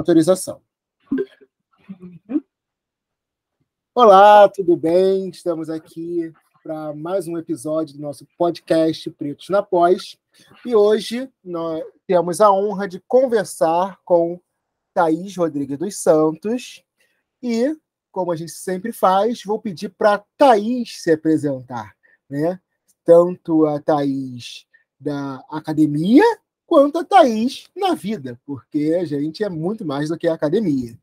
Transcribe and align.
autorização. 0.00 0.62
Olá, 3.94 4.48
tudo 4.48 4.74
bem? 4.74 5.28
Estamos 5.28 5.68
aqui 5.68 6.32
para 6.62 6.94
mais 6.94 7.28
um 7.28 7.36
episódio 7.36 7.96
do 7.96 8.00
nosso 8.00 8.26
podcast 8.38 9.10
Pretos 9.10 9.50
na 9.50 9.62
Pós. 9.62 10.16
E 10.64 10.74
hoje 10.74 11.30
nós 11.44 11.84
temos 12.06 12.40
a 12.40 12.50
honra 12.50 12.88
de 12.88 12.98
conversar 13.00 14.00
com 14.02 14.40
Thaís 14.94 15.36
Rodrigues 15.36 15.78
dos 15.78 15.96
Santos. 15.98 16.82
E, 17.42 17.76
como 18.10 18.32
a 18.32 18.36
gente 18.36 18.52
sempre 18.52 18.92
faz, 18.92 19.42
vou 19.44 19.60
pedir 19.60 19.90
para 19.90 20.24
Thaís 20.38 21.02
se 21.02 21.12
apresentar. 21.12 21.94
Né? 22.28 22.58
Tanto 23.04 23.66
a 23.66 23.78
Thaís 23.78 24.66
da 24.98 25.44
academia 25.50 26.24
quanto 26.70 26.98
a 26.98 27.04
Thaís 27.04 27.68
na 27.74 27.96
vida, 27.96 28.40
porque 28.46 28.96
a 29.00 29.04
gente 29.04 29.42
é 29.42 29.48
muito 29.48 29.84
mais 29.84 30.08
do 30.08 30.16
que 30.16 30.28
a 30.28 30.34
academia. 30.34 30.96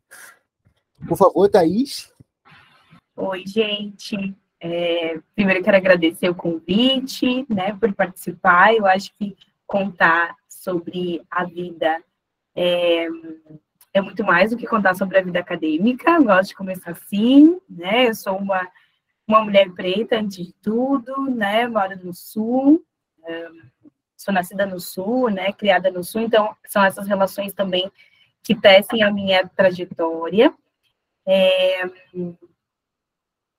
Por 1.06 1.18
favor, 1.18 1.50
Thaís. 1.50 2.10
Oi, 3.18 3.44
gente. 3.46 4.34
É, 4.62 5.20
primeiro 5.36 5.62
quero 5.62 5.76
agradecer 5.76 6.30
o 6.30 6.36
convite, 6.36 7.46
né, 7.54 7.76
por 7.78 7.94
participar. 7.94 8.74
Eu 8.74 8.86
acho 8.86 9.14
que 9.20 9.36
contar 9.66 10.38
sobre 10.48 11.22
a 11.30 11.44
vida 11.44 12.02
é, 12.56 13.08
é 13.94 14.02
muito 14.02 14.24
mais 14.24 14.52
do 14.52 14.58
que 14.58 14.66
contar 14.66 14.96
sobre 14.96 15.18
a 15.18 15.22
vida 15.22 15.42
acadêmica. 15.42 16.12
Eu 16.12 16.24
gosto 16.24 16.50
de 16.52 16.56
começar 16.56 16.92
assim, 16.92 17.60
né? 17.70 18.08
Eu 18.08 18.16
sou 18.16 18.38
uma, 18.38 18.66
uma 19.28 19.44
mulher 19.44 19.70
preta 19.74 20.18
antes 20.18 20.48
de 20.48 20.54
tudo, 20.62 21.30
né? 21.30 21.68
Moro 21.68 22.00
no 22.02 22.14
Sul. 22.14 22.82
É, 23.26 23.50
sou 24.28 24.34
nascida 24.34 24.66
no 24.66 24.78
Sul, 24.78 25.30
né, 25.30 25.54
criada 25.54 25.90
no 25.90 26.04
Sul, 26.04 26.20
então 26.20 26.54
são 26.68 26.84
essas 26.84 27.08
relações 27.08 27.54
também 27.54 27.90
que 28.44 28.54
tecem 28.54 29.02
a 29.02 29.10
minha 29.10 29.48
trajetória. 29.48 30.54
É, 31.26 31.84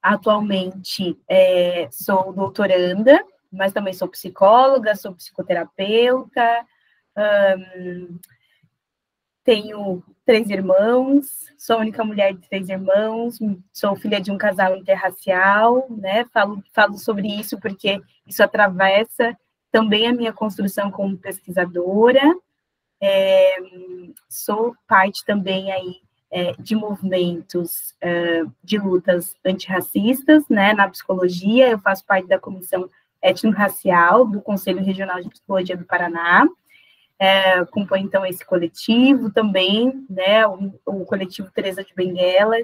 atualmente 0.03 1.19
é, 1.27 1.89
sou 1.91 2.35
doutoranda, 2.35 3.19
mas 3.51 3.73
também 3.73 3.95
sou 3.95 4.09
psicóloga, 4.09 4.95
sou 4.95 5.15
psicoterapeuta, 5.15 6.67
tenho 9.43 10.03
três 10.27 10.51
irmãos, 10.51 11.51
sou 11.57 11.77
a 11.77 11.81
única 11.81 12.05
mulher 12.05 12.35
de 12.35 12.47
três 12.47 12.69
irmãos, 12.69 13.39
sou 13.73 13.97
filha 13.97 14.21
de 14.21 14.31
um 14.31 14.37
casal 14.37 14.77
interracial, 14.77 15.87
né? 15.91 16.27
Falo, 16.27 16.63
falo 16.75 16.99
sobre 16.99 17.29
isso 17.29 17.59
porque 17.59 18.01
isso 18.27 18.43
atravessa 18.43 19.35
também 19.71 20.07
a 20.07 20.13
minha 20.13 20.33
construção 20.33 20.91
como 20.91 21.17
pesquisadora, 21.17 22.23
é, 23.01 23.57
sou 24.29 24.75
parte 24.87 25.25
também 25.25 25.71
aí 25.71 26.01
é, 26.31 26.53
de 26.59 26.75
movimentos 26.75 27.95
é, 28.01 28.45
de 28.63 28.79
lutas 28.79 29.35
antirracistas, 29.45 30.45
né, 30.49 30.73
na 30.73 30.89
psicologia, 30.89 31.71
eu 31.71 31.79
faço 31.79 32.05
parte 32.05 32.29
da 32.29 32.39
comissão 32.39 32.89
étnico-racial 33.23 34.27
do 34.27 34.41
Conselho 34.41 34.83
Regional 34.83 35.21
de 35.23 35.31
Psicologia 35.31 35.77
do 35.77 35.85
Paraná, 35.85 36.47
é, 37.19 37.65
compõe 37.67 38.03
então 38.03 38.25
esse 38.25 38.45
coletivo 38.45 39.31
também, 39.31 40.07
né, 40.09 40.47
o, 40.47 40.73
o 40.87 41.05
coletivo 41.05 41.51
Teresa 41.51 41.83
de 41.83 41.95
Benguela, 41.95 42.57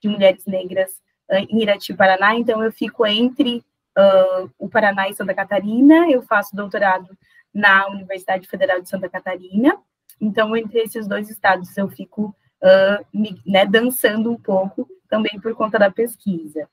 de 0.00 0.08
mulheres 0.08 0.44
negras 0.46 0.90
em 1.28 1.62
Irati, 1.62 1.92
Paraná, 1.92 2.36
então 2.36 2.62
eu 2.62 2.70
fico 2.70 3.04
entre 3.04 3.64
uh, 3.96 4.50
o 4.58 4.68
Paraná 4.68 5.08
e 5.08 5.14
Santa 5.14 5.34
Catarina, 5.34 6.10
eu 6.10 6.22
faço 6.22 6.54
doutorado 6.54 7.16
na 7.52 7.88
Universidade 7.88 8.46
Federal 8.46 8.80
de 8.80 8.88
Santa 8.88 9.08
Catarina, 9.08 9.78
então, 10.20 10.56
entre 10.56 10.80
esses 10.80 11.06
dois 11.06 11.28
estados, 11.28 11.76
eu 11.76 11.88
fico 11.88 12.34
uh, 12.62 13.06
me, 13.12 13.40
né, 13.46 13.66
dançando 13.66 14.30
um 14.30 14.40
pouco, 14.40 14.88
também 15.08 15.38
por 15.40 15.54
conta 15.54 15.78
da 15.78 15.90
pesquisa. 15.90 16.68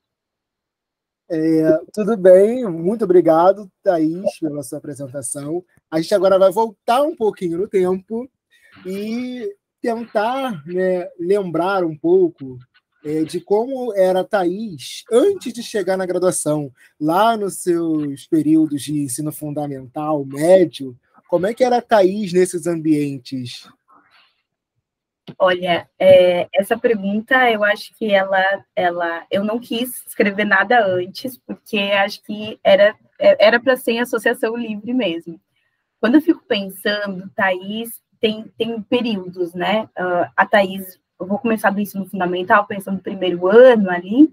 É, 1.30 1.78
tudo 1.92 2.16
bem, 2.16 2.66
muito 2.66 3.04
obrigado, 3.04 3.70
Thaís, 3.82 4.38
pela 4.38 4.62
sua 4.62 4.78
apresentação. 4.78 5.64
A 5.90 6.00
gente 6.00 6.14
agora 6.14 6.38
vai 6.38 6.50
voltar 6.50 7.02
um 7.02 7.16
pouquinho 7.16 7.58
no 7.58 7.68
tempo 7.68 8.28
e 8.84 9.54
tentar 9.80 10.62
né, 10.66 11.08
lembrar 11.18 11.84
um 11.84 11.96
pouco 11.96 12.58
de 13.26 13.40
como 13.40 13.92
era 13.94 14.20
a 14.20 14.24
Thaís 14.24 15.04
antes 15.12 15.52
de 15.52 15.62
chegar 15.62 15.96
na 15.96 16.06
graduação, 16.06 16.72
lá 16.98 17.36
nos 17.36 17.56
seus 17.56 18.26
períodos 18.26 18.82
de 18.82 18.98
ensino 18.98 19.30
fundamental, 19.30 20.24
médio, 20.24 20.96
como 21.28 21.46
é 21.46 21.54
que 21.54 21.62
era 21.62 21.78
a 21.78 21.82
Thaís 21.82 22.32
nesses 22.32 22.66
ambientes? 22.66 23.68
Olha, 25.38 25.88
é, 25.98 26.48
essa 26.54 26.78
pergunta 26.78 27.50
eu 27.50 27.64
acho 27.64 27.94
que 27.96 28.12
ela, 28.12 28.42
ela, 28.76 29.26
eu 29.30 29.42
não 29.42 29.58
quis 29.58 30.06
escrever 30.06 30.44
nada 30.44 30.84
antes, 30.84 31.38
porque 31.38 31.78
acho 31.78 32.22
que 32.22 32.58
era 32.62 32.94
é, 33.18 33.46
era 33.46 33.60
para 33.60 33.76
ser 33.76 33.92
em 33.92 34.00
associação 34.00 34.56
livre 34.56 34.92
mesmo. 34.92 35.40
Quando 36.00 36.16
eu 36.16 36.20
fico 36.20 36.44
pensando, 36.46 37.30
Thaís 37.34 38.02
tem, 38.20 38.44
tem 38.58 38.82
períodos, 38.82 39.54
né? 39.54 39.88
Uh, 39.98 40.30
a 40.36 40.46
Thaís 40.46 40.98
eu 41.20 41.26
vou 41.26 41.38
começar 41.38 41.70
do 41.70 41.80
ensino 41.80 42.06
fundamental, 42.06 42.66
pensando 42.66 42.96
no 42.96 43.02
primeiro 43.02 43.46
ano 43.46 43.90
ali, 43.90 44.32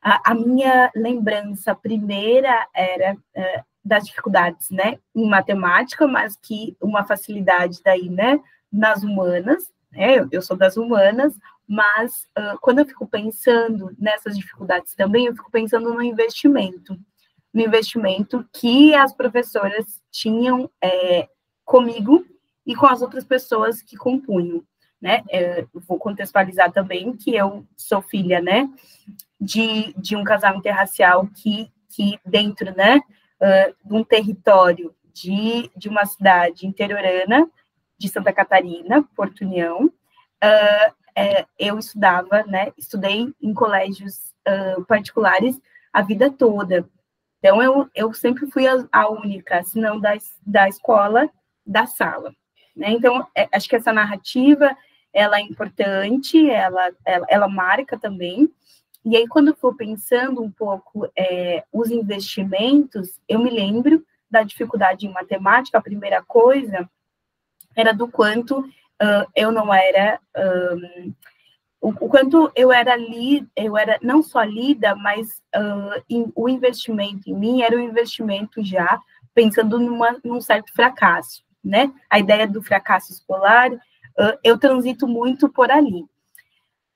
a, 0.00 0.32
a 0.32 0.34
minha 0.34 0.90
lembrança 0.94 1.74
primeira 1.74 2.66
era 2.74 3.16
é, 3.34 3.64
das 3.84 4.06
dificuldades, 4.06 4.70
né, 4.70 4.98
em 5.14 5.28
matemática, 5.28 6.06
mas 6.06 6.36
que 6.36 6.76
uma 6.80 7.04
facilidade 7.04 7.80
daí, 7.84 8.08
né, 8.08 8.40
nas 8.70 9.02
humanas, 9.02 9.64
né, 9.90 10.18
eu, 10.18 10.28
eu 10.30 10.42
sou 10.42 10.56
das 10.56 10.76
humanas, 10.76 11.34
mas 11.66 12.26
uh, 12.38 12.58
quando 12.60 12.78
eu 12.78 12.86
fico 12.86 13.06
pensando 13.06 13.94
nessas 13.98 14.36
dificuldades 14.36 14.94
também, 14.94 15.26
eu 15.26 15.34
fico 15.34 15.50
pensando 15.50 15.92
no 15.92 16.02
investimento, 16.02 16.98
no 17.52 17.60
investimento 17.60 18.46
que 18.52 18.94
as 18.94 19.12
professoras 19.12 20.02
tinham 20.10 20.70
é, 20.82 21.28
comigo 21.64 22.24
e 22.66 22.74
com 22.74 22.86
as 22.86 23.02
outras 23.02 23.24
pessoas 23.24 23.82
que 23.82 23.96
compunham 23.96 24.62
né? 25.00 25.22
É, 25.30 25.64
vou 25.72 25.98
contextualizar 25.98 26.72
também 26.72 27.16
que 27.16 27.34
eu 27.34 27.66
sou 27.76 28.02
filha, 28.02 28.40
né, 28.40 28.68
de, 29.40 29.92
de 29.96 30.16
um 30.16 30.24
casal 30.24 30.56
interracial 30.56 31.26
que, 31.28 31.70
que 31.88 32.18
dentro, 32.24 32.74
né, 32.76 32.96
uh, 32.96 33.88
de 33.88 33.94
um 33.94 34.02
território 34.02 34.94
de, 35.14 35.70
de 35.76 35.88
uma 35.88 36.04
cidade 36.04 36.66
interiorana 36.66 37.48
de 37.96 38.08
Santa 38.08 38.32
Catarina, 38.32 39.02
Porto 39.16 39.42
União, 39.44 39.86
uh, 39.86 40.94
é, 41.16 41.46
eu 41.58 41.78
estudava, 41.78 42.44
né, 42.44 42.72
estudei 42.76 43.32
em 43.40 43.54
colégios 43.54 44.32
uh, 44.48 44.84
particulares 44.84 45.60
a 45.92 46.02
vida 46.02 46.30
toda. 46.30 46.88
Então, 47.38 47.62
eu, 47.62 47.88
eu 47.94 48.12
sempre 48.12 48.46
fui 48.50 48.66
a, 48.66 48.86
a 48.92 49.08
única, 49.08 49.62
se 49.62 49.78
não 49.78 49.98
da, 49.98 50.16
da 50.46 50.68
escola, 50.68 51.28
da 51.64 51.86
sala. 51.86 52.32
Né? 52.76 52.90
Então, 52.90 53.26
é, 53.34 53.48
acho 53.52 53.68
que 53.68 53.76
essa 53.76 53.92
narrativa 53.92 54.76
ela 55.12 55.38
é 55.38 55.42
importante, 55.42 56.50
ela, 56.50 56.90
ela, 57.04 57.26
ela 57.28 57.48
marca 57.48 57.98
também. 57.98 58.48
E 59.04 59.16
aí, 59.16 59.26
quando 59.26 59.48
eu 59.48 59.56
for 59.56 59.74
pensando 59.76 60.42
um 60.42 60.50
pouco 60.50 61.10
é, 61.16 61.64
os 61.72 61.90
investimentos, 61.90 63.18
eu 63.28 63.38
me 63.38 63.50
lembro 63.50 64.04
da 64.30 64.42
dificuldade 64.42 65.06
em 65.06 65.12
matemática, 65.12 65.78
a 65.78 65.82
primeira 65.82 66.22
coisa 66.22 66.88
era 67.74 67.92
do 67.92 68.08
quanto 68.08 68.60
uh, 68.60 69.26
eu 69.34 69.50
não 69.50 69.72
era. 69.72 70.20
Um, 70.36 71.14
o, 71.80 71.92
quanto 72.08 72.50
eu 72.56 72.72
era 72.72 72.92
ali, 72.92 73.46
eu 73.54 73.76
era 73.76 73.98
não 74.02 74.20
só 74.20 74.42
lida, 74.42 74.96
mas 74.96 75.40
uh, 75.56 76.32
o 76.34 76.48
investimento 76.48 77.30
em 77.30 77.34
mim 77.34 77.62
era 77.62 77.76
um 77.76 77.80
investimento 77.80 78.64
já 78.64 79.00
pensando 79.32 79.78
numa, 79.78 80.18
num 80.24 80.40
certo 80.40 80.72
fracasso, 80.74 81.44
né? 81.62 81.92
A 82.10 82.18
ideia 82.18 82.48
do 82.48 82.60
fracasso 82.60 83.12
escolar 83.12 83.70
eu 84.42 84.58
transito 84.58 85.06
muito 85.06 85.48
por 85.48 85.70
ali. 85.70 86.04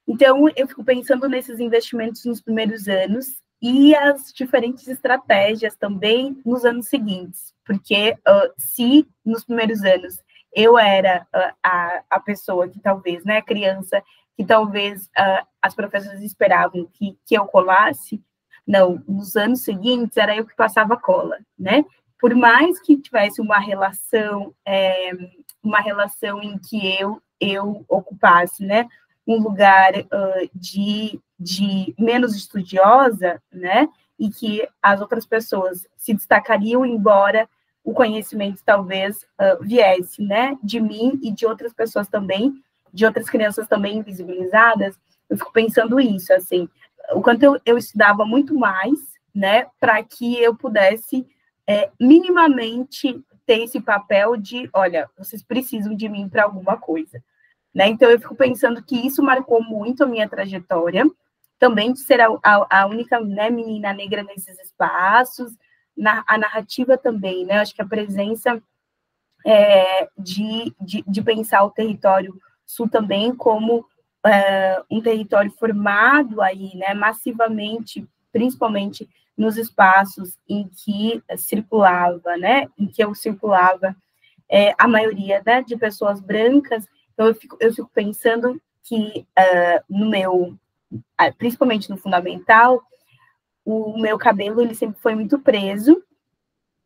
Então, 0.07 0.49
eu 0.57 0.67
fico 0.67 0.85
pensando 0.85 1.29
nesses 1.29 1.61
investimentos 1.61 2.25
nos 2.25 2.41
primeiros 2.41 2.89
anos 2.89 3.41
e 3.61 3.95
as 3.95 4.33
diferentes 4.33 4.89
estratégias 4.89 5.77
também 5.77 6.37
nos 6.45 6.65
anos 6.65 6.89
seguintes, 6.89 7.55
porque 7.65 8.19
uh, 8.29 8.53
se 8.59 9.07
nos 9.25 9.45
primeiros 9.45 9.83
anos 9.85 10.19
eu 10.53 10.77
era 10.77 11.27
uh, 11.35 11.55
a, 11.63 12.03
a 12.11 12.21
pessoa 12.21 12.69
que 12.69 12.81
talvez, 12.81 13.25
né, 13.25 13.41
criança, 13.41 14.03
que 14.37 14.45
talvez 14.45 15.05
uh, 15.07 15.47
as 15.63 15.75
professoras 15.75 16.21
esperavam 16.21 16.89
que, 16.93 17.17
que 17.25 17.37
eu 17.37 17.47
colasse, 17.47 18.21
não, 18.67 19.03
nos 19.07 19.37
anos 19.37 19.63
seguintes 19.63 20.17
era 20.17 20.37
eu 20.37 20.45
que 20.45 20.57
passava 20.57 20.97
cola, 20.97 21.39
né? 21.59 21.85
Por 22.23 22.37
mais 22.37 22.81
que 22.81 22.97
tivesse 22.97 23.41
uma 23.41 23.59
relação 23.59 24.55
é, 24.65 25.11
uma 25.61 25.81
relação 25.81 26.41
em 26.41 26.57
que 26.57 26.97
eu 26.99 27.21
eu 27.41 27.85
ocupasse, 27.89 28.65
né, 28.65 28.89
um 29.27 29.43
lugar 29.43 29.93
uh, 29.97 30.51
de, 30.55 31.19
de 31.37 31.93
menos 31.99 32.37
estudiosa, 32.37 33.43
né, 33.53 33.89
e 34.17 34.31
que 34.31 34.67
as 34.81 35.01
outras 35.01 35.27
pessoas 35.27 35.85
se 35.97 36.15
destacariam 36.15 36.87
embora 36.87 37.49
o 37.83 37.93
conhecimento 37.93 38.63
talvez 38.65 39.25
uh, 39.41 39.61
viesse, 39.61 40.23
né, 40.23 40.57
de 40.63 40.79
mim 40.79 41.19
e 41.21 41.33
de 41.33 41.45
outras 41.45 41.73
pessoas 41.73 42.07
também 42.07 42.55
de 42.93 43.07
outras 43.07 43.29
crianças 43.29 43.67
também 43.67 43.97
invisibilizadas, 43.97 44.99
eu 45.29 45.39
fico 45.39 45.53
pensando 45.53 45.99
isso, 45.99 46.33
assim, 46.33 46.69
o 47.15 47.23
quanto 47.23 47.43
eu, 47.43 47.61
eu 47.65 47.79
estudava 47.79 48.25
muito 48.25 48.55
mais, 48.55 48.99
né, 49.35 49.67
para 49.81 50.03
que 50.03 50.39
eu 50.39 50.55
pudesse 50.55 51.27
é, 51.73 51.91
minimamente 51.99 53.19
ter 53.47 53.63
esse 53.63 53.81
papel 53.81 54.37
de, 54.37 54.69
olha, 54.75 55.09
vocês 55.17 55.43
precisam 55.43 55.95
de 55.95 56.07
mim 56.07 56.29
para 56.29 56.45
alguma 56.45 56.77
coisa, 56.77 57.23
né? 57.75 57.89
Então 57.89 58.11
eu 58.11 58.21
fico 58.21 58.35
pensando 58.35 58.83
que 58.83 58.95
isso 58.95 59.23
marcou 59.23 59.63
muito 59.63 60.05
a 60.05 60.07
minha 60.07 60.29
trajetória, 60.29 61.05
também 61.59 61.93
de 61.93 62.01
ser 62.01 62.21
a, 62.21 62.29
a, 62.43 62.83
a 62.83 62.87
única 62.87 63.19
né, 63.21 63.49
menina 63.49 63.93
negra 63.95 64.23
nesses 64.23 64.59
espaços, 64.61 65.57
na, 65.97 66.23
a 66.27 66.37
narrativa 66.37 66.99
também, 66.99 67.47
né? 67.47 67.59
Acho 67.59 67.75
que 67.75 67.83
a 67.83 67.87
presença 67.87 68.63
é, 69.47 70.09
de, 70.19 70.75
de, 70.79 71.03
de, 71.07 71.23
pensar 71.23 71.65
o 71.65 71.71
território 71.71 72.39
sul 72.67 72.89
também 72.89 73.35
como 73.35 73.85
é, 74.25 74.83
um 74.91 75.01
território 75.01 75.51
formado 75.53 76.41
aí, 76.43 76.77
né, 76.77 76.95
massivamente, 76.95 78.07
principalmente 78.31 79.09
nos 79.37 79.57
espaços 79.57 80.39
em 80.49 80.69
que 80.69 81.23
circulava, 81.37 82.37
né, 82.37 82.67
em 82.79 82.87
que 82.87 83.03
eu 83.03 83.15
circulava 83.15 83.97
é, 84.49 84.75
a 84.79 84.87
maioria 84.87 85.43
né, 85.45 85.63
de 85.63 85.77
pessoas 85.77 86.21
brancas, 86.21 86.87
então 87.15 87.27
eu 87.27 87.35
fico, 87.35 87.57
eu 87.61 87.73
fico 87.73 87.91
pensando 87.93 88.61
que 88.83 89.27
uh, 89.39 89.85
no 89.89 90.11
meu, 90.11 90.59
principalmente 91.39 91.89
no 91.89 91.97
fundamental, 91.97 92.83
o 93.65 93.99
meu 93.99 94.19
cabelo 94.19 94.61
ele 94.61 94.75
sempre 94.75 95.01
foi 95.01 95.15
muito 95.15 95.39
preso, 95.39 96.03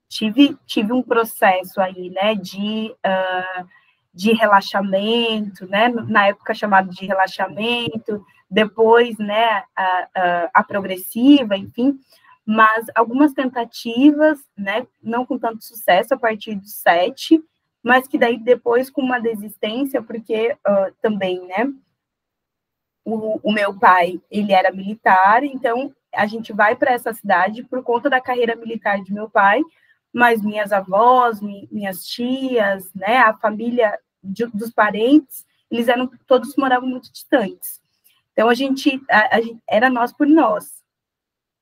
tive, 0.08 0.56
tive 0.66 0.92
um 0.92 1.02
processo 1.02 1.80
aí, 1.80 2.10
né, 2.10 2.34
de, 2.34 2.94
uh, 3.04 3.66
de 4.12 4.32
relaxamento, 4.32 5.66
né, 5.66 5.88
na 5.88 6.28
época 6.28 6.54
chamado 6.54 6.90
de 6.90 7.06
relaxamento, 7.06 8.24
depois, 8.48 9.18
né, 9.18 9.64
a, 9.74 10.08
a, 10.14 10.50
a 10.54 10.62
progressiva, 10.62 11.56
enfim, 11.56 11.98
mas 12.46 12.86
algumas 12.94 13.32
tentativas, 13.32 14.38
né, 14.56 14.86
não 15.02 15.26
com 15.26 15.36
tanto 15.36 15.64
sucesso 15.64 16.14
a 16.14 16.16
partir 16.16 16.54
do 16.54 16.68
sete, 16.68 17.42
mas 17.82 18.06
que 18.06 18.16
daí 18.16 18.38
depois 18.38 18.88
com 18.88 19.02
uma 19.02 19.20
desistência, 19.20 20.00
porque 20.00 20.52
uh, 20.52 20.94
também, 21.02 21.44
né, 21.44 21.72
o, 23.04 23.40
o, 23.42 23.52
meu 23.52 23.76
pai, 23.76 24.20
ele 24.30 24.52
era 24.52 24.72
militar, 24.72 25.42
então 25.42 25.92
a 26.14 26.26
gente 26.26 26.52
vai 26.52 26.76
para 26.76 26.92
essa 26.92 27.12
cidade 27.12 27.64
por 27.64 27.82
conta 27.82 28.08
da 28.08 28.20
carreira 28.20 28.54
militar 28.54 29.02
de 29.02 29.12
meu 29.12 29.28
pai, 29.28 29.60
mas 30.12 30.40
minhas 30.40 30.72
avós, 30.72 31.40
minhas 31.40 32.06
tias, 32.06 32.92
né, 32.94 33.18
a 33.18 33.34
família 33.34 33.98
de, 34.22 34.46
dos 34.46 34.70
parentes, 34.70 35.44
eles 35.68 35.88
eram 35.88 36.08
todos 36.28 36.56
moravam 36.56 36.88
muito 36.88 37.12
distantes. 37.12 37.80
Então 38.32 38.48
a 38.48 38.54
gente, 38.54 39.02
a, 39.10 39.36
a 39.36 39.40
era 39.68 39.90
nós 39.90 40.12
por 40.12 40.26
nós. 40.26 40.85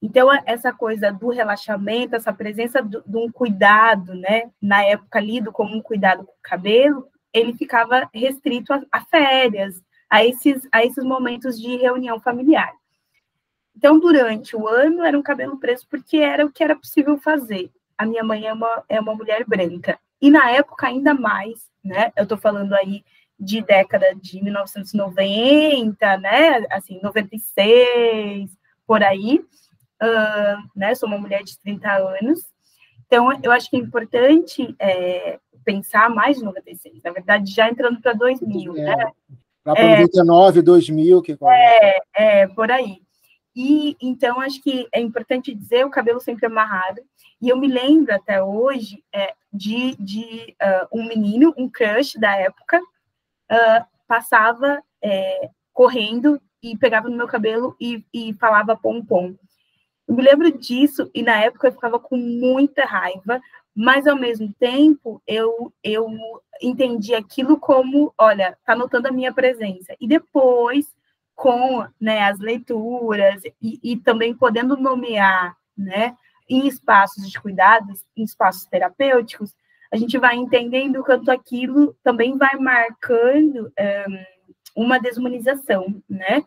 Então 0.05 0.29
essa 0.45 0.73
coisa 0.73 1.11
do 1.11 1.31
relaxamento, 1.31 2.15
essa 2.15 2.33
presença 2.33 2.83
de 2.83 3.17
um 3.17 3.31
cuidado, 3.31 4.15
né, 4.15 4.51
na 4.61 4.85
época 4.85 5.19
lido 5.19 5.51
como 5.51 5.75
um 5.75 5.83
cuidado 5.83 6.25
com 6.25 6.33
o 6.33 6.43
cabelo, 6.43 7.09
ele 7.33 7.55
ficava 7.55 8.09
restrito 8.13 8.73
a, 8.73 8.83
a 8.93 9.01
férias, 9.01 9.83
a 10.11 10.25
esses 10.25 10.69
a 10.71 10.85
esses 10.85 11.03
momentos 11.03 11.61
de 11.61 11.77
reunião 11.77 12.21
familiar. 12.21 12.73
Então, 13.77 13.99
durante 13.99 14.55
o 14.57 14.69
ano, 14.69 15.03
era 15.03 15.19
um 15.19 15.23
cabelo 15.23 15.59
preso 15.59 15.87
porque 15.91 16.19
era 16.19 16.47
o 16.47 16.53
que 16.53 16.63
era 16.63 16.77
possível 16.77 17.19
fazer 17.19 17.71
a 17.97 18.07
minha 18.07 18.23
mãe 18.25 18.47
é 18.47 18.53
uma, 18.53 18.85
é 18.89 19.01
uma 19.01 19.15
mulher 19.15 19.45
branca. 19.47 19.99
E 20.21 20.31
na 20.31 20.51
época, 20.51 20.87
ainda 20.87 21.15
mais, 21.15 21.71
né? 21.83 22.13
Eu 22.17 22.25
estou 22.25 22.39
falando 22.39 22.75
aí 22.75 23.05
de 23.39 23.63
década 23.63 24.15
de 24.15 24.43
1990, 24.43 26.17
né? 26.19 26.67
Assim, 26.71 27.01
96, 27.03 28.51
por 28.87 29.03
aí. 29.03 29.45
Uh, 30.05 30.69
né? 30.77 30.95
Sou 30.95 31.09
uma 31.09 31.19
mulher 31.19 31.43
de 31.43 31.59
30 31.59 31.91
anos. 31.91 32.41
Então, 33.07 33.29
eu 33.43 33.53
acho 33.53 33.71
que 33.71 33.77
é 33.77 33.81
importante 33.81 34.75
é, 34.79 35.39
pensar 35.65 36.11
mais 36.11 36.37
de 36.39 36.45
96, 36.45 37.03
na 37.03 37.11
verdade, 37.11 37.51
já 37.51 37.69
entrando 37.69 38.01
para 38.01 38.13
2000, 38.13 38.77
é, 38.77 38.83
né? 38.83 39.13
Lá 39.65 39.75
para 39.75 39.83
é, 39.83 40.01
99, 40.01 40.63
2000, 40.63 41.23
que 41.23 41.39
é, 41.43 41.99
é, 42.15 42.47
por 42.49 42.71
aí. 42.71 43.03
E 43.57 43.97
então 44.03 44.41
acho 44.41 44.61
que 44.61 44.89
é 44.93 45.01
importante 45.01 45.55
dizer 45.55 45.87
o 45.87 45.91
cabelo 45.91 46.21
sempre 46.21 46.47
amarrado. 46.47 47.01
E 47.41 47.49
eu 47.49 47.57
me 47.57 47.69
lembro 47.69 48.15
até 48.15 48.43
hoje 48.43 49.03
é, 49.13 49.33
de, 49.53 49.95
de 49.97 50.57
uh, 50.61 50.89
um 50.93 51.07
menino, 51.07 51.55
um 51.57 51.69
crush 51.69 52.19
da 52.19 52.35
época, 52.35 52.81
uh, 52.81 53.85
passava 54.09 54.83
é, 55.03 55.51
correndo 55.73 56.41
e 56.63 56.77
pegava 56.77 57.09
no 57.09 57.17
meu 57.17 57.29
cabelo 57.29 57.77
e, 57.81 58.05
e 58.13 58.35
falava 58.35 58.77
pom-pom. 58.77 59.35
Eu 60.07 60.15
me 60.15 60.23
lembro 60.23 60.51
disso 60.57 61.11
e 61.15 61.23
na 61.23 61.41
época 61.41 61.69
eu 61.69 61.73
ficava 61.73 61.99
com 61.99 62.17
muita 62.17 62.85
raiva, 62.85 63.41
mas 63.75 64.07
ao 64.07 64.17
mesmo 64.17 64.53
tempo 64.59 65.23
eu, 65.27 65.73
eu 65.83 66.07
entendi 66.63 67.15
aquilo 67.15 67.59
como, 67.59 68.13
olha, 68.17 68.57
tá 68.65 68.77
notando 68.77 69.09
a 69.09 69.13
minha 69.13 69.33
presença. 69.33 69.95
E 70.01 70.07
depois, 70.07 70.87
com 71.35 71.87
né, 72.01 72.21
as 72.23 72.39
leituras 72.39 73.43
e, 73.61 73.81
e 73.83 73.97
também 73.97 74.35
podendo 74.35 74.77
nomear, 74.77 75.57
né, 75.77 76.17
em 76.49 76.69
espaços 76.69 77.31
de 77.31 77.41
cuidados, 77.41 78.05
em 78.17 78.23
espaços 78.23 78.67
terapêuticos, 78.67 79.55
a 79.91 79.97
gente 79.97 80.19
vai 80.19 80.37
entendendo 80.37 81.01
o 81.01 81.05
quanto 81.05 81.31
aquilo 81.31 81.97
também 82.03 82.37
vai 82.37 82.57
marcando 82.57 83.73
um, 84.77 84.85
uma 84.85 84.99
desumanização, 84.99 86.03
né? 86.09 86.45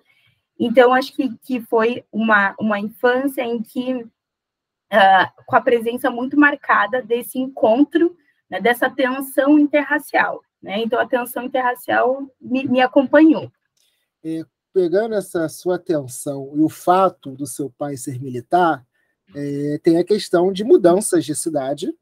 Então, 0.59 0.93
acho 0.93 1.13
que, 1.15 1.35
que 1.43 1.61
foi 1.61 2.03
uma, 2.11 2.55
uma 2.59 2.79
infância 2.79 3.41
em 3.41 3.61
que, 3.61 3.93
uh, 3.95 5.43
com 5.45 5.55
a 5.55 5.61
presença 5.61 6.09
muito 6.09 6.37
marcada 6.39 7.01
desse 7.01 7.37
encontro, 7.37 8.17
né, 8.49 8.59
dessa 8.59 8.89
tensão 8.89 9.59
interracial, 9.59 10.41
né? 10.61 10.81
Então, 10.81 10.99
a 10.99 11.07
tensão 11.07 11.43
interracial 11.43 12.25
me, 12.41 12.67
me 12.67 12.81
acompanhou. 12.81 13.51
Pegando 14.73 15.15
essa 15.15 15.47
sua 15.47 15.75
atenção 15.75 16.51
e 16.55 16.61
o 16.61 16.69
fato 16.69 17.31
do 17.31 17.45
seu 17.45 17.69
pai 17.77 17.95
ser 17.97 18.19
militar, 18.19 18.85
é, 19.35 19.79
tem 19.83 19.97
a 19.97 20.03
questão 20.03 20.51
de 20.51 20.63
mudanças 20.63 21.25
de 21.25 21.35
cidade. 21.35 21.93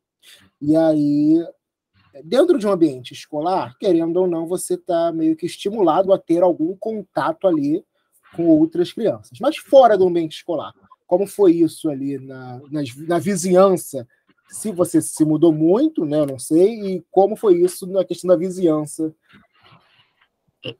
E 0.62 0.76
aí, 0.76 1.46
dentro 2.24 2.58
de 2.58 2.68
um 2.68 2.72
ambiente 2.72 3.14
escolar, 3.14 3.76
querendo 3.80 4.18
ou 4.18 4.28
não, 4.28 4.48
você 4.48 4.76
está 4.76 5.12
meio 5.12 5.36
que 5.36 5.46
estimulado 5.46 6.14
a 6.14 6.20
ter 6.20 6.44
algum 6.44 6.76
contato 6.76 7.48
ali 7.48 7.84
com 8.36 8.48
outras 8.48 8.92
crianças. 8.92 9.38
Mas 9.40 9.58
fora 9.58 9.98
do 9.98 10.08
ambiente 10.08 10.38
escolar, 10.38 10.74
como 11.08 11.28
foi 11.28 11.54
isso 11.54 11.90
ali 11.90 12.18
na, 12.18 12.60
na, 12.72 12.82
na 13.08 13.20
vizinhança? 13.20 14.08
Se 14.50 14.72
você 14.72 15.02
se 15.02 15.26
mudou 15.26 15.52
muito, 15.52 16.06
né? 16.06 16.20
Eu 16.20 16.26
não 16.26 16.40
sei. 16.40 16.96
E 16.98 17.06
como 17.12 17.36
foi 17.36 17.62
isso 17.62 17.88
na 17.88 18.04
questão 18.04 18.28
da 18.28 18.36
vizinhança? 18.36 19.14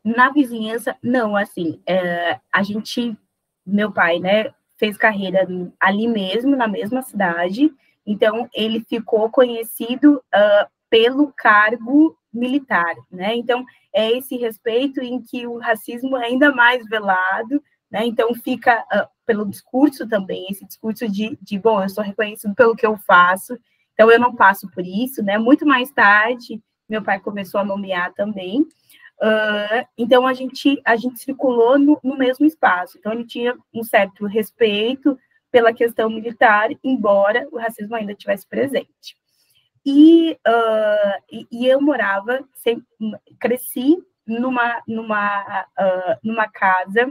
Na 0.04 0.32
vizinhança, 0.32 0.96
não, 1.02 1.36
assim, 1.36 1.80
é, 1.86 2.40
a 2.52 2.64
gente, 2.64 3.16
meu 3.66 3.92
pai, 3.92 4.20
né, 4.20 4.52
fez 4.78 4.98
carreira 4.98 5.48
ali 5.80 6.08
mesmo, 6.08 6.56
na 6.56 6.68
mesma 6.68 7.02
cidade, 7.04 7.72
então 8.06 8.50
ele 8.54 8.82
ficou 8.82 9.30
conhecido 9.30 10.16
uh, 10.16 10.68
pelo 10.90 11.32
cargo 11.36 12.18
militar, 12.36 12.94
né? 13.12 13.36
Então 13.36 13.66
é 13.94 14.12
esse 14.12 14.36
respeito 14.38 15.02
em 15.02 15.22
que 15.22 15.48
o 15.48 15.58
racismo 15.58 16.18
é 16.18 16.26
ainda 16.26 16.54
mais 16.54 16.86
velado, 16.88 17.62
né? 17.90 18.06
Então 18.06 18.34
fica 18.34 18.82
uh, 18.94 19.08
pelo 19.26 19.46
discurso 19.46 20.08
também, 20.08 20.48
esse 20.50 20.66
discurso 20.66 21.08
de, 21.10 21.38
de, 21.42 21.58
bom, 21.60 21.82
eu 21.82 21.90
sou 21.90 22.04
reconhecido 22.04 22.54
pelo 22.54 22.76
que 22.76 22.86
eu 22.86 22.98
faço, 22.98 23.58
então 23.94 24.12
eu 24.12 24.20
não 24.20 24.36
passo 24.36 24.70
por 24.72 24.86
isso, 24.86 25.24
né? 25.24 25.38
Muito 25.38 25.66
mais 25.66 25.92
tarde, 25.92 26.62
meu 26.88 27.02
pai 27.02 27.20
começou 27.20 27.60
a 27.60 27.66
nomear 27.66 28.14
também, 28.14 28.68
Uh, 29.18 29.88
então 29.98 30.28
a 30.28 30.34
gente 30.34 30.82
a 30.84 30.98
gente 30.98 31.22
circulou 31.22 31.80
no, 31.80 31.98
no, 32.04 32.18
mesmo 32.18 32.46
espaço. 32.46 32.98
Então 32.98 33.14
ele 33.14 33.26
tinha 33.26 33.56
um 33.74 33.82
certo 33.82 34.26
respeito 34.26 35.18
pela 35.50 35.74
questão 35.74 36.10
militar, 36.10 36.70
embora 36.84 37.48
o 37.52 37.58
racismo 37.58 37.96
ainda 37.96 38.14
tivesse 38.14 38.46
presente. 38.46 39.16
E, 39.86 40.32
uh, 40.48 41.24
e, 41.32 41.48
e, 41.52 41.68
eu 41.68 41.80
morava, 41.80 42.44
sempre, 42.56 42.86
cresci 43.40 43.98
numa 44.26 44.82
numa 44.88 45.66
uh, 45.80 46.20
numa 46.24 46.48
casa, 46.48 47.08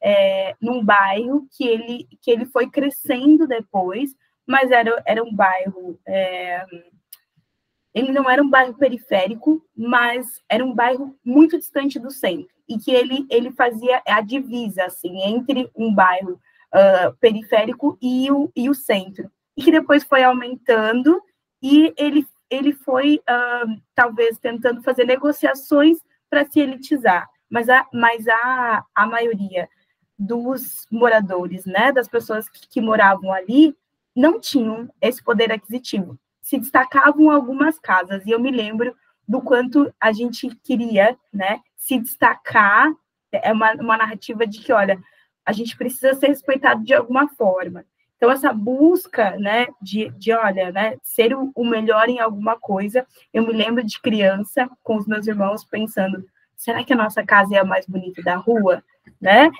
é, 0.00 0.56
num 0.60 0.82
bairro 0.82 1.46
que 1.56 1.66
ele 1.66 2.08
que 2.22 2.30
ele 2.30 2.46
foi 2.46 2.70
crescendo 2.70 3.46
depois, 3.46 4.14
mas 4.46 4.70
era 4.70 5.02
era 5.04 5.22
um 5.22 5.34
bairro 5.34 5.98
é, 6.06 6.64
ele 7.96 8.12
não 8.12 8.28
era 8.28 8.42
um 8.42 8.50
bairro 8.50 8.74
periférico, 8.74 9.64
mas 9.74 10.42
era 10.50 10.62
um 10.62 10.74
bairro 10.74 11.16
muito 11.24 11.56
distante 11.58 11.98
do 11.98 12.10
centro, 12.10 12.54
e 12.68 12.76
que 12.76 12.90
ele, 12.90 13.26
ele 13.30 13.50
fazia 13.52 14.02
a 14.06 14.20
divisa, 14.20 14.84
assim, 14.84 15.18
entre 15.22 15.70
um 15.74 15.94
bairro 15.94 16.32
uh, 16.74 17.16
periférico 17.18 17.96
e 18.02 18.30
o, 18.30 18.52
e 18.54 18.68
o 18.68 18.74
centro, 18.74 19.30
e 19.56 19.62
que 19.62 19.70
depois 19.70 20.04
foi 20.04 20.22
aumentando, 20.22 21.22
e 21.66 21.92
ele, 21.96 22.24
ele 22.48 22.72
foi, 22.72 23.20
uh, 23.28 23.82
talvez, 23.92 24.38
tentando 24.38 24.84
fazer 24.84 25.04
negociações 25.04 25.98
para 26.30 26.44
se 26.44 26.60
elitizar, 26.60 27.28
mas 27.50 27.68
a, 27.68 27.84
mas 27.92 28.28
a, 28.28 28.84
a 28.94 29.04
maioria 29.04 29.68
dos 30.16 30.86
moradores, 30.92 31.66
né, 31.66 31.90
das 31.90 32.06
pessoas 32.06 32.48
que, 32.48 32.68
que 32.68 32.80
moravam 32.80 33.32
ali, 33.32 33.76
não 34.14 34.38
tinham 34.38 34.88
esse 35.00 35.20
poder 35.20 35.50
aquisitivo. 35.50 36.16
Se 36.40 36.56
destacavam 36.56 37.32
algumas 37.32 37.80
casas, 37.80 38.24
e 38.24 38.30
eu 38.30 38.38
me 38.38 38.52
lembro 38.52 38.94
do 39.26 39.42
quanto 39.42 39.92
a 40.00 40.12
gente 40.12 40.48
queria, 40.62 41.18
né, 41.32 41.58
se 41.76 41.98
destacar, 41.98 42.92
é 43.32 43.52
uma, 43.52 43.72
uma 43.72 43.96
narrativa 43.96 44.46
de 44.46 44.60
que, 44.60 44.72
olha, 44.72 45.02
a 45.44 45.50
gente 45.50 45.76
precisa 45.76 46.14
ser 46.14 46.28
respeitado 46.28 46.84
de 46.84 46.94
alguma 46.94 47.26
forma. 47.26 47.84
Então, 48.16 48.30
essa 48.30 48.52
busca, 48.52 49.36
né, 49.36 49.66
de, 49.80 50.08
de 50.10 50.32
olha, 50.32 50.72
né, 50.72 50.96
ser 51.02 51.34
o, 51.34 51.52
o 51.54 51.64
melhor 51.64 52.08
em 52.08 52.18
alguma 52.18 52.58
coisa, 52.58 53.06
eu 53.32 53.46
me 53.46 53.52
lembro 53.52 53.84
de 53.84 54.00
criança, 54.00 54.68
com 54.82 54.96
os 54.96 55.06
meus 55.06 55.26
irmãos, 55.26 55.64
pensando, 55.64 56.24
será 56.56 56.82
que 56.82 56.92
a 56.92 56.96
nossa 56.96 57.22
casa 57.24 57.54
é 57.54 57.58
a 57.58 57.64
mais 57.64 57.86
bonita 57.86 58.22
da 58.22 58.36
rua, 58.36 58.82
né? 59.20 59.50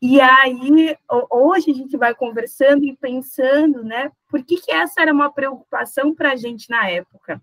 E 0.00 0.20
aí, 0.20 0.96
hoje 1.30 1.70
a 1.70 1.74
gente 1.74 1.96
vai 1.96 2.14
conversando 2.14 2.84
e 2.84 2.96
pensando, 2.96 3.82
né, 3.82 4.12
por 4.28 4.44
que, 4.44 4.60
que 4.60 4.70
essa 4.70 5.00
era 5.02 5.12
uma 5.12 5.32
preocupação 5.32 6.14
para 6.14 6.32
a 6.32 6.36
gente 6.36 6.70
na 6.70 6.88
época? 6.88 7.42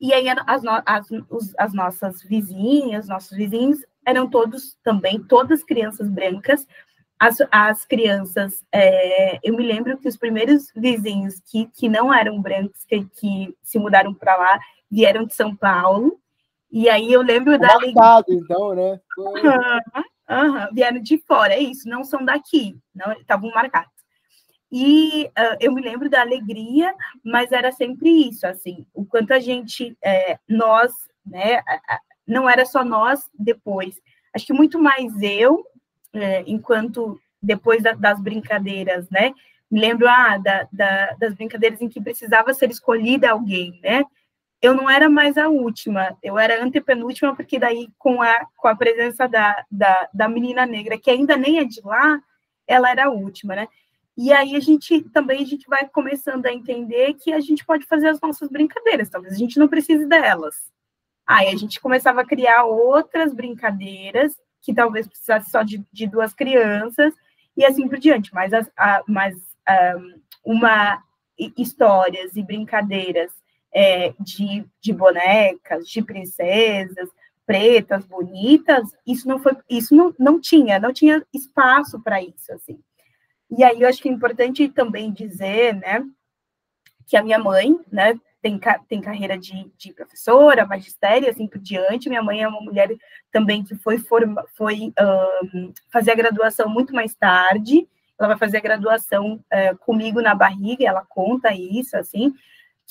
E 0.00 0.12
aí, 0.12 0.28
as, 0.28 0.62
as, 0.84 1.06
as 1.56 1.72
nossas 1.72 2.22
vizinhas, 2.22 3.06
nossos 3.06 3.36
vizinhos, 3.36 3.78
eram 4.04 4.28
todos 4.28 4.76
também, 4.82 5.22
todas 5.22 5.62
crianças 5.62 6.08
brancas. 6.08 6.66
As, 7.22 7.38
as 7.52 7.84
crianças, 7.84 8.64
é, 8.72 9.38
eu 9.44 9.56
me 9.56 9.64
lembro 9.64 9.96
que 9.96 10.08
os 10.08 10.16
primeiros 10.16 10.72
vizinhos 10.74 11.40
que, 11.46 11.66
que 11.66 11.88
não 11.88 12.12
eram 12.12 12.42
brancos, 12.42 12.84
que, 12.84 13.04
que 13.04 13.56
se 13.62 13.78
mudaram 13.78 14.12
para 14.12 14.36
lá, 14.36 14.58
vieram 14.90 15.24
de 15.24 15.32
São 15.32 15.54
Paulo. 15.54 16.18
E 16.68 16.88
aí 16.88 17.12
eu 17.12 17.22
lembro 17.22 17.56
da. 17.60 17.78
Marcado, 17.78 18.26
então, 18.28 18.74
né? 18.74 19.00
Uhum, 19.16 20.74
vieram 20.74 21.00
de 21.00 21.16
fora, 21.18 21.54
é 21.54 21.60
isso, 21.60 21.88
não 21.88 22.02
são 22.02 22.24
daqui, 22.24 22.76
não 22.92 23.12
estavam 23.12 23.50
marcados. 23.50 23.92
E 24.72 25.26
uh, 25.26 25.56
eu 25.60 25.72
me 25.72 25.80
lembro 25.80 26.10
da 26.10 26.22
alegria, 26.22 26.92
mas 27.24 27.52
era 27.52 27.70
sempre 27.70 28.08
isso, 28.28 28.48
assim, 28.48 28.84
o 28.92 29.04
quanto 29.04 29.32
a 29.32 29.38
gente, 29.38 29.96
é, 30.02 30.38
nós, 30.48 30.90
né, 31.24 31.62
não 32.26 32.50
era 32.50 32.64
só 32.64 32.84
nós 32.84 33.30
depois, 33.38 34.00
acho 34.34 34.46
que 34.46 34.52
muito 34.52 34.76
mais 34.80 35.12
eu, 35.22 35.64
é, 36.12 36.44
enquanto 36.46 37.20
depois 37.42 37.82
da, 37.82 37.92
das 37.92 38.20
brincadeiras, 38.20 39.08
né, 39.10 39.32
me 39.70 39.80
lembro 39.80 40.08
ah, 40.08 40.38
da, 40.38 40.68
da, 40.72 41.16
das 41.18 41.34
brincadeiras 41.34 41.80
em 41.80 41.88
que 41.88 42.00
precisava 42.00 42.54
ser 42.54 42.70
escolhida 42.70 43.30
alguém, 43.30 43.80
né, 43.82 44.04
eu 44.62 44.74
não 44.74 44.88
era 44.88 45.10
mais 45.10 45.36
a 45.36 45.48
última, 45.48 46.16
eu 46.22 46.38
era 46.38 46.62
antepenúltima, 46.62 47.34
porque 47.34 47.58
daí 47.58 47.88
com 47.98 48.22
a, 48.22 48.46
com 48.56 48.68
a 48.68 48.76
presença 48.76 49.26
da, 49.26 49.64
da, 49.68 50.08
da 50.14 50.28
menina 50.28 50.64
negra, 50.64 50.96
que 50.96 51.10
ainda 51.10 51.36
nem 51.36 51.58
é 51.58 51.64
de 51.64 51.80
lá, 51.82 52.20
ela 52.66 52.88
era 52.88 53.06
a 53.06 53.10
última, 53.10 53.56
né? 53.56 53.66
E 54.16 54.32
aí 54.32 54.54
a 54.54 54.60
gente 54.60 55.02
também 55.10 55.42
a 55.42 55.46
gente 55.46 55.66
vai 55.66 55.88
começando 55.88 56.46
a 56.46 56.52
entender 56.52 57.14
que 57.14 57.32
a 57.32 57.40
gente 57.40 57.64
pode 57.64 57.86
fazer 57.86 58.08
as 58.08 58.20
nossas 58.20 58.48
brincadeiras, 58.48 59.10
talvez 59.10 59.34
a 59.34 59.38
gente 59.38 59.58
não 59.58 59.66
precise 59.66 60.06
delas. 60.06 60.54
Aí 61.26 61.48
a 61.48 61.56
gente 61.56 61.80
começava 61.80 62.20
a 62.20 62.26
criar 62.26 62.64
outras 62.64 63.34
brincadeiras 63.34 64.36
que 64.62 64.72
talvez 64.72 65.06
precisasse 65.06 65.50
só 65.50 65.62
de, 65.62 65.84
de 65.92 66.06
duas 66.06 66.32
crianças 66.32 67.14
e 67.56 67.64
assim 67.64 67.86
por 67.88 67.98
diante, 67.98 68.32
mas, 68.32 68.52
as, 68.52 68.70
a, 68.76 69.02
mas 69.06 69.34
um, 69.96 70.20
uma 70.44 71.02
histórias 71.58 72.36
e 72.36 72.42
brincadeiras 72.42 73.32
é, 73.74 74.14
de, 74.20 74.64
de 74.80 74.92
bonecas, 74.92 75.86
de 75.88 76.02
princesas 76.02 77.08
pretas, 77.44 78.06
bonitas, 78.06 78.88
isso 79.06 79.26
não 79.26 79.38
foi, 79.38 79.56
isso 79.68 79.94
não, 79.94 80.14
não 80.18 80.40
tinha, 80.40 80.78
não 80.78 80.92
tinha 80.92 81.24
espaço 81.34 82.00
para 82.00 82.22
isso, 82.22 82.52
assim. 82.52 82.78
E 83.50 83.62
aí 83.64 83.82
eu 83.82 83.88
acho 83.88 84.00
que 84.00 84.08
é 84.08 84.12
importante 84.12 84.68
também 84.68 85.12
dizer, 85.12 85.74
né, 85.74 86.04
que 87.06 87.16
a 87.16 87.22
minha 87.22 87.38
mãe, 87.38 87.78
né, 87.90 88.18
tem, 88.42 88.60
tem 88.88 89.00
carreira 89.00 89.38
de, 89.38 89.70
de 89.78 89.92
professora, 89.94 90.66
magistério, 90.66 91.30
assim 91.30 91.46
por 91.46 91.60
diante. 91.60 92.08
Minha 92.08 92.22
mãe 92.22 92.42
é 92.42 92.48
uma 92.48 92.60
mulher 92.60 92.94
também 93.30 93.62
que 93.62 93.74
foi, 93.76 93.96
forma, 93.96 94.44
foi 94.54 94.92
um, 95.54 95.72
fazer 95.90 96.10
a 96.10 96.16
graduação 96.16 96.68
muito 96.68 96.92
mais 96.94 97.14
tarde. 97.14 97.88
Ela 98.18 98.28
vai 98.28 98.38
fazer 98.38 98.58
a 98.58 98.60
graduação 98.60 99.34
uh, 99.34 99.78
comigo 99.78 100.20
na 100.20 100.34
barriga, 100.34 100.84
ela 100.84 101.04
conta 101.08 101.54
isso, 101.54 101.96
assim 101.96 102.34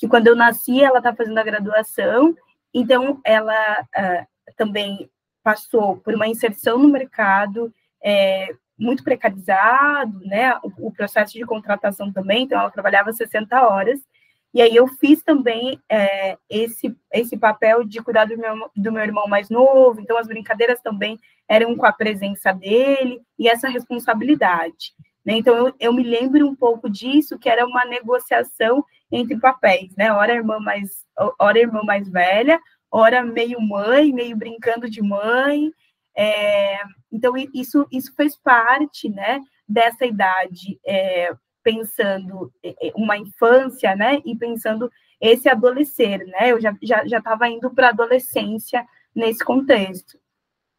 que 0.02 0.08
quando 0.08 0.26
eu 0.26 0.34
nasci, 0.34 0.82
ela 0.82 0.98
está 0.98 1.14
fazendo 1.14 1.38
a 1.38 1.44
graduação, 1.44 2.34
então 2.74 3.20
ela 3.24 3.82
uh, 3.82 4.26
também 4.56 5.08
passou 5.44 5.96
por 5.98 6.12
uma 6.12 6.26
inserção 6.26 6.76
no 6.76 6.88
mercado 6.88 7.72
é, 8.02 8.48
muito 8.76 9.04
precarizado, 9.04 10.18
né, 10.26 10.56
o, 10.56 10.88
o, 10.88 10.92
processo 10.92 11.34
de 11.34 11.46
contratação 11.46 12.12
também, 12.12 12.42
então 12.42 12.58
ela 12.58 12.70
trabalhava 12.70 13.12
60 13.12 13.64
horas, 13.64 14.00
e 14.54 14.60
aí 14.60 14.76
eu 14.76 14.86
fiz 14.86 15.22
também 15.22 15.80
é, 15.88 16.36
esse, 16.48 16.94
esse 17.12 17.36
papel 17.36 17.84
de 17.84 18.02
cuidar 18.02 18.26
do 18.26 18.36
meu, 18.36 18.70
do 18.76 18.92
meu 18.92 19.02
irmão 19.02 19.26
mais 19.26 19.48
novo, 19.48 20.00
então 20.00 20.18
as 20.18 20.26
brincadeiras 20.26 20.80
também 20.80 21.18
eram 21.48 21.76
com 21.76 21.86
a 21.86 21.92
presença 21.92 22.52
dele, 22.52 23.20
e 23.38 23.48
essa 23.48 23.68
responsabilidade. 23.68 24.92
Né? 25.24 25.34
Então, 25.34 25.54
eu, 25.56 25.74
eu 25.78 25.92
me 25.92 26.02
lembro 26.02 26.46
um 26.46 26.54
pouco 26.54 26.90
disso, 26.90 27.38
que 27.38 27.48
era 27.48 27.66
uma 27.66 27.84
negociação 27.84 28.84
entre 29.10 29.38
papéis, 29.38 29.94
né? 29.96 30.12
Ora 30.12 30.34
irmã 30.34 30.58
mais, 30.58 31.04
ora 31.38 31.58
irmã 31.58 31.82
mais 31.84 32.08
velha, 32.08 32.60
ora 32.90 33.22
meio 33.22 33.60
mãe, 33.60 34.12
meio 34.12 34.36
brincando 34.36 34.88
de 34.88 35.02
mãe. 35.02 35.72
É, 36.16 36.78
então, 37.10 37.34
isso, 37.54 37.86
isso 37.90 38.14
fez 38.14 38.36
parte, 38.36 39.08
né, 39.08 39.40
dessa 39.68 40.04
idade, 40.04 40.78
é, 40.84 41.32
pensando 41.62 42.52
é, 42.62 42.88
é, 42.88 42.92
uma 42.94 43.16
infância, 43.16 43.94
né, 43.96 44.20
e 44.24 44.36
pensando 44.36 44.90
esse 45.20 45.48
adolescer, 45.48 46.26
né? 46.26 46.50
Eu 46.50 46.60
já 46.60 46.76
estava 46.82 47.06
já, 47.06 47.22
já 47.22 47.48
indo 47.48 47.70
para 47.70 47.88
a 47.88 47.90
adolescência 47.90 48.84
nesse 49.14 49.44
contexto. 49.44 50.18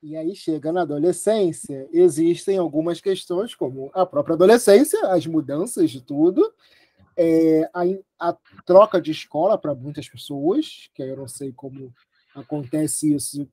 E 0.02 0.18
aí 0.18 0.36
chega 0.36 0.74
na 0.74 0.82
adolescência, 0.82 1.88
existem 1.94 2.58
algumas 2.58 3.00
questões, 3.00 3.56
como 3.56 3.90
a 3.94 4.06
própria 4.06 4.34
adolescência, 4.34 5.00
as 5.08 5.26
mudanças 5.26 5.90
de 5.90 6.02
tudo, 6.02 6.54
é, 7.16 7.70
a, 7.74 7.84
a, 8.20 8.38
troca 8.66 9.02
de 9.02 9.12
escola 9.12 9.58
para 9.58 9.74
muitas 9.74 10.10
pessoas, 10.10 10.90
que 10.94 11.02
eu 11.02 11.16
não 11.16 11.28
sei 11.28 11.54
como 11.54 11.94
acontece 12.36 13.14
isso 13.14 13.48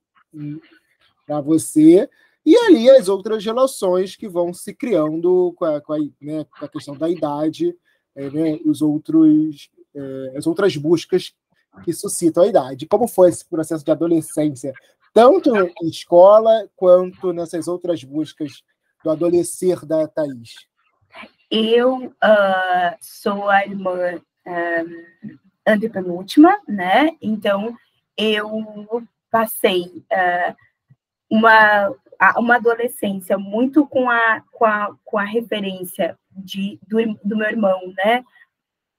para 1.25 1.41
você, 1.41 2.11
e 2.51 2.57
ali 2.57 2.91
as 2.91 3.09
outras 3.09 3.45
relações 3.45 4.17
que 4.17 4.29
vão 4.29 4.53
se 4.53 4.75
criando 4.75 5.53
com 5.57 5.65
a, 5.65 5.81
com 5.81 5.93
a, 5.93 5.99
né, 6.21 6.45
com 6.59 6.65
a 6.65 6.69
questão 6.69 6.97
da 6.97 7.09
idade, 7.09 7.73
é, 8.17 8.29
né, 8.29 8.59
os 8.65 8.83
outros, 8.83 9.71
é, 9.95 10.35
as 10.37 10.49
outras 10.49 10.77
buscas 10.77 11.33
que 11.85 11.93
suscitam 11.93 12.43
a 12.43 12.49
idade. 12.49 12.89
Como 12.89 13.07
foi 13.07 13.29
esse 13.29 13.49
processo 13.49 13.85
de 13.85 13.93
adolescência 13.93 14.73
tanto 15.13 15.55
em 15.57 15.89
escola 15.89 16.69
quanto 16.75 17.33
nessas 17.33 17.69
outras 17.69 18.03
buscas 18.03 18.65
do 19.05 19.11
adolescer 19.11 19.87
da 19.87 20.09
Thaís? 20.09 20.55
Eu 21.49 22.07
uh, 22.07 22.97
sou 23.01 23.49
a 23.49 23.65
irmã 23.65 24.21
um, 24.45 25.39
antepenúltima, 25.65 26.57
né? 26.67 27.11
Então, 27.23 27.77
eu 28.17 28.49
passei 29.31 30.05
uh, 30.13 30.57
uma, 31.31 31.95
uma 32.37 32.57
adolescência 32.57 33.39
muito 33.39 33.87
com 33.87 34.11
a, 34.11 34.43
com 34.53 34.65
a, 34.65 34.95
com 35.05 35.19
a 35.19 35.25
referência 35.25 36.19
de, 36.31 36.79
do, 36.87 36.99
do 37.25 37.37
meu 37.37 37.49
irmão, 37.49 37.81
né? 37.97 38.25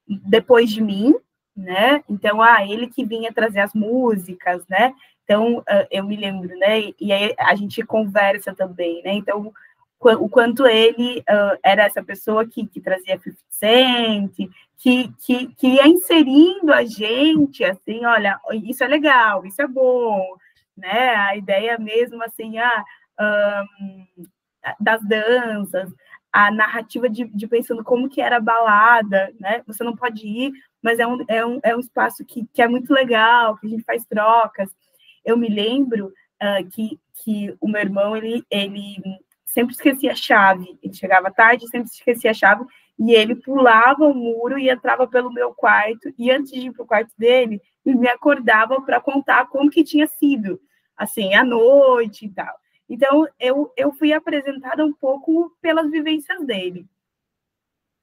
Depois 0.08 0.70
de 0.70 0.82
mim, 0.82 1.16
né? 1.56 2.04
Então, 2.10 2.42
ah, 2.42 2.66
ele 2.66 2.88
que 2.88 3.06
vinha 3.06 3.32
trazer 3.32 3.60
as 3.60 3.74
músicas, 3.74 4.66
né? 4.68 4.94
Então, 5.24 5.64
ah, 5.68 5.88
eu 5.92 6.04
me 6.04 6.16
lembro, 6.16 6.58
né? 6.58 6.92
E 7.00 7.12
aí 7.12 7.34
a 7.38 7.56
gente 7.56 7.84
conversa 7.84 8.56
também, 8.56 9.04
né? 9.04 9.14
Então, 9.14 9.54
o 10.00 10.28
quanto 10.28 10.66
ele 10.66 11.20
uh, 11.20 11.60
era 11.64 11.84
essa 11.84 12.04
pessoa 12.04 12.44
que, 12.48 12.66
que 12.66 12.82
trazia 12.82 13.20
50 13.20 13.52
Cent, 13.62 14.36
que, 14.76 15.14
que, 15.20 15.48
que 15.54 15.68
ia 15.68 15.88
inserindo 15.88 16.74
a 16.74 16.84
gente, 16.84 17.64
assim, 17.64 18.04
olha, 18.04 18.40
isso 18.64 18.84
é 18.84 18.88
legal, 18.88 19.46
isso 19.46 19.62
é 19.62 19.68
bom, 19.68 20.36
né? 20.76 21.16
A 21.16 21.38
ideia 21.38 21.78
mesmo, 21.78 22.24
assim, 22.24 22.58
ah, 22.58 22.84
um, 23.22 24.06
das 24.80 25.02
danças, 25.04 25.92
a 26.32 26.52
narrativa 26.52 27.10
de, 27.10 27.26
de, 27.26 27.48
pensando 27.48 27.84
como 27.84 28.10
que 28.10 28.22
era 28.22 28.38
a 28.38 28.42
balada, 28.42 29.34
né? 29.40 29.62
Você 29.68 29.84
não 29.84 29.96
pode 29.96 30.26
ir, 30.26 30.52
mas 30.82 31.00
é 31.00 31.06
um, 31.06 31.26
é 31.28 31.46
um, 31.46 31.60
é 31.64 31.76
um 31.76 31.80
espaço 31.80 32.24
que, 32.26 32.46
que 32.54 32.62
é 32.62 32.68
muito 32.68 32.94
legal, 32.94 33.58
que 33.58 33.68
a 33.68 33.70
gente 33.70 33.84
faz 33.84 34.06
trocas 34.06 34.70
eu 35.24 35.38
me 35.38 35.50
lembro 35.50 36.08
uh, 36.08 36.70
que, 36.72 37.00
que 37.24 37.56
o 37.60 37.68
meu 37.68 37.82
irmão, 37.82 38.16
ele, 38.16 38.44
ele 38.50 38.98
sempre 39.46 39.74
esquecia 39.74 40.12
a 40.12 40.16
chave, 40.16 40.78
ele 40.82 40.94
chegava 40.94 41.32
tarde, 41.32 41.68
sempre 41.68 41.90
esquecia 41.90 42.32
a 42.32 42.34
chave, 42.34 42.66
e 43.00 43.14
ele 43.14 43.36
pulava 43.36 44.06
o 44.06 44.14
muro 44.14 44.58
e 44.58 44.70
entrava 44.70 45.08
pelo 45.08 45.32
meu 45.32 45.54
quarto, 45.54 46.14
e 46.18 46.32
antes 46.32 46.52
de 46.52 46.68
ir 46.68 46.74
para 46.74 46.84
o 46.84 46.88
quarto 46.88 47.12
dele, 47.18 47.62
ele 47.86 47.96
me 47.96 48.08
acordava 48.08 48.82
para 48.82 49.00
contar 49.00 49.48
como 49.48 49.70
que 49.70 49.84
tinha 49.84 50.08
sido 50.08 50.60
assim, 50.96 51.34
à 51.34 51.44
noite 51.44 52.26
e 52.26 52.30
tal. 52.30 52.54
Então, 52.92 53.26
eu, 53.40 53.72
eu 53.78 53.94
fui 53.94 54.12
apresentada 54.12 54.86
um 54.86 54.92
pouco 54.92 55.56
pelas 55.62 55.90
vivências 55.90 56.46
dele. 56.46 56.86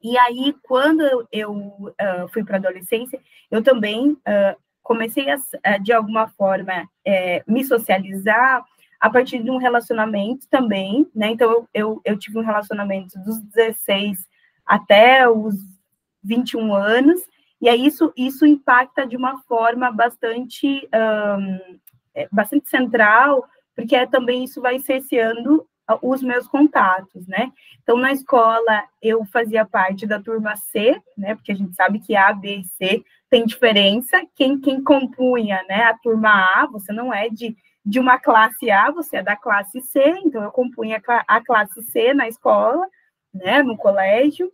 E 0.03 0.17
aí, 0.17 0.55
quando 0.63 1.29
eu 1.31 1.53
uh, 1.53 2.29
fui 2.33 2.43
para 2.43 2.57
a 2.57 2.59
adolescência, 2.59 3.21
eu 3.51 3.63
também 3.63 4.13
uh, 4.13 4.57
comecei 4.83 5.27
a, 5.31 5.77
de 5.77 5.93
alguma 5.93 6.29
forma, 6.29 6.89
é, 7.05 7.45
me 7.47 7.63
socializar 7.67 8.65
a 8.99 9.11
partir 9.11 9.43
de 9.43 9.51
um 9.51 9.59
relacionamento 9.59 10.49
também, 10.49 11.07
né? 11.15 11.29
Então, 11.33 11.51
eu, 11.51 11.69
eu, 11.75 12.01
eu, 12.03 12.19
tive 12.19 12.39
um 12.39 12.45
relacionamento 12.45 13.19
dos 13.19 13.43
16 13.43 14.27
até 14.65 15.29
os 15.29 15.55
21 16.25 16.75
anos, 16.75 17.21
e 17.61 17.69
aí 17.69 17.85
isso, 17.85 18.11
isso 18.17 18.47
impacta 18.47 19.07
de 19.07 19.19
uma 19.19 19.39
forma 19.43 19.93
bastante, 19.93 20.89
um, 20.95 21.79
bastante 22.33 22.69
central, 22.71 23.47
porque 23.79 23.95
é, 23.95 24.07
também 24.07 24.43
isso 24.43 24.61
vai 24.61 24.81
cesseando 24.81 25.65
os 26.03 26.21
meus 26.21 26.49
contatos, 26.49 27.29
né? 27.29 27.53
Então, 27.81 27.97
na 27.97 28.11
escola, 28.11 28.85
eu 29.01 29.25
fazia 29.27 29.65
parte 29.65 30.05
da 30.05 30.21
turma 30.21 30.57
C, 30.57 31.01
né? 31.17 31.37
Porque 31.37 31.53
a 31.53 31.55
gente 31.55 31.77
sabe 31.77 32.01
que 32.01 32.17
A, 32.17 32.33
B 32.33 32.57
e 32.57 32.65
C 32.65 33.05
tem 33.31 33.47
diferença. 33.47 34.21
Quem, 34.35 34.61
quem 34.61 34.83
compunha, 34.83 35.65
né? 35.69 35.85
A 35.85 35.97
turma 35.97 36.29
A, 36.29 36.67
você 36.67 36.93
não 36.93 37.15
é 37.15 37.29
de, 37.29 37.57
de 37.87 38.01
uma 38.01 38.19
classe 38.19 38.69
A, 38.69 38.91
você 38.91 39.19
é 39.19 39.23
da 39.23 39.37
classe 39.37 39.81
C. 39.81 40.03
Então, 40.25 40.43
eu 40.43 40.51
compunha 40.51 41.01
a 41.07 41.41
classe 41.41 41.81
C 41.85 42.13
na 42.13 42.27
escola, 42.27 42.85
né? 43.33 43.63
No 43.63 43.77
colégio. 43.77 44.49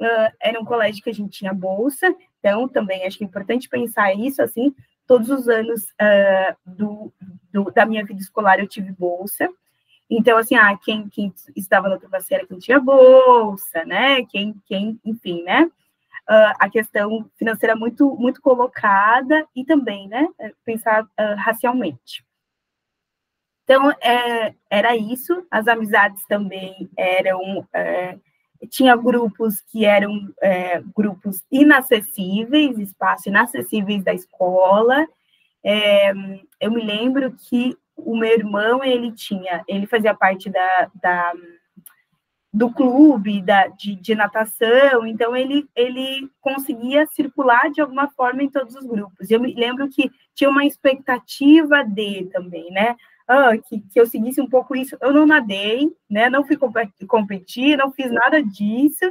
Uh, 0.00 0.32
era 0.40 0.58
um 0.58 0.64
colégio 0.64 1.04
que 1.04 1.10
a 1.10 1.14
gente 1.14 1.36
tinha 1.38 1.52
bolsa. 1.52 2.12
Então, 2.38 2.66
também 2.66 3.04
acho 3.04 3.18
que 3.18 3.24
é 3.24 3.26
importante 3.26 3.68
pensar 3.68 4.14
isso, 4.14 4.42
assim. 4.42 4.74
Todos 5.06 5.28
os 5.28 5.48
anos 5.50 5.82
uh, 6.00 6.56
do, 6.64 7.12
do, 7.52 7.70
da 7.70 7.86
minha 7.86 8.04
vida 8.04 8.20
escolar 8.20 8.58
eu 8.58 8.68
tive 8.68 8.92
bolsa. 8.92 9.48
Então, 10.08 10.36
assim, 10.38 10.56
ah, 10.56 10.76
quem, 10.76 11.08
quem 11.08 11.32
estava 11.54 11.88
na 11.88 11.98
turma 11.98 12.18
era 12.30 12.46
quem 12.46 12.58
tinha 12.58 12.80
bolsa, 12.80 13.84
né? 13.84 14.24
Quem, 14.26 14.54
quem 14.66 15.00
enfim, 15.04 15.42
né? 15.44 15.70
Uh, 16.28 16.54
a 16.58 16.68
questão 16.68 17.30
financeira 17.36 17.76
muito, 17.76 18.16
muito 18.16 18.40
colocada 18.40 19.46
e 19.54 19.64
também, 19.64 20.08
né? 20.08 20.28
Pensar 20.64 21.04
uh, 21.04 21.36
racialmente. 21.36 22.24
Então, 23.70 23.88
é, 24.00 24.52
era 24.68 24.96
isso. 24.96 25.46
As 25.48 25.68
amizades 25.68 26.24
também 26.26 26.90
eram. 26.96 27.64
É, 27.72 28.18
tinha 28.68 28.96
grupos 28.96 29.60
que 29.60 29.84
eram 29.84 30.28
é, 30.42 30.82
grupos 30.94 31.44
inacessíveis, 31.50 32.78
espaços 32.78 33.26
inacessíveis 33.26 34.02
da 34.02 34.12
escola. 34.12 35.06
É, 35.64 36.12
eu 36.60 36.70
me 36.70 36.82
lembro 36.82 37.32
que 37.32 37.76
o 37.96 38.16
meu 38.16 38.30
irmão, 38.30 38.82
ele 38.82 39.12
tinha, 39.12 39.62
ele 39.68 39.86
fazia 39.86 40.14
parte 40.14 40.48
da, 40.48 40.90
da 40.94 41.32
do 42.52 42.72
clube 42.72 43.40
da, 43.42 43.68
de, 43.68 43.94
de, 43.94 44.12
natação, 44.12 45.06
então 45.06 45.36
ele, 45.36 45.68
ele 45.74 46.28
conseguia 46.40 47.06
circular 47.06 47.70
de 47.70 47.80
alguma 47.80 48.08
forma 48.10 48.42
em 48.42 48.50
todos 48.50 48.74
os 48.74 48.84
grupos. 48.84 49.30
Eu 49.30 49.38
me 49.38 49.54
lembro 49.54 49.88
que 49.88 50.10
tinha 50.34 50.50
uma 50.50 50.64
expectativa 50.64 51.84
de 51.84 52.24
também, 52.32 52.68
né? 52.72 52.96
Ah, 53.28 53.56
que, 53.56 53.80
que 53.80 54.00
eu 54.00 54.06
seguisse 54.06 54.40
um 54.40 54.48
pouco 54.48 54.74
isso. 54.74 54.96
Eu 55.00 55.12
não 55.12 55.24
nadei, 55.24 55.88
né? 56.10 56.28
Não 56.28 56.44
fui 56.44 56.58
competir, 57.06 57.76
não 57.78 57.92
fiz 57.92 58.10
nada 58.10 58.42
disso. 58.42 59.04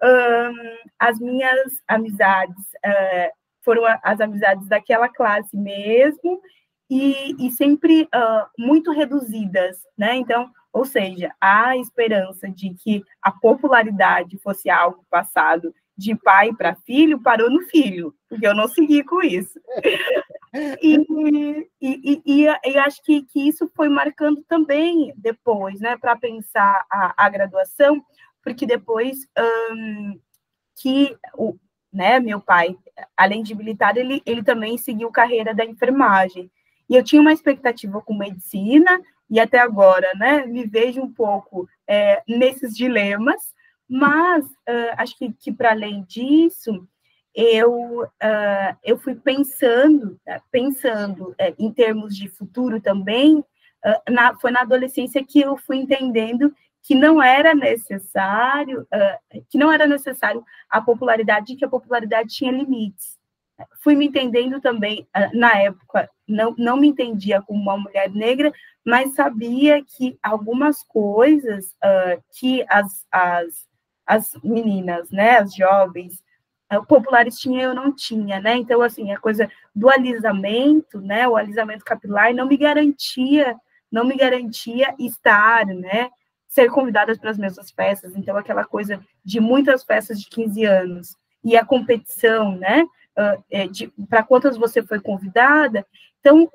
Um, 0.00 0.76
as 1.00 1.18
minhas 1.18 1.82
amizades 1.88 2.64
uh, 2.84 3.32
foram 3.66 3.82
as 4.00 4.20
amizades 4.20 4.68
daquela 4.68 5.08
classe 5.08 5.56
mesmo, 5.56 6.40
e, 6.88 7.34
e 7.44 7.50
sempre 7.50 8.02
uh, 8.04 8.46
muito 8.56 8.92
reduzidas, 8.92 9.76
né? 9.98 10.14
Então, 10.14 10.48
ou 10.72 10.84
seja, 10.84 11.34
a 11.40 11.76
esperança 11.76 12.48
de 12.48 12.74
que 12.74 13.02
a 13.20 13.32
popularidade 13.32 14.38
fosse 14.38 14.70
algo 14.70 15.04
passado 15.10 15.74
de 15.98 16.14
pai 16.14 16.52
para 16.52 16.76
filho 16.76 17.20
parou 17.20 17.50
no 17.50 17.62
filho, 17.62 18.14
porque 18.28 18.46
eu 18.46 18.54
não 18.54 18.68
segui 18.68 19.02
com 19.02 19.20
isso. 19.22 19.58
e, 20.82 21.66
e, 21.80 22.22
e, 22.24 22.46
e, 22.64 22.78
acho 22.78 23.02
que, 23.02 23.22
que 23.22 23.48
isso 23.48 23.68
foi 23.74 23.88
marcando 23.88 24.44
também 24.46 25.12
depois, 25.16 25.80
né, 25.80 25.96
para 25.96 26.14
pensar 26.14 26.84
a, 26.90 27.14
a, 27.16 27.28
graduação, 27.30 28.00
porque 28.42 28.66
depois 28.66 29.16
um, 29.72 30.20
que 30.76 31.16
o, 31.34 31.56
né, 31.96 32.20
meu 32.20 32.40
pai, 32.40 32.76
além 33.16 33.42
de 33.42 33.54
militar, 33.54 33.96
ele, 33.96 34.22
ele 34.26 34.42
também 34.42 34.76
seguiu 34.76 35.10
carreira 35.10 35.54
da 35.54 35.64
enfermagem. 35.64 36.50
E 36.88 36.94
eu 36.94 37.02
tinha 37.02 37.20
uma 37.20 37.32
expectativa 37.32 38.00
com 38.02 38.14
medicina, 38.14 39.00
e 39.30 39.40
até 39.40 39.58
agora, 39.58 40.12
né, 40.14 40.44
me 40.44 40.66
vejo 40.66 41.00
um 41.00 41.10
pouco 41.12 41.66
é, 41.88 42.22
nesses 42.28 42.76
dilemas, 42.76 43.54
mas 43.88 44.44
uh, 44.44 44.94
acho 44.98 45.16
que, 45.16 45.32
que 45.32 45.52
para 45.52 45.70
além 45.70 46.04
disso, 46.08 46.86
eu, 47.34 48.02
uh, 48.02 48.76
eu 48.84 48.98
fui 48.98 49.14
pensando, 49.14 50.18
né, 50.26 50.40
pensando 50.50 51.30
uh, 51.30 51.54
em 51.58 51.72
termos 51.72 52.16
de 52.16 52.28
futuro 52.28 52.80
também, 52.80 53.44
na, 54.10 54.34
foi 54.36 54.50
na 54.50 54.62
adolescência 54.62 55.24
que 55.24 55.40
eu 55.40 55.56
fui 55.56 55.76
entendendo 55.76 56.52
que 56.86 56.94
não 56.94 57.20
era 57.20 57.52
necessário, 57.52 58.86
que 59.50 59.58
não 59.58 59.72
era 59.72 59.88
necessário 59.88 60.44
a 60.70 60.80
popularidade, 60.80 61.56
que 61.56 61.64
a 61.64 61.68
popularidade 61.68 62.28
tinha 62.28 62.52
limites. 62.52 63.18
Fui 63.82 63.96
me 63.96 64.06
entendendo 64.06 64.60
também, 64.60 65.04
ah, 65.12 65.28
na 65.32 65.58
época, 65.58 66.08
não, 66.28 66.54
não 66.56 66.76
me 66.76 66.86
entendia 66.86 67.42
como 67.42 67.60
uma 67.60 67.76
mulher 67.76 68.08
negra, 68.10 68.52
mas 68.84 69.14
sabia 69.14 69.82
que 69.82 70.16
algumas 70.22 70.84
coisas 70.84 71.72
uh, 71.82 72.22
que 72.38 72.64
as, 72.68 73.04
as, 73.10 73.66
as 74.06 74.32
meninas, 74.44 75.10
né, 75.10 75.38
as 75.38 75.54
jovens, 75.54 76.22
uh, 76.72 76.84
populares 76.86 77.36
tinham, 77.38 77.62
eu 77.62 77.74
não 77.74 77.92
tinha, 77.92 78.40
né, 78.40 78.56
então, 78.56 78.80
assim, 78.80 79.10
a 79.10 79.18
coisa 79.18 79.50
do 79.74 79.90
alisamento, 79.90 81.00
né, 81.00 81.26
o 81.26 81.34
alisamento 81.34 81.84
capilar 81.84 82.32
não 82.32 82.46
me 82.46 82.56
garantia, 82.56 83.56
não 83.90 84.04
me 84.04 84.16
garantia 84.16 84.94
estar, 84.98 85.66
né, 85.66 86.10
ser 86.56 86.70
convidada 86.70 87.14
para 87.18 87.30
as 87.30 87.36
mesmas 87.36 87.70
festas, 87.70 88.16
então, 88.16 88.34
aquela 88.34 88.64
coisa 88.64 88.98
de 89.22 89.38
muitas 89.40 89.84
festas 89.84 90.18
de 90.18 90.26
15 90.30 90.64
anos, 90.64 91.16
e 91.44 91.54
a 91.54 91.62
competição, 91.64 92.56
né, 92.56 92.82
uh, 92.82 94.06
para 94.08 94.22
quantas 94.22 94.56
você 94.56 94.82
foi 94.82 94.98
convidada. 94.98 95.86
Então, 96.18 96.50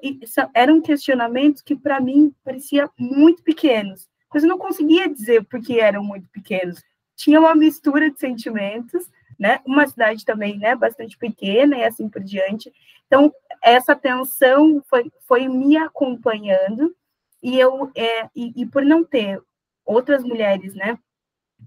eram 0.56 0.82
questionamentos 0.82 1.62
que, 1.62 1.76
para 1.76 2.02
mim, 2.02 2.34
pareciam 2.44 2.90
muito 2.98 3.44
pequenos, 3.44 4.10
mas 4.34 4.42
eu 4.42 4.50
não 4.50 4.58
conseguia 4.58 5.08
dizer 5.08 5.46
porque 5.46 5.80
eram 5.80 6.04
muito 6.04 6.28
pequenos. 6.30 6.84
Tinha 7.16 7.40
uma 7.40 7.54
mistura 7.54 8.10
de 8.10 8.20
sentimentos, 8.20 9.08
né? 9.40 9.60
Uma 9.66 9.86
cidade 9.86 10.26
também, 10.26 10.58
né, 10.58 10.76
bastante 10.76 11.16
pequena 11.16 11.78
e 11.78 11.84
assim 11.84 12.10
por 12.10 12.24
diante. 12.24 12.74
Então, 13.06 13.32
essa 13.62 13.96
tensão 13.96 14.82
foi, 14.90 15.12
foi 15.28 15.48
me 15.48 15.78
acompanhando 15.78 16.96
e 17.44 17.60
eu 17.60 17.92
é, 17.96 18.30
e, 18.36 18.62
e 18.62 18.66
por 18.66 18.84
não 18.84 19.04
ter 19.04 19.40
outras 19.86 20.24
mulheres, 20.24 20.74
né, 20.74 20.98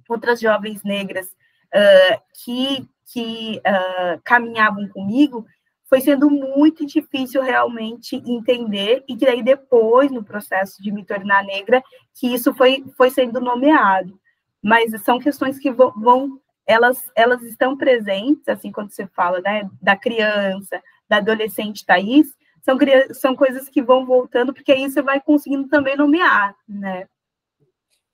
outras 0.09 0.41
jovens 0.41 0.83
negras 0.83 1.27
uh, 1.27 2.21
que 2.45 2.89
que 3.13 3.59
uh, 3.59 4.21
caminhavam 4.25 4.89
comigo, 4.89 5.47
foi 5.89 6.01
sendo 6.01 6.31
muito 6.31 6.85
difícil 6.85 7.43
realmente 7.43 8.17
entender, 8.27 9.05
e 9.09 9.17
que 9.17 9.27
daí 9.27 9.43
depois, 9.43 10.11
no 10.11 10.25
processo 10.25 10.83
de 10.83 10.91
me 10.91 11.05
tornar 11.05 11.45
negra, 11.45 11.83
que 12.15 12.33
isso 12.33 12.55
foi, 12.55 12.85
foi 12.97 13.11
sendo 13.11 13.41
nomeado. 13.41 14.19
Mas 14.63 14.91
são 15.03 15.21
questões 15.21 15.59
que 15.59 15.71
vão, 15.71 16.41
elas, 16.67 17.11
elas 17.15 17.43
estão 17.43 17.77
presentes, 17.77 18.49
assim, 18.49 18.73
quando 18.73 18.91
você 18.91 19.07
fala 19.09 19.41
né, 19.41 19.69
da 19.81 19.97
criança, 19.97 20.83
da 21.09 21.19
adolescente 21.19 21.85
Thaís, 21.85 22.35
são, 22.63 22.79
são 23.13 23.37
coisas 23.37 23.69
que 23.69 23.83
vão 23.83 24.07
voltando, 24.07 24.55
porque 24.55 24.73
aí 24.73 24.91
você 24.91 25.03
vai 25.03 25.21
conseguindo 25.21 25.69
também 25.69 25.97
nomear, 25.97 26.57
né? 26.67 27.07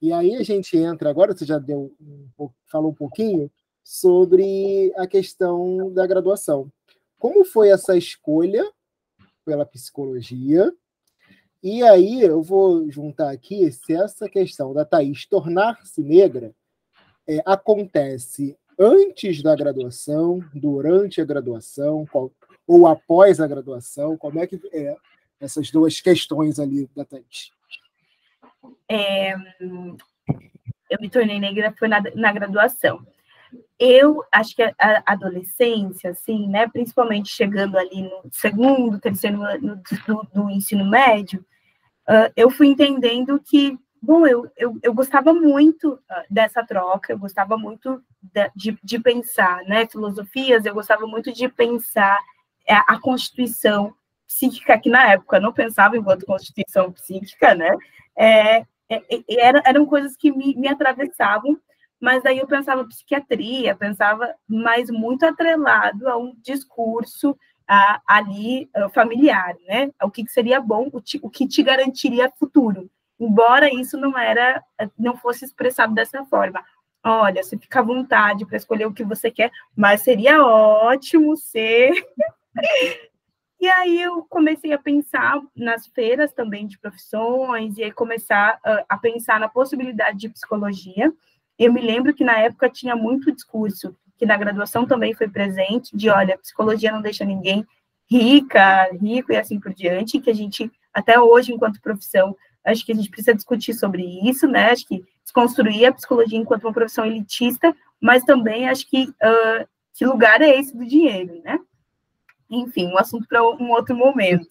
E 0.01 0.11
aí 0.11 0.35
a 0.35 0.43
gente 0.43 0.75
entra, 0.77 1.09
agora 1.09 1.33
você 1.33 1.45
já 1.45 1.59
deu 1.59 1.93
falou 2.67 2.91
um 2.91 2.95
pouquinho, 2.95 3.51
sobre 3.83 4.93
a 4.95 5.05
questão 5.05 5.91
da 5.93 6.07
graduação. 6.07 6.71
Como 7.19 7.43
foi 7.43 7.69
essa 7.69 7.95
escolha 7.95 8.67
pela 9.45 9.65
psicologia? 9.65 10.71
E 11.61 11.83
aí 11.83 12.21
eu 12.21 12.41
vou 12.41 12.89
juntar 12.89 13.29
aqui 13.29 13.71
se 13.71 13.93
essa 13.93 14.27
questão 14.27 14.73
da 14.73 14.83
Thaís 14.83 15.25
tornar-se 15.27 16.01
negra 16.01 16.55
é, 17.27 17.41
acontece 17.45 18.57
antes 18.79 19.43
da 19.43 19.55
graduação, 19.55 20.39
durante 20.55 21.21
a 21.21 21.25
graduação, 21.25 22.05
qual, 22.11 22.31
ou 22.65 22.87
após 22.87 23.39
a 23.39 23.45
graduação, 23.45 24.17
como 24.17 24.39
é 24.39 24.47
que 24.47 24.59
é 24.73 24.95
essas 25.39 25.69
duas 25.69 26.01
questões 26.01 26.59
ali 26.59 26.89
da 26.95 27.05
Thaís? 27.05 27.51
É, 28.89 29.33
eu 30.89 30.99
me 30.99 31.09
tornei 31.09 31.39
negra 31.39 31.73
foi 31.77 31.87
na, 31.87 32.01
na 32.15 32.31
graduação. 32.31 33.05
Eu 33.79 34.23
acho 34.31 34.55
que 34.55 34.61
a 34.61 35.03
adolescência, 35.05 36.11
assim, 36.11 36.47
né, 36.47 36.67
principalmente 36.67 37.29
chegando 37.29 37.77
ali 37.77 38.03
no 38.03 38.29
segundo, 38.31 38.99
terceiro 38.99 39.41
ano 39.41 39.81
do, 40.07 40.27
do 40.33 40.49
ensino 40.49 40.85
médio, 40.85 41.43
uh, 42.07 42.31
eu 42.35 42.49
fui 42.49 42.67
entendendo 42.67 43.41
que, 43.43 43.77
bom, 44.01 44.27
eu, 44.27 44.49
eu, 44.55 44.77
eu 44.83 44.93
gostava 44.93 45.33
muito 45.33 45.93
uh, 45.93 45.99
dessa 46.29 46.63
troca, 46.63 47.11
eu 47.11 47.17
gostava 47.17 47.57
muito 47.57 48.01
de, 48.55 48.77
de 48.83 48.99
pensar, 48.99 49.63
né, 49.63 49.87
filosofias, 49.87 50.65
eu 50.65 50.73
gostava 50.73 51.07
muito 51.07 51.33
de 51.33 51.49
pensar 51.49 52.19
é, 52.67 52.75
a 52.75 52.99
Constituição 52.99 53.93
psíquica, 54.31 54.79
que 54.79 54.89
na 54.89 55.11
época 55.11 55.39
não 55.39 55.51
pensava 55.51 55.97
enquanto 55.97 56.25
Constituição 56.25 56.91
psíquica, 56.91 57.53
né, 57.53 57.75
é, 58.15 58.57
é, 58.57 58.65
é 58.89 59.23
era, 59.29 59.61
eram 59.65 59.85
coisas 59.85 60.15
que 60.15 60.31
me, 60.31 60.55
me 60.55 60.67
atravessavam, 60.67 61.59
mas 61.99 62.23
daí 62.23 62.39
eu 62.39 62.47
pensava 62.47 62.87
psiquiatria, 62.87 63.75
pensava 63.75 64.33
mais 64.47 64.89
muito 64.89 65.23
atrelado 65.23 66.09
a 66.09 66.17
um 66.17 66.33
discurso 66.41 67.31
uh, 67.31 68.01
ali 68.07 68.69
uh, 68.75 68.89
familiar, 68.89 69.55
né? 69.67 69.91
O 70.01 70.09
que, 70.09 70.23
que 70.23 70.31
seria 70.31 70.59
bom, 70.59 70.89
o, 70.91 71.01
o, 71.21 71.29
que 71.29 71.47
te 71.47 71.61
garantiria 71.61 72.33
futuro. 72.39 72.89
Embora 73.19 73.71
isso 73.71 73.97
não 73.97 74.17
era, 74.17 74.63
não 74.97 75.15
fosse 75.15 75.45
expressado 75.45 75.93
dessa 75.93 76.25
forma. 76.25 76.63
Olha, 77.03 77.43
você 77.43 77.55
fica 77.55 77.79
à 77.79 77.83
vontade 77.83 78.47
para 78.47 78.57
escolher 78.57 78.87
o 78.87 78.93
que 78.93 79.03
você 79.03 79.29
quer, 79.29 79.51
mas 79.75 80.01
seria 80.01 80.43
ótimo 80.43 81.37
ser. 81.37 81.91
E 83.61 83.69
aí 83.69 84.01
eu 84.01 84.25
comecei 84.27 84.73
a 84.73 84.79
pensar 84.79 85.39
nas 85.55 85.85
feiras 85.85 86.33
também 86.33 86.65
de 86.65 86.79
profissões, 86.79 87.77
e 87.77 87.83
aí 87.83 87.91
começar 87.91 88.59
a 88.89 88.97
pensar 88.97 89.39
na 89.39 89.47
possibilidade 89.47 90.17
de 90.17 90.29
psicologia. 90.29 91.13
Eu 91.59 91.71
me 91.71 91.79
lembro 91.79 92.11
que 92.11 92.23
na 92.23 92.39
época 92.39 92.67
tinha 92.71 92.95
muito 92.95 93.31
discurso, 93.31 93.95
que 94.17 94.25
na 94.25 94.35
graduação 94.35 94.87
também 94.87 95.13
foi 95.13 95.29
presente, 95.29 95.95
de 95.95 96.09
olha, 96.09 96.39
psicologia 96.39 96.91
não 96.91 97.03
deixa 97.03 97.23
ninguém 97.23 97.63
rica, 98.09 98.89
rico 98.99 99.31
e 99.31 99.37
assim 99.37 99.59
por 99.59 99.71
diante, 99.75 100.19
que 100.19 100.31
a 100.31 100.33
gente, 100.33 100.71
até 100.91 101.19
hoje, 101.19 101.53
enquanto 101.53 101.79
profissão, 101.81 102.35
acho 102.65 102.83
que 102.83 102.91
a 102.91 102.95
gente 102.95 103.11
precisa 103.11 103.35
discutir 103.35 103.75
sobre 103.75 104.03
isso, 104.27 104.47
né? 104.47 104.71
Acho 104.71 104.87
que 104.87 105.05
desconstruir 105.23 105.85
a 105.85 105.93
psicologia 105.93 106.39
enquanto 106.39 106.63
uma 106.63 106.73
profissão 106.73 107.05
elitista, 107.05 107.75
mas 108.01 108.23
também 108.23 108.67
acho 108.67 108.89
que 108.89 109.03
uh, 109.03 109.67
que 109.93 110.03
lugar 110.03 110.41
é 110.41 110.59
esse 110.59 110.75
do 110.75 110.83
dinheiro, 110.83 111.39
né? 111.43 111.59
Enfim, 112.51 112.87
um 112.87 112.97
assunto 112.97 113.25
para 113.27 113.41
um 113.41 113.71
outro 113.71 113.95
momento. 113.95 114.47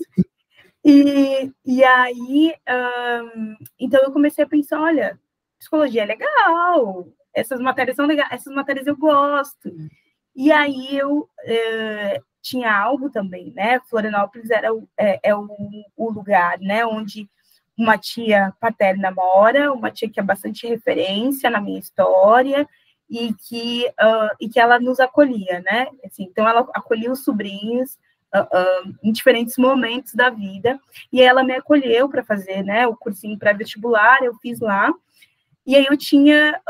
E, 0.82 1.52
e 1.64 1.84
aí, 1.84 2.54
um, 2.66 3.56
então 3.78 4.00
eu 4.02 4.10
comecei 4.10 4.42
a 4.42 4.48
pensar, 4.48 4.80
olha, 4.80 5.20
psicologia 5.58 6.02
é 6.02 6.06
legal, 6.06 7.06
essas 7.34 7.60
matérias 7.60 7.96
são 7.96 8.06
legais, 8.06 8.32
essas 8.32 8.54
matérias 8.54 8.86
eu 8.86 8.96
gosto. 8.96 9.70
E 10.34 10.50
aí 10.50 10.96
eu 10.96 11.28
é, 11.44 12.22
tinha 12.40 12.74
algo 12.74 13.10
também, 13.10 13.52
né? 13.52 13.80
Florianópolis 13.90 14.50
era 14.50 14.68
é, 14.96 15.20
é 15.22 15.34
o, 15.34 15.46
o, 15.96 16.10
lugar, 16.10 16.58
né? 16.60 16.86
Onde 16.86 17.28
uma 17.76 17.98
tia 17.98 18.54
paterna 18.58 19.10
mora, 19.10 19.72
uma 19.72 19.90
tia 19.90 20.10
que 20.10 20.20
é 20.20 20.22
bastante 20.22 20.66
referência 20.66 21.50
na 21.50 21.60
minha 21.60 21.78
história 21.78 22.66
e 23.10 23.34
que 23.34 23.86
uh, 24.00 24.36
e 24.40 24.48
que 24.48 24.60
ela 24.60 24.78
nos 24.78 25.00
acolhia, 25.00 25.60
né? 25.60 25.88
Assim, 26.04 26.22
então 26.22 26.48
ela 26.48 26.60
acolhia 26.72 27.10
os 27.10 27.24
sobrinhos 27.24 27.98
uh, 28.34 28.42
uh, 28.42 28.94
em 29.02 29.10
diferentes 29.10 29.58
momentos 29.58 30.14
da 30.14 30.30
vida 30.30 30.78
e 31.12 31.20
ela 31.20 31.42
me 31.42 31.54
acolheu 31.54 32.08
para 32.08 32.22
fazer, 32.22 32.62
né? 32.62 32.86
O 32.86 32.96
cursinho 32.96 33.38
pré-vestibular 33.38 34.22
eu 34.22 34.34
fiz 34.36 34.60
lá 34.60 34.92
e 35.66 35.76
aí 35.76 35.86
eu 35.86 35.96
tinha, 35.96 36.60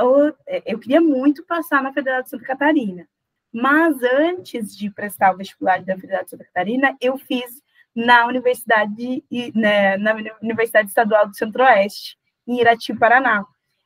eu 0.67 0.79
queria 0.79 1.01
muito 1.01 1.45
passar 1.45 1.83
na 1.83 1.93
Federal 1.93 2.23
de 2.23 2.29
Santa 2.29 2.45
Catarina. 2.45 3.07
Mas 3.53 4.03
antes 4.03 4.77
de 4.77 4.91
prestar 4.91 5.33
o 5.33 5.37
vestibular 5.37 5.83
da 5.83 5.97
Federal 5.97 6.25
de 6.25 6.31
Santa 6.31 6.45
Catarina, 6.45 6.97
eu 7.01 7.17
fiz 7.17 7.63
na 7.95 8.27
Universidade, 8.27 9.25
né, 9.55 9.97
na 9.97 10.15
Universidade 10.43 10.89
Estadual 10.89 11.29
do 11.29 11.37
Centro-Oeste, 11.37 12.17
em 12.47 12.61
Irati, 12.61 12.95
Paraná. 12.95 13.45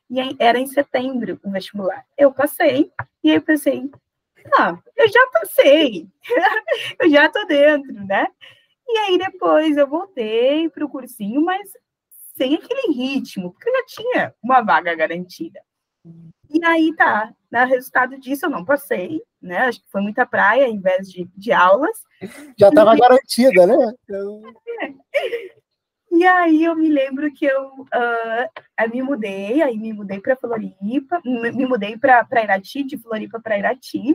E 0.09 0.19
era 0.39 0.59
em 0.59 0.67
setembro 0.67 1.39
o 1.43 1.51
vestibular. 1.51 2.05
Eu 2.17 2.31
passei, 2.31 2.91
e 3.23 3.29
aí 3.29 3.37
eu 3.37 3.41
pensei, 3.41 3.89
ah, 4.57 4.77
eu 4.95 5.07
já 5.07 5.27
passei, 5.33 6.07
eu 6.99 7.09
já 7.09 7.29
tô 7.29 7.43
dentro, 7.45 7.93
né? 8.05 8.27
E 8.87 8.97
aí 8.99 9.17
depois 9.17 9.77
eu 9.77 9.87
voltei 9.87 10.69
para 10.69 10.85
o 10.85 10.89
cursinho, 10.89 11.41
mas 11.43 11.71
sem 12.37 12.55
aquele 12.55 12.93
ritmo, 12.93 13.51
porque 13.51 13.69
eu 13.69 13.73
já 13.73 13.85
tinha 13.87 14.35
uma 14.43 14.61
vaga 14.61 14.93
garantida. 14.93 15.59
E 16.49 16.63
aí 16.63 16.95
tá, 16.95 17.33
né, 17.51 17.63
resultado 17.65 18.19
disso 18.19 18.45
eu 18.45 18.49
não 18.49 18.63
passei, 18.63 19.21
né? 19.41 19.59
Acho 19.61 19.81
que 19.81 19.89
foi 19.89 20.01
muita 20.01 20.25
praia 20.25 20.67
em 20.67 20.79
vez 20.79 21.11
de, 21.11 21.27
de 21.35 21.51
aulas. 21.51 21.97
Já 22.57 22.69
estava 22.69 22.95
garantida, 22.95 23.65
né? 23.65 23.93
Então... 24.03 24.41
E 26.15 26.25
aí 26.25 26.63
eu 26.63 26.73
me 26.77 26.87
lembro 26.87 27.29
que 27.33 27.45
eu 27.45 27.71
uh, 27.81 28.89
me 28.89 29.01
mudei, 29.01 29.61
aí 29.61 29.77
me 29.77 29.91
mudei 29.91 30.21
para 30.21 30.37
Floripa, 30.37 31.21
me 31.25 31.65
mudei 31.65 31.97
para 31.97 32.25
Irati, 32.41 32.83
de 32.83 32.97
Floripa 32.97 33.37
para 33.41 33.57
Irati. 33.57 34.13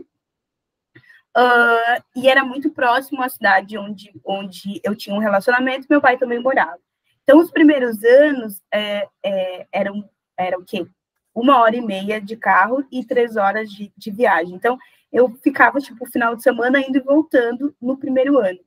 Uh, 1.36 2.02
e 2.16 2.26
era 2.26 2.42
muito 2.42 2.70
próximo 2.70 3.22
à 3.22 3.28
cidade 3.28 3.76
onde, 3.76 4.10
onde 4.24 4.80
eu 4.82 4.96
tinha 4.96 5.14
um 5.14 5.18
relacionamento, 5.18 5.86
meu 5.90 6.00
pai 6.00 6.16
também 6.16 6.40
morava. 6.40 6.78
Então, 7.22 7.38
os 7.38 7.50
primeiros 7.50 8.02
anos 8.02 8.62
é, 8.72 9.06
é, 9.22 9.66
eram, 9.70 10.08
era 10.38 10.58
o 10.58 10.64
quê? 10.64 10.86
Uma 11.34 11.58
hora 11.58 11.76
e 11.76 11.82
meia 11.82 12.18
de 12.18 12.34
carro 12.34 12.82
e 12.90 13.04
três 13.04 13.36
horas 13.36 13.70
de, 13.70 13.92
de 13.94 14.10
viagem. 14.10 14.54
Então, 14.54 14.78
eu 15.12 15.28
ficava, 15.42 15.78
tipo, 15.80 16.02
o 16.02 16.10
final 16.10 16.34
de 16.34 16.42
semana 16.42 16.80
indo 16.80 16.96
e 16.96 17.02
voltando 17.02 17.76
no 17.78 17.98
primeiro 17.98 18.38
ano. 18.38 18.58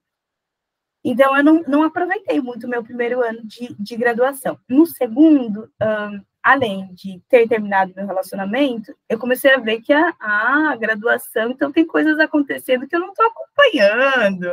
Então, 1.03 1.35
eu 1.35 1.43
não, 1.43 1.63
não 1.67 1.83
aproveitei 1.83 2.39
muito 2.39 2.65
o 2.65 2.69
meu 2.69 2.83
primeiro 2.83 3.21
ano 3.21 3.41
de, 3.43 3.75
de 3.77 3.95
graduação. 3.97 4.57
No 4.69 4.85
segundo, 4.85 5.69
um, 5.81 6.21
além 6.41 6.93
de 6.93 7.21
ter 7.27 7.47
terminado 7.47 7.93
meu 7.95 8.05
relacionamento, 8.05 8.95
eu 9.09 9.19
comecei 9.19 9.53
a 9.53 9.59
ver 9.59 9.81
que 9.81 9.91
a, 9.91 10.13
a 10.19 10.75
graduação, 10.75 11.51
então, 11.51 11.71
tem 11.71 11.85
coisas 11.85 12.17
acontecendo 12.19 12.87
que 12.87 12.95
eu 12.95 12.99
não 12.99 13.09
estou 13.09 13.25
acompanhando. 13.25 14.47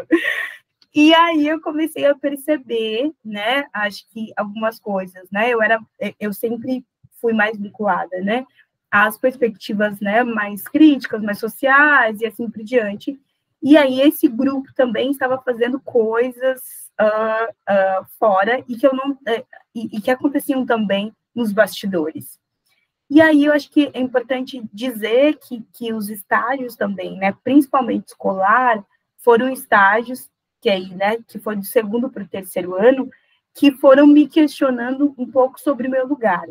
E 0.92 1.14
aí 1.14 1.46
eu 1.46 1.60
comecei 1.60 2.04
a 2.04 2.16
perceber, 2.16 3.12
né, 3.24 3.64
acho 3.72 4.08
que 4.10 4.32
algumas 4.36 4.80
coisas, 4.80 5.28
né, 5.30 5.50
eu 5.50 5.62
era, 5.62 5.80
eu 6.18 6.32
sempre 6.32 6.84
fui 7.20 7.32
mais 7.32 7.56
vinculada, 7.56 8.20
né, 8.20 8.44
às 8.90 9.16
perspectivas, 9.16 10.00
né, 10.00 10.24
mais 10.24 10.64
críticas, 10.64 11.22
mais 11.22 11.38
sociais 11.38 12.20
e 12.20 12.26
assim 12.26 12.50
por 12.50 12.64
diante. 12.64 13.20
E 13.62 13.76
aí 13.76 14.00
esse 14.00 14.26
grupo 14.26 14.72
também 14.74 15.10
estava 15.10 15.40
fazendo 15.42 15.78
coisas 15.80 16.90
uh, 17.00 17.50
uh, 17.50 18.06
fora 18.18 18.64
e 18.66 18.76
que 18.76 18.86
eu 18.86 18.94
não, 18.94 19.12
uh, 19.12 19.46
e, 19.74 19.96
e 19.96 20.00
que 20.00 20.10
aconteciam 20.10 20.64
também 20.64 21.14
nos 21.34 21.52
bastidores. 21.52 22.38
E 23.08 23.20
aí 23.20 23.44
eu 23.44 23.52
acho 23.52 23.70
que 23.70 23.90
é 23.92 24.00
importante 24.00 24.62
dizer 24.72 25.36
que, 25.38 25.64
que 25.72 25.92
os 25.92 26.08
estágios 26.08 26.76
também, 26.76 27.16
né, 27.18 27.34
principalmente 27.42 28.08
escolar, 28.08 28.84
foram 29.18 29.50
estágios 29.50 30.30
que 30.60 30.68
aí, 30.68 30.94
né, 30.94 31.18
que 31.26 31.38
foi 31.38 31.56
do 31.56 31.64
segundo 31.64 32.10
para 32.10 32.22
o 32.22 32.28
terceiro 32.28 32.74
ano, 32.74 33.10
que 33.54 33.72
foram 33.72 34.06
me 34.06 34.28
questionando 34.28 35.14
um 35.18 35.28
pouco 35.28 35.58
sobre 35.58 35.88
o 35.88 35.90
meu 35.90 36.06
lugar. 36.06 36.46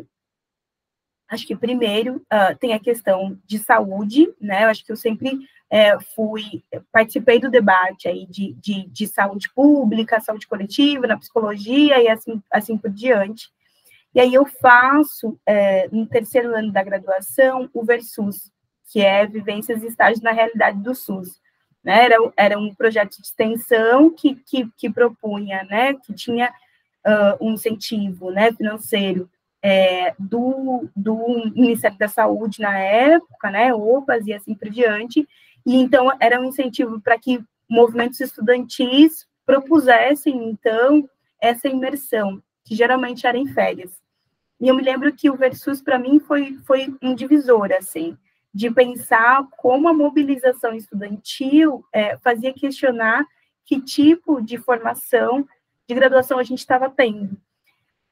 Acho 1.30 1.46
que 1.46 1.54
primeiro 1.54 2.16
uh, 2.16 2.58
tem 2.58 2.72
a 2.72 2.80
questão 2.80 3.38
de 3.46 3.60
saúde, 3.60 4.28
né? 4.40 4.64
Eu 4.64 4.68
acho 4.68 4.84
que 4.84 4.90
eu 4.90 4.96
sempre 4.96 5.38
é, 5.70 5.96
fui, 6.16 6.64
participei 6.90 7.38
do 7.38 7.48
debate 7.48 8.08
aí 8.08 8.26
de, 8.26 8.52
de, 8.54 8.88
de, 8.88 9.06
saúde 9.06 9.48
pública, 9.54 10.18
saúde 10.18 10.48
coletiva, 10.48 11.06
na 11.06 11.16
psicologia 11.16 12.02
e 12.02 12.08
assim, 12.08 12.42
assim 12.50 12.76
por 12.76 12.90
diante. 12.90 13.48
E 14.12 14.18
aí 14.18 14.34
eu 14.34 14.44
faço, 14.44 15.38
é, 15.46 15.88
no 15.92 16.04
terceiro 16.04 16.52
ano 16.56 16.72
da 16.72 16.82
graduação, 16.82 17.70
o 17.72 17.84
Versus, 17.84 18.50
que 18.90 19.00
é 19.00 19.24
Vivências 19.24 19.84
e 19.84 19.86
Estágios 19.86 20.20
na 20.20 20.32
Realidade 20.32 20.80
do 20.80 20.92
SUS. 20.96 21.40
Né? 21.84 22.06
Era, 22.06 22.16
era 22.36 22.58
um 22.58 22.74
projeto 22.74 23.16
de 23.16 23.22
extensão 23.22 24.10
que, 24.10 24.34
que, 24.34 24.68
que 24.76 24.90
propunha, 24.90 25.62
né? 25.70 25.94
que 25.94 26.12
tinha 26.12 26.52
uh, 27.06 27.46
um 27.46 27.52
incentivo 27.52 28.32
né? 28.32 28.52
financeiro 28.52 29.30
é, 29.62 30.14
do, 30.18 30.88
do 30.96 31.52
Ministério 31.54 31.98
da 31.98 32.08
Saúde 32.08 32.60
na 32.60 32.78
época, 32.78 33.50
né? 33.50 33.72
OPAS 33.74 34.26
e 34.26 34.32
assim 34.32 34.54
por 34.54 34.70
diante. 34.70 35.26
E 35.66 35.76
então 35.76 36.10
era 36.18 36.40
um 36.40 36.44
incentivo 36.44 37.00
para 37.00 37.18
que 37.18 37.42
movimentos 37.68 38.20
estudantis 38.20 39.26
propusessem, 39.44 40.48
então, 40.48 41.08
essa 41.40 41.68
imersão, 41.68 42.42
que 42.64 42.74
geralmente 42.74 43.26
era 43.26 43.36
em 43.36 43.46
férias. 43.46 44.00
E 44.60 44.68
eu 44.68 44.74
me 44.74 44.82
lembro 44.82 45.12
que 45.12 45.30
o 45.30 45.36
Versus, 45.36 45.80
para 45.80 45.98
mim, 45.98 46.20
foi, 46.20 46.58
foi 46.66 46.94
um 47.02 47.14
divisor, 47.14 47.72
assim, 47.72 48.16
de 48.52 48.70
pensar 48.70 49.46
como 49.56 49.88
a 49.88 49.94
mobilização 49.94 50.74
estudantil 50.74 51.84
é, 51.92 52.16
fazia 52.18 52.52
questionar 52.52 53.24
que 53.64 53.80
tipo 53.80 54.40
de 54.40 54.58
formação 54.58 55.46
de 55.88 55.94
graduação 55.94 56.38
a 56.38 56.42
gente 56.42 56.58
estava 56.58 56.90
tendo. 56.90 57.36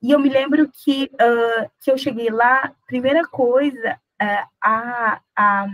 E 0.00 0.10
eu 0.12 0.18
me 0.18 0.28
lembro 0.28 0.70
que, 0.70 1.10
uh, 1.14 1.70
que 1.80 1.90
eu 1.90 1.98
cheguei 1.98 2.30
lá, 2.30 2.72
primeira 2.86 3.22
coisa, 3.28 3.98
uh, 4.22 4.48
a, 4.60 5.20
a 5.36 5.66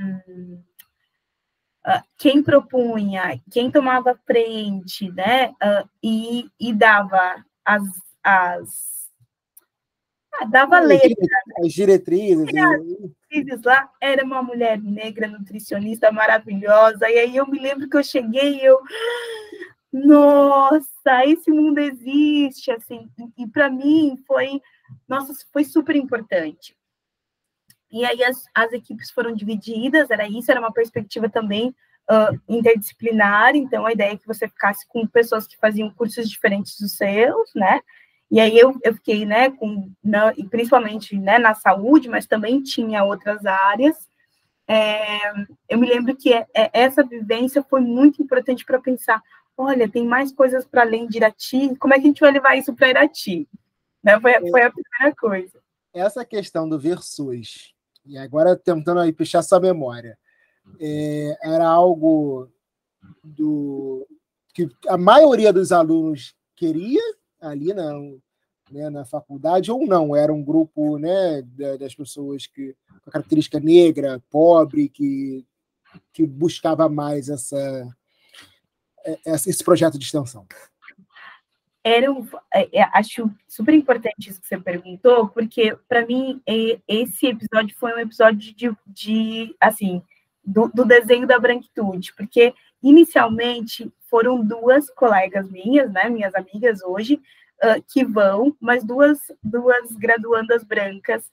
uh, 1.87 2.03
quem 2.17 2.43
propunha, 2.43 3.39
quem 3.51 3.71
tomava 3.71 4.19
frente, 4.27 5.11
né, 5.13 5.53
e, 6.03 6.49
e 6.59 6.73
dava 6.73 7.45
as, 7.65 7.83
as 8.23 8.95
Ah, 10.41 10.47
dava 10.47 10.81
letra. 10.81 11.15
As 11.63 11.73
diretrizes. 11.73 12.49
As 13.53 13.63
lá 13.63 13.89
era 14.01 14.25
uma 14.25 14.43
mulher 14.43 14.81
negra, 14.81 15.29
nutricionista 15.29 16.11
maravilhosa. 16.11 17.09
E 17.09 17.19
aí 17.19 17.37
eu 17.37 17.47
me 17.47 17.59
lembro 17.59 17.89
que 17.89 17.97
eu 17.97 18.03
cheguei 18.03 18.57
e 18.57 18.65
eu. 18.65 18.81
Nossa, 19.95 21.25
esse 21.25 21.53
mundo 21.53 21.79
existe, 21.79 22.69
assim. 22.73 23.09
E, 23.39 23.47
para 23.47 23.71
mim 23.71 24.21
foi, 24.27 24.61
nossa, 25.09 25.33
foi 25.53 25.63
super 25.63 25.95
importante. 25.95 26.77
E 27.93 28.05
aí 28.05 28.25
as, 28.25 28.45
as 28.53 28.73
equipes 28.73 29.13
foram 29.13 29.33
divididas, 29.33 30.11
era 30.11 30.27
isso, 30.27 30.51
era 30.51 30.59
uma 30.59 30.73
perspectiva 30.73 31.29
também 31.29 31.69
uh, 32.11 32.41
interdisciplinar, 32.49 33.55
então 33.55 33.87
a 33.87 33.93
ideia 33.93 34.15
é 34.15 34.17
que 34.17 34.27
você 34.27 34.49
ficasse 34.49 34.85
com 34.89 35.07
pessoas 35.07 35.47
que 35.47 35.57
faziam 35.59 35.89
cursos 35.91 36.29
diferentes 36.29 36.77
dos 36.81 36.97
seus, 36.97 37.55
né? 37.55 37.81
E 38.29 38.41
aí 38.41 38.59
eu, 38.59 38.77
eu 38.83 38.95
fiquei, 38.95 39.25
né, 39.25 39.49
com, 39.51 39.93
na, 40.03 40.33
principalmente 40.51 41.17
né, 41.17 41.39
na 41.39 41.55
saúde, 41.55 42.09
mas 42.09 42.27
também 42.27 42.61
tinha 42.61 43.05
outras 43.05 43.47
áreas. 43.47 43.97
É, 44.67 45.31
eu 45.69 45.79
me 45.79 45.87
lembro 45.87 46.17
que 46.17 46.33
é, 46.33 46.47
é, 46.53 46.71
essa 46.73 47.05
vivência 47.05 47.63
foi 47.63 47.81
muito 47.81 48.21
importante 48.21 48.65
para 48.65 48.81
pensar, 48.81 49.23
olha, 49.57 49.89
tem 49.89 50.07
mais 50.07 50.33
coisas 50.33 50.65
para 50.65 50.83
além 50.83 51.07
de 51.07 51.19
Irati, 51.19 51.75
como 51.77 51.95
é 51.95 51.97
que 51.97 52.05
a 52.05 52.07
gente 52.09 52.21
vai 52.21 52.33
levar 52.33 52.57
isso 52.57 52.75
para 52.75 52.91
Irati? 52.91 53.49
Né, 54.03 54.21
foi, 54.21 54.33
foi 54.51 54.63
a 54.63 54.71
primeira 54.71 55.17
coisa. 55.17 55.59
Essa 55.93 56.25
questão 56.25 56.69
do 56.69 56.79
versus, 56.79 57.75
e 58.05 58.19
agora 58.19 58.57
tentando 58.57 59.01
aí 59.01 59.13
puxar 59.13 59.43
sua 59.43 59.61
memória, 59.61 60.19
é, 60.81 61.37
era 61.43 61.67
algo 61.67 62.49
do 63.23 64.07
que 64.53 64.69
a 64.89 64.97
maioria 64.97 65.53
dos 65.53 65.73
alunos 65.73 66.35
queria 66.55 67.03
ali 67.41 67.75
na, 67.75 67.93
né, 68.71 68.89
na 68.91 69.05
faculdade 69.05 69.71
ou 69.71 69.87
não 69.87 70.15
era 70.15 70.33
um 70.33 70.43
grupo 70.43 70.99
né, 70.99 71.43
das 71.79 71.95
pessoas 71.95 72.47
que 72.47 72.75
com 73.05 73.11
característica 73.11 73.61
negra, 73.61 74.23
pobre, 74.31 74.89
que, 74.89 75.45
que 76.13 76.27
buscava 76.27 76.89
mais 76.89 77.29
essa, 77.29 77.89
esse 79.27 79.63
projeto 79.63 79.99
de 79.99 80.05
extensão. 80.05 80.47
Era 81.83 82.11
um, 82.11 82.27
é, 82.53 82.81
é, 82.81 82.83
acho 82.95 83.31
super 83.47 83.75
importante 83.75 84.31
isso 84.31 84.41
que 84.41 84.47
você 84.47 84.59
perguntou, 84.59 85.29
porque 85.29 85.77
para 85.87 86.07
mim 86.07 86.41
esse 86.89 87.27
episódio 87.27 87.77
foi 87.77 87.93
um 87.93 87.99
episódio 87.99 88.55
de, 88.55 88.75
de 88.87 89.55
assim 89.61 90.03
do, 90.45 90.69
do 90.69 90.85
desenho 90.85 91.27
da 91.27 91.39
branquitude, 91.39 92.15
porque 92.15 92.55
inicialmente 92.83 93.93
foram 94.11 94.45
duas 94.45 94.89
colegas 94.91 95.51
minhas, 95.51 95.91
né, 95.93 96.09
minhas 96.09 96.35
amigas 96.35 96.83
hoje, 96.83 97.21
uh, 97.63 97.83
que 97.93 98.05
vão, 98.05 98.55
mas 98.61 98.85
duas, 98.85 99.19
duas 99.43 99.93
graduandas 99.97 100.63
brancas 100.63 101.25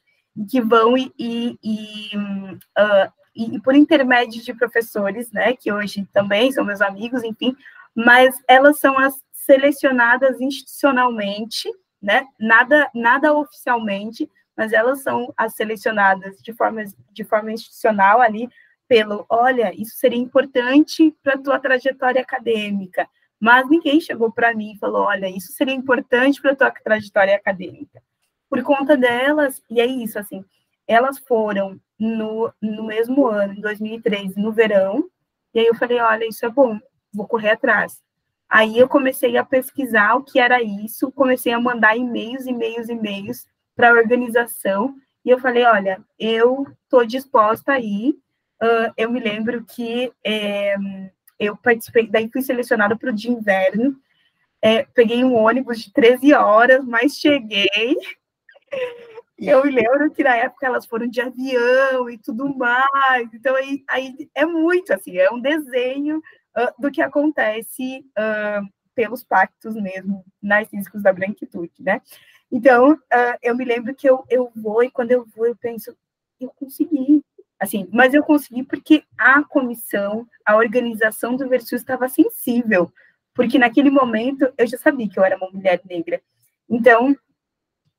que 0.50 0.62
vão 0.62 0.98
e, 0.98 1.12
e, 1.20 1.58
e, 1.64 2.18
uh, 2.18 3.12
e, 3.36 3.60
por 3.60 3.76
intermédio 3.76 4.42
de 4.42 4.54
professores, 4.54 5.32
né, 5.32 5.54
que 5.54 5.72
hoje 5.72 6.08
também 6.14 6.52
são 6.52 6.66
meus 6.66 6.82
amigos, 6.82 7.24
enfim, 7.24 7.56
mas 7.96 8.36
elas 8.48 8.80
são 8.80 8.98
as 8.98 9.22
selecionadas 9.34 10.40
institucionalmente, 10.40 11.70
né, 12.02 12.26
nada, 12.40 12.90
nada 12.94 13.34
oficialmente, 13.34 14.30
mas 14.56 14.74
elas 14.74 15.02
são 15.02 15.34
as 15.38 15.56
selecionadas 15.56 16.42
de 16.42 16.54
forma, 16.54 16.84
de 17.12 17.24
forma 17.24 17.52
institucional 17.52 18.22
ali 18.22 18.50
pelo, 18.88 19.26
olha, 19.30 19.74
isso 19.74 19.96
seria 19.96 20.20
importante 20.20 21.16
para 21.24 21.38
tua 21.38 21.58
trajetória 21.58 22.22
acadêmica, 22.22 23.08
mas 23.40 23.70
ninguém 23.70 24.02
chegou 24.02 24.32
para 24.32 24.54
mim 24.54 24.74
e 24.74 24.78
falou, 24.78 25.04
olha, 25.04 25.30
isso 25.30 25.54
seria 25.54 25.74
importante 25.74 26.42
para 26.42 26.56
tua 26.56 26.72
trajetória 26.72 27.36
acadêmica. 27.36 28.04
Por 28.50 28.62
conta 28.64 28.98
delas, 28.98 29.64
e 29.70 29.80
é 29.80 29.86
isso, 29.86 30.20
assim, 30.20 30.44
elas 30.86 31.18
foram 31.20 31.80
no, 32.02 32.52
no 32.60 32.84
mesmo 32.84 33.28
ano, 33.28 33.54
em 33.54 33.62
2013, 33.62 34.40
no 34.40 34.52
verão, 34.52 35.08
e 35.54 35.60
aí 35.60 35.68
eu 35.68 35.76
falei, 35.76 36.00
olha, 36.00 36.28
isso 36.28 36.44
é 36.44 36.50
bom, 36.50 36.80
vou 37.14 37.28
correr 37.28 37.52
atrás. 37.52 38.02
Aí 38.50 38.80
eu 38.80 38.90
comecei 38.90 39.38
a 39.38 39.46
pesquisar 39.46 40.16
o 40.16 40.24
que 40.24 40.40
era 40.40 40.64
isso, 40.64 41.12
comecei 41.12 41.54
a 41.54 41.60
mandar 41.60 41.96
e-mails, 41.96 42.48
e-mails, 42.48 42.90
e-mails 42.90 43.46
para 43.76 43.92
a 43.92 43.94
organização, 43.94 44.96
e 45.24 45.30
eu 45.30 45.38
falei, 45.38 45.64
olha, 45.64 46.02
eu 46.18 46.66
estou 46.84 47.06
disposta 47.06 47.74
a 47.74 47.80
ir, 47.80 48.18
uh, 48.64 48.92
eu 48.98 49.12
me 49.12 49.20
lembro 49.20 49.64
que 49.64 50.12
é, 50.26 50.76
eu 51.38 51.56
participei, 51.56 52.08
daí 52.08 52.28
fui 52.34 52.42
selecionada 52.42 52.96
para 52.96 53.12
o 53.12 53.14
de 53.14 53.30
inverno, 53.30 53.96
é, 54.60 54.84
peguei 54.86 55.24
um 55.24 55.36
ônibus 55.36 55.80
de 55.80 55.94
13 55.94 56.34
horas, 56.34 56.84
mas 56.84 57.14
cheguei. 57.14 57.96
Eu 59.42 59.66
me 59.66 59.72
lembro 59.72 60.12
que 60.12 60.24
na 60.24 60.36
época 60.36 60.68
elas 60.68 60.86
foram 60.86 61.08
de 61.08 61.20
avião 61.20 62.10
e 62.10 62.18
tudo 62.18 62.56
mais. 62.56 63.28
Então, 63.34 63.56
aí, 63.56 63.84
aí 63.88 64.30
é 64.36 64.46
muito 64.46 64.94
assim, 64.94 65.18
é 65.18 65.32
um 65.32 65.40
desenho 65.40 66.20
uh, 66.20 66.82
do 66.82 66.92
que 66.92 67.02
acontece 67.02 68.06
uh, 68.12 68.68
pelos 68.94 69.24
pactos 69.24 69.76
mesmo 69.76 70.24
narcísicos 70.42 71.02
da 71.02 71.12
branquitude, 71.12 71.74
né? 71.80 72.02
Então, 72.52 72.92
uh, 72.94 73.38
eu 73.42 73.56
me 73.56 73.66
lembro 73.66 73.96
que 73.96 74.08
eu, 74.08 74.24
eu 74.30 74.52
vou 74.56 74.84
e 74.84 74.92
quando 74.92 75.12
eu 75.12 75.26
vou, 75.36 75.48
eu 75.48 75.56
penso, 75.56 75.96
eu 76.40 76.50
consegui, 76.50 77.24
assim, 77.60 77.88
mas 77.92 78.14
eu 78.14 78.24
consegui 78.24 78.64
porque 78.64 79.04
a 79.18 79.44
comissão, 79.44 80.28
a 80.46 80.56
organização 80.56 81.36
do 81.36 81.48
Versus 81.48 81.82
estava 81.82 82.10
sensível, 82.10 82.92
porque 83.34 83.58
naquele 83.58 83.90
momento 83.90 84.52
eu 84.58 84.68
já 84.68 84.78
sabia 84.78 85.10
que 85.10 85.18
eu 85.18 85.24
era 85.24 85.38
uma 85.38 85.50
mulher 85.50 85.82
negra. 85.90 86.22
Então, 86.70 87.16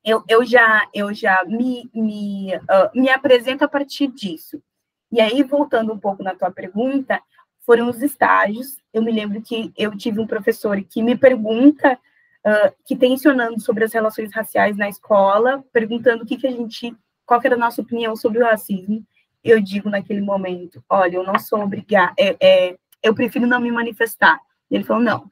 eu, 0.05 0.23
eu 0.29 0.45
já, 0.45 0.88
eu 0.93 1.12
já 1.15 1.45
me, 1.45 1.91
me, 1.95 2.55
uh, 2.57 2.91
me 2.95 3.09
apresento 3.11 3.65
a 3.65 3.69
partir 3.69 4.09
disso. 4.09 4.62
E 5.11 5.21
aí, 5.21 5.43
voltando 5.43 5.93
um 5.93 5.99
pouco 5.99 6.23
na 6.23 6.35
tua 6.35 6.51
pergunta, 6.51 7.21
foram 7.65 7.88
os 7.88 8.03
estágios. 8.03 8.77
Eu 8.93 9.03
me 9.03 9.12
lembro 9.12 9.41
que 9.43 9.73
eu 9.77 9.97
tive 9.97 10.21
um 10.21 10.27
professor 10.27 10.83
que 10.83 11.03
me 11.03 11.17
pergunta, 11.17 11.99
uh, 12.47 12.75
que 12.85 12.97
tensionando 12.97 13.61
sobre 13.61 13.85
as 13.85 13.93
relações 13.93 14.33
raciais 14.35 14.77
na 14.77 14.88
escola, 14.88 15.62
perguntando 15.73 16.25
o 16.25 16.27
que, 16.27 16.37
que 16.37 16.47
a 16.47 16.51
gente, 16.51 16.97
qual 17.25 17.41
era 17.45 17.55
a 17.55 17.59
nossa 17.59 17.83
opinião 17.83 18.17
sobre 18.17 18.43
o 18.43 18.45
racismo 18.47 19.05
eu 19.45 19.61
digo 19.61 19.91
naquele 19.91 20.21
momento, 20.21 20.83
olha, 20.88 21.17
eu 21.17 21.25
não 21.25 21.38
sou 21.38 21.61
obrigada, 21.61 22.15
é, 22.19 22.37
é, 22.41 22.77
eu 23.03 23.15
prefiro 23.15 23.47
não 23.47 23.61
me 23.61 23.71
manifestar. 23.71 24.41
Ele 24.71 24.85
falou, 24.85 25.03
não, 25.03 25.31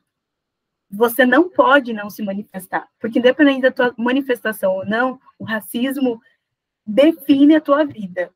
você 0.90 1.24
não 1.24 1.48
pode 1.48 1.92
não 1.92 2.10
se 2.10 2.22
manifestar, 2.22 2.88
porque 2.98 3.18
independente 3.18 3.62
da 3.62 3.70
tua 3.70 3.94
manifestação 3.96 4.72
ou 4.72 4.86
não, 4.86 5.20
o 5.38 5.44
racismo 5.44 6.20
define 6.86 7.56
a 7.56 7.60
tua 7.60 7.84
vida. 7.84 8.30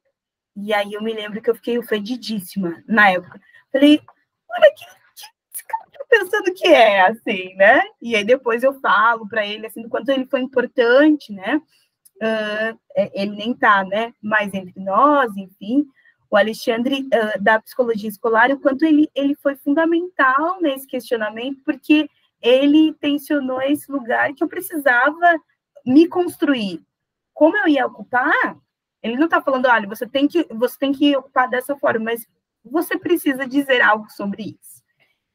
E 0.57 0.73
aí 0.73 0.93
eu 0.93 1.03
me 1.03 1.13
lembro 1.13 1.43
que 1.43 1.51
eu 1.51 1.55
fiquei 1.55 1.79
ofendidíssima 1.79 2.83
na 2.87 3.11
época. 3.11 3.41
Falei, 3.73 4.01
olha 4.49 4.75
que, 4.75 4.85
que 4.85 5.27
esse 5.53 5.65
cara 5.67 5.85
tá 5.93 6.05
pensando 6.09 6.55
que 6.55 6.69
é, 6.69 7.01
assim, 7.01 7.55
né? 7.57 7.83
E 8.01 8.15
aí 8.15 8.25
depois 8.25 8.63
eu 8.63 8.79
falo 8.81 9.29
para 9.29 9.45
ele, 9.45 9.67
assim, 9.67 9.83
do 9.83 9.89
quanto 9.89 10.11
ele 10.11 10.27
foi 10.27 10.41
importante, 10.41 11.33
né? 11.33 11.61
uh, 12.17 12.79
ele 13.13 13.37
nem 13.37 13.53
está 13.53 13.85
né, 13.85 14.13
mais 14.23 14.53
entre 14.55 14.81
nós, 14.81 15.37
enfim, 15.37 15.87
o 16.31 16.37
Alexandre 16.37 17.03
uh, 17.03 17.43
da 17.43 17.61
psicologia 17.61 18.09
escolar, 18.09 18.51
o 18.51 18.61
quanto 18.61 18.85
ele, 18.85 19.09
ele 19.15 19.35
foi 19.37 19.57
fundamental 19.57 20.61
nesse 20.61 20.87
questionamento, 20.87 21.61
porque 21.65 22.09
ele 22.45 22.93
tensionou 23.01 23.61
esse 23.63 23.91
lugar 23.91 24.35
que 24.35 24.45
eu 24.45 24.49
precisava 24.49 25.41
me 25.85 26.07
construir. 26.07 26.83
Como 27.33 27.57
eu 27.57 27.67
ia 27.67 27.87
ocupar, 27.87 28.57
ele 29.03 29.17
não 29.17 29.25
está 29.25 29.41
falando, 29.41 29.67
olha, 29.67 29.89
você 29.89 30.07
tem 30.07 30.29
que 30.29 30.47
você 30.51 30.79
tem 30.79 30.93
que 30.93 31.17
ocupar 31.17 31.49
dessa 31.49 31.75
forma, 31.75 32.05
mas 32.05 32.27
você 32.63 32.99
precisa 32.99 33.47
dizer 33.47 33.81
algo 33.81 34.11
sobre 34.11 34.57
isso. 34.61 34.85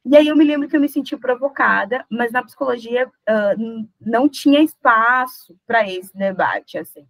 E 0.04 0.16
aí 0.16 0.28
eu 0.28 0.36
me 0.36 0.44
lembro 0.44 0.68
que 0.68 0.76
eu 0.76 0.80
me 0.80 0.88
senti 0.88 1.16
provocada, 1.16 2.06
mas 2.08 2.32
na 2.32 2.42
psicologia 2.42 3.06
uh, 3.06 3.88
não 4.00 4.28
tinha 4.28 4.60
espaço 4.60 5.58
para 5.66 5.88
esse 5.88 6.16
debate, 6.16 6.78
assim. 6.78 7.06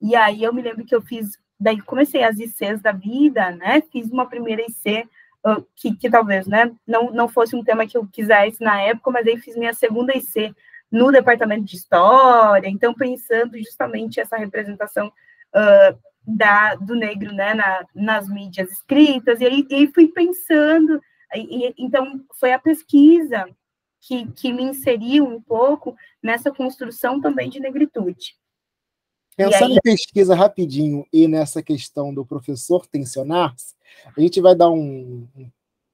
E 0.00 0.16
aí 0.16 0.42
eu 0.42 0.52
me 0.52 0.62
lembro 0.62 0.84
que 0.84 0.94
eu 0.94 1.02
fiz, 1.02 1.38
daí 1.60 1.80
comecei 1.80 2.24
as 2.24 2.38
ICs 2.38 2.80
da 2.82 2.90
vida, 2.90 3.50
né? 3.52 3.80
Fiz 3.92 4.10
uma 4.10 4.26
primeira 4.26 4.62
IC 4.62 5.08
que, 5.74 5.94
que 5.96 6.10
talvez, 6.10 6.46
né, 6.46 6.70
não, 6.86 7.10
não 7.10 7.28
fosse 7.28 7.56
um 7.56 7.64
tema 7.64 7.86
que 7.86 7.96
eu 7.96 8.06
quisesse 8.06 8.62
na 8.62 8.80
época, 8.80 9.10
mas 9.10 9.26
aí 9.26 9.38
fiz 9.38 9.56
minha 9.56 9.74
segunda 9.74 10.16
IC 10.16 10.54
no 10.90 11.10
departamento 11.10 11.64
de 11.64 11.76
história, 11.76 12.68
então 12.68 12.94
pensando 12.94 13.56
justamente 13.58 14.20
essa 14.20 14.36
representação 14.36 15.08
uh, 15.08 15.98
da, 16.24 16.74
do 16.76 16.94
negro, 16.94 17.32
né, 17.32 17.54
na, 17.54 17.84
nas 17.94 18.28
mídias 18.28 18.70
escritas, 18.70 19.40
e 19.40 19.46
aí, 19.46 19.66
e 19.70 19.86
fui 19.88 20.08
pensando 20.08 21.00
e, 21.34 21.74
então, 21.78 22.24
foi 22.38 22.52
a 22.52 22.58
pesquisa 22.58 23.46
que, 24.00 24.30
que 24.32 24.52
me 24.52 24.62
inseriu 24.62 25.26
um 25.26 25.40
pouco 25.40 25.96
nessa 26.22 26.50
construção 26.50 27.20
também 27.20 27.48
de 27.48 27.60
negritude. 27.60 28.36
Pensando 29.36 29.72
aí... 29.72 29.76
em 29.76 29.80
pesquisa 29.80 30.34
rapidinho 30.34 31.06
e 31.12 31.26
nessa 31.26 31.62
questão 31.62 32.12
do 32.12 32.24
professor 32.24 32.86
tensionar-se, 32.86 33.74
a 34.16 34.20
gente 34.20 34.40
vai 34.40 34.54
dar 34.54 34.70
um, 34.70 35.26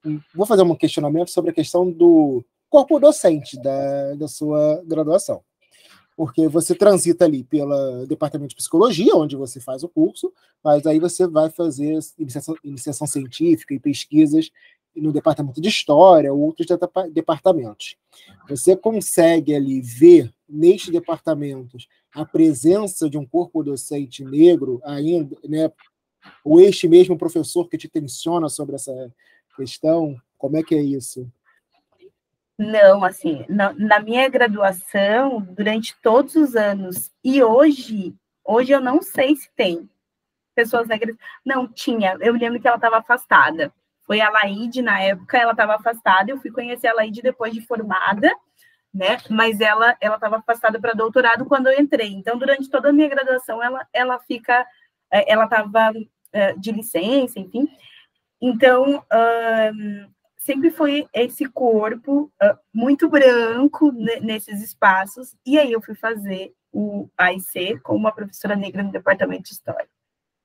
um, 0.05 0.21
Vou 0.35 0.47
fazer 0.47 0.63
um 0.63 0.75
questionamento 0.75 1.31
sobre 1.31 1.51
a 1.51 1.55
questão 1.55 1.91
do 1.91 2.45
corpo 2.71 2.99
docente 2.99 3.61
da, 3.61 4.15
da 4.15 4.29
sua 4.29 4.83
graduação. 4.87 5.43
porque 6.19 6.49
você 6.49 6.75
transita 6.75 7.25
ali 7.25 7.45
pelo 7.45 8.05
departamento 8.07 8.51
de 8.51 8.57
psicologia, 8.57 9.15
onde 9.15 9.37
você 9.37 9.61
faz 9.61 9.85
o 9.85 9.89
curso, 9.89 10.33
mas 10.65 10.85
aí 10.85 10.99
você 10.99 11.29
vai 11.29 11.49
fazer 11.49 11.97
iniciação, 12.19 12.57
iniciação 12.65 13.07
científica 13.07 13.73
e 13.73 13.79
pesquisas 13.79 14.51
no 15.01 15.13
departamento 15.13 15.61
de 15.61 15.69
história 15.69 16.33
ou 16.33 16.41
outros 16.41 16.67
departamentos. 17.13 17.97
Você 18.49 18.77
consegue 18.77 19.55
ali 19.55 19.81
ver 19.81 20.33
nestes 20.49 20.91
departamentos 20.91 21.89
a 22.15 22.25
presença 22.25 23.09
de 23.09 23.19
um 23.19 23.27
corpo 23.27 23.63
docente 23.63 24.25
negro 24.25 24.81
ainda, 24.85 25.37
né? 25.45 25.71
Ou 26.45 26.61
este 26.61 26.89
mesmo 26.89 27.17
professor 27.17 27.69
que 27.69 27.79
te 27.79 27.89
tensiona 27.89 28.49
sobre 28.49 28.75
essa 28.75 28.93
questão? 29.57 30.17
Como 30.37 30.57
é 30.57 30.63
que 30.63 30.75
é 30.75 30.83
isso? 30.83 31.31
Não, 32.59 33.05
assim, 33.05 33.45
na, 33.49 33.73
na, 33.75 34.01
minha 34.01 34.29
graduação, 34.29 35.41
durante 35.41 35.95
todos 36.03 36.35
os 36.35 36.57
anos, 36.57 37.13
e 37.23 37.41
hoje, 37.41 38.13
hoje 38.45 38.73
eu 38.73 38.81
não 38.81 39.01
sei 39.01 39.37
se 39.37 39.49
tem 39.55 39.89
pessoas 40.57 40.89
negras. 40.89 41.17
Não, 41.47 41.69
tinha. 41.69 42.17
Eu 42.21 42.33
lembro 42.33 42.61
que 42.61 42.67
ela 42.67 42.77
estava 42.77 42.99
afastada. 42.99 43.73
Foi 44.09 44.21
a 44.21 44.31
Laide, 44.31 44.83
na 44.83 45.01
época, 45.01 45.39
ela 45.39 45.53
estava 45.53 45.77
afastada. 45.77 46.31
Eu 46.31 46.41
fui 46.41 46.51
conhecer 46.51 46.89
a 46.89 46.95
Laide 46.95 47.23
depois 47.23 47.53
de 47.53 47.61
formada, 47.61 48.35
né? 48.93 49.19
Mas 49.29 49.61
ela 49.61 49.97
ela 50.01 50.17
estava 50.17 50.39
afastada 50.39 50.81
para 50.81 50.95
doutorado 50.95 51.45
quando 51.45 51.69
eu 51.69 51.79
entrei. 51.79 52.09
Então, 52.09 52.39
durante 52.39 52.71
toda 52.71 52.89
a 52.89 52.93
minha 52.93 53.09
graduação, 53.09 53.63
ela, 53.63 53.87
ela 53.93 54.19
fica. 54.21 54.67
É, 55.13 55.31
ela 55.31 55.45
estava 55.45 55.93
é, 56.33 56.55
de 56.55 56.73
licença, 56.73 57.39
enfim. 57.39 57.69
Então, 58.41 59.05
sempre 60.39 60.71
foi 60.71 61.07
esse 61.13 61.45
corpo 61.45 62.33
uh, 62.43 62.59
muito 62.73 63.09
branco 63.09 63.93
nesses 64.23 64.63
espaços, 64.63 65.37
e 65.45 65.59
aí 65.59 65.73
eu 65.73 65.83
fui 65.83 65.95
fazer 65.95 66.55
o 66.73 67.09
AIC 67.19 67.81
com 67.83 67.95
uma 67.95 68.13
professora 68.13 68.57
negra 68.57 68.83
no 68.83 68.91
departamento 68.91 69.43
de 69.43 69.51
História. 69.51 69.89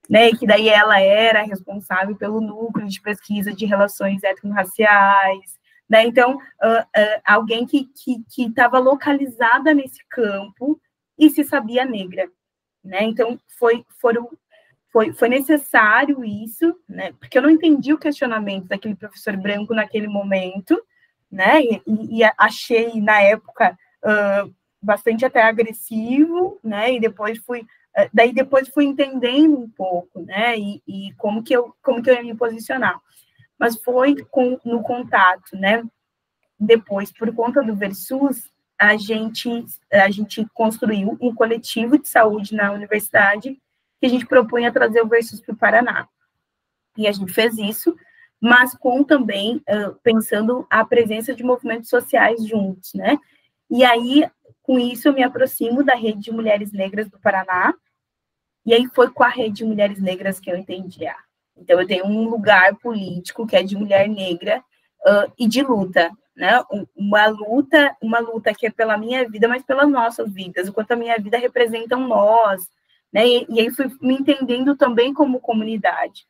Né, 0.09 0.31
que 0.31 0.45
daí 0.45 0.67
ela 0.67 0.99
era 0.99 1.43
responsável 1.43 2.15
pelo 2.17 2.41
núcleo 2.41 2.87
de 2.87 3.01
pesquisa 3.01 3.53
de 3.53 3.65
relações 3.65 4.21
étnico-raciais, 4.21 5.57
né, 5.89 6.03
então, 6.03 6.35
uh, 6.35 6.81
uh, 6.81 7.21
alguém 7.25 7.65
que 7.65 7.89
estava 8.37 8.79
localizada 8.79 9.73
nesse 9.73 10.05
campo 10.09 10.77
e 11.17 11.29
se 11.29 11.43
sabia 11.45 11.85
negra, 11.85 12.27
né, 12.83 13.03
então 13.03 13.39
foi, 13.57 13.85
foram 14.01 14.29
foi, 14.93 15.11
foi 15.11 15.27
necessário 15.27 16.23
isso, 16.23 16.79
né? 16.87 17.13
Porque 17.13 17.35
eu 17.35 17.41
não 17.41 17.49
entendi 17.49 17.91
o 17.91 17.97
questionamento 17.97 18.67
daquele 18.67 18.93
professor 18.93 19.35
branco 19.35 19.73
naquele 19.73 20.07
momento, 20.07 20.79
né? 21.31 21.63
E, 21.63 21.81
e 21.87 22.23
achei 22.37 23.01
na 23.01 23.19
época 23.19 23.75
uh, 24.05 24.53
bastante 24.79 25.25
até 25.25 25.41
agressivo, 25.41 26.59
né? 26.63 26.93
E 26.93 26.99
depois 26.99 27.39
fui, 27.39 27.65
daí 28.13 28.33
depois 28.33 28.69
fui 28.69 28.85
entendendo 28.85 29.59
um 29.59 29.69
pouco, 29.69 30.21
né? 30.21 30.57
E, 30.57 30.81
e, 30.87 31.13
como 31.13 31.43
que 31.43 31.53
eu 31.55 31.75
como 31.81 32.01
que 32.01 32.09
eu 32.09 32.15
ia 32.15 32.23
me 32.23 32.35
posicionar. 32.35 32.99
Mas 33.57 33.77
foi 33.77 34.15
com, 34.31 34.59
no 34.65 34.81
contato, 34.81 35.55
né? 35.55 35.83
Depois, 36.59 37.11
por 37.11 37.33
conta 37.33 37.61
do 37.63 37.75
Versus, 37.75 38.51
a 38.79 38.97
gente 38.97 39.65
a 39.91 40.09
gente 40.09 40.45
construiu 40.53 41.17
um 41.21 41.33
coletivo 41.33 41.97
de 41.97 42.07
saúde 42.07 42.55
na 42.55 42.71
universidade 42.71 43.59
que 43.99 44.07
a 44.07 44.09
gente 44.09 44.25
propunha 44.25 44.71
trazer 44.71 45.01
o 45.01 45.07
Versus 45.07 45.39
para 45.39 45.53
o 45.53 45.57
Paraná. 45.57 46.07
E 46.97 47.07
a 47.07 47.11
gente 47.11 47.31
fez 47.31 47.57
isso, 47.57 47.95
mas 48.39 48.75
com 48.75 49.03
também 49.03 49.57
uh, 49.69 49.95
pensando 50.03 50.67
a 50.69 50.83
presença 50.83 51.33
de 51.33 51.43
movimentos 51.43 51.89
sociais 51.89 52.45
juntos, 52.45 52.93
né? 52.93 53.17
E 53.69 53.83
aí, 53.83 54.29
com 54.63 54.79
isso, 54.79 55.07
eu 55.07 55.13
me 55.13 55.21
aproximo 55.21 55.83
da 55.83 55.93
Rede 55.93 56.21
de 56.21 56.31
Mulheres 56.31 56.71
Negras 56.71 57.09
do 57.09 57.19
Paraná, 57.19 57.73
e 58.65 58.73
aí 58.73 58.87
foi 58.95 59.11
com 59.11 59.23
a 59.23 59.29
Rede 59.29 59.57
de 59.57 59.65
Mulheres 59.65 60.01
Negras 60.01 60.39
que 60.39 60.49
eu 60.49 60.55
entendi. 60.55 61.05
Ah, 61.05 61.17
então, 61.55 61.79
eu 61.79 61.87
tenho 61.87 62.05
um 62.05 62.29
lugar 62.29 62.75
político 62.77 63.45
que 63.45 63.55
é 63.55 63.61
de 63.61 63.75
mulher 63.75 64.07
negra 64.07 64.63
uh, 65.05 65.31
e 65.37 65.47
de 65.47 65.61
luta, 65.61 66.09
né? 66.35 66.61
Uma 66.95 67.27
luta, 67.27 67.95
uma 68.01 68.19
luta 68.19 68.53
que 68.53 68.65
é 68.65 68.71
pela 68.71 68.97
minha 68.97 69.27
vida, 69.29 69.47
mas 69.47 69.63
pelas 69.63 69.89
nossas 69.89 70.33
vidas, 70.33 70.67
o 70.67 70.73
quanto 70.73 70.91
a 70.91 70.95
minha 70.95 71.17
vida 71.19 71.37
representa 71.37 71.95
nós, 71.95 72.67
né? 73.11 73.27
E, 73.27 73.45
e 73.49 73.59
aí 73.59 73.69
fui 73.69 73.87
me 74.01 74.15
entendendo 74.15 74.75
também 74.75 75.13
como 75.13 75.39
comunidade. 75.39 76.25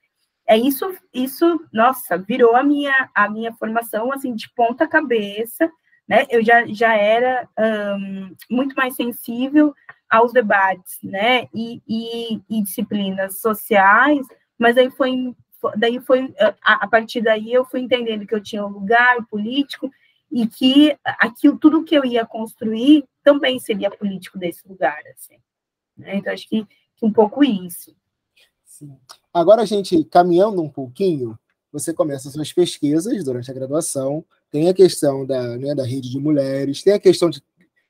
É 0.46 0.58
isso, 0.58 0.93
isso, 1.13 1.63
nossa, 1.72 2.17
virou 2.17 2.56
a 2.56 2.63
minha 2.63 2.93
a 3.15 3.30
minha 3.30 3.54
formação 3.54 4.12
assim 4.12 4.36
de 4.36 4.50
ponta 4.54 4.86
cabeça, 4.86 5.72
né? 6.08 6.26
Eu 6.30 6.44
já, 6.44 6.66
já 6.68 6.96
era 6.96 7.48
um, 7.98 8.36
muito 8.50 8.76
mais 8.76 8.96
sensível 8.96 9.74
aos 10.10 10.32
debates, 10.32 10.98
né? 11.04 11.48
E, 11.54 11.82
e, 11.88 12.42
e, 12.50 12.62
disciplinas 12.62 13.39
sociais, 13.39 14.26
mas 14.58 14.78
aí 14.78 14.89
foi 14.92 15.36
daí 15.78 16.00
foi 16.02 16.34
a, 16.62 16.84
a 16.84 16.88
partir 16.88 17.22
daí 17.22 17.54
eu 17.54 17.63
fui 17.63 17.80
entendendo 17.80 18.28
que 18.28 18.36
eu 18.36 18.44
tinha 18.44 18.66
um 18.66 18.70
lugar 18.70 19.26
político 19.28 19.89
e 20.30 20.46
que 20.46 20.98
aquilo 21.06 21.58
tudo 21.58 21.84
que 21.84 21.96
eu 21.96 22.04
ia 22.04 22.26
construir 22.26 23.06
também 23.24 23.60
seria 23.60 23.89
político 23.89 24.38
desse 24.38 24.68
lugar, 24.68 25.00
assim. 25.13 25.38
Né? 25.98 26.18
Então, 26.18 26.34
acho 26.34 26.50
que, 26.50 26.66
que, 26.96 27.06
um 27.06 27.13
pouco 27.13 27.44
isso. 27.44 27.96
Sim. 28.66 28.98
Agora, 29.34 29.62
a 29.62 29.66
gente 29.66 30.04
caminhando 30.06 30.62
um 30.62 30.70
pouquinho, 30.70 31.38
você 31.72 31.94
começa 31.94 32.30
suas 32.30 32.52
pesquisas 32.52 33.24
durante 33.24 33.50
a 33.50 33.54
graduação, 33.54 34.26
tem 34.54 34.70
a 34.70 34.74
questão 34.74 35.26
da, 35.26 35.58
né, 35.58 35.74
da 35.74 35.84
rede 35.84 36.12
de 36.12 36.20
mulheres, 36.20 36.84
tem 36.84 36.94
a 36.94 37.00
questão 37.00 37.28
de 37.28 37.42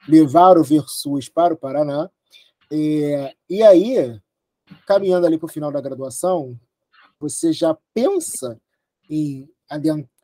levar 0.08 0.58
o 0.58 0.64
Versus 0.64 1.28
para 1.28 1.54
o 1.54 1.58
Paraná, 1.58 2.10
é, 2.72 3.36
e 3.50 3.62
aí, 3.62 4.20
caminhando 4.88 5.28
ali 5.28 5.38
para 5.38 5.46
o 5.46 5.52
final 5.52 5.74
da 5.74 5.82
graduação, 5.82 6.58
você 7.20 7.52
já 7.52 7.78
pensa 7.94 8.58
em 9.10 9.48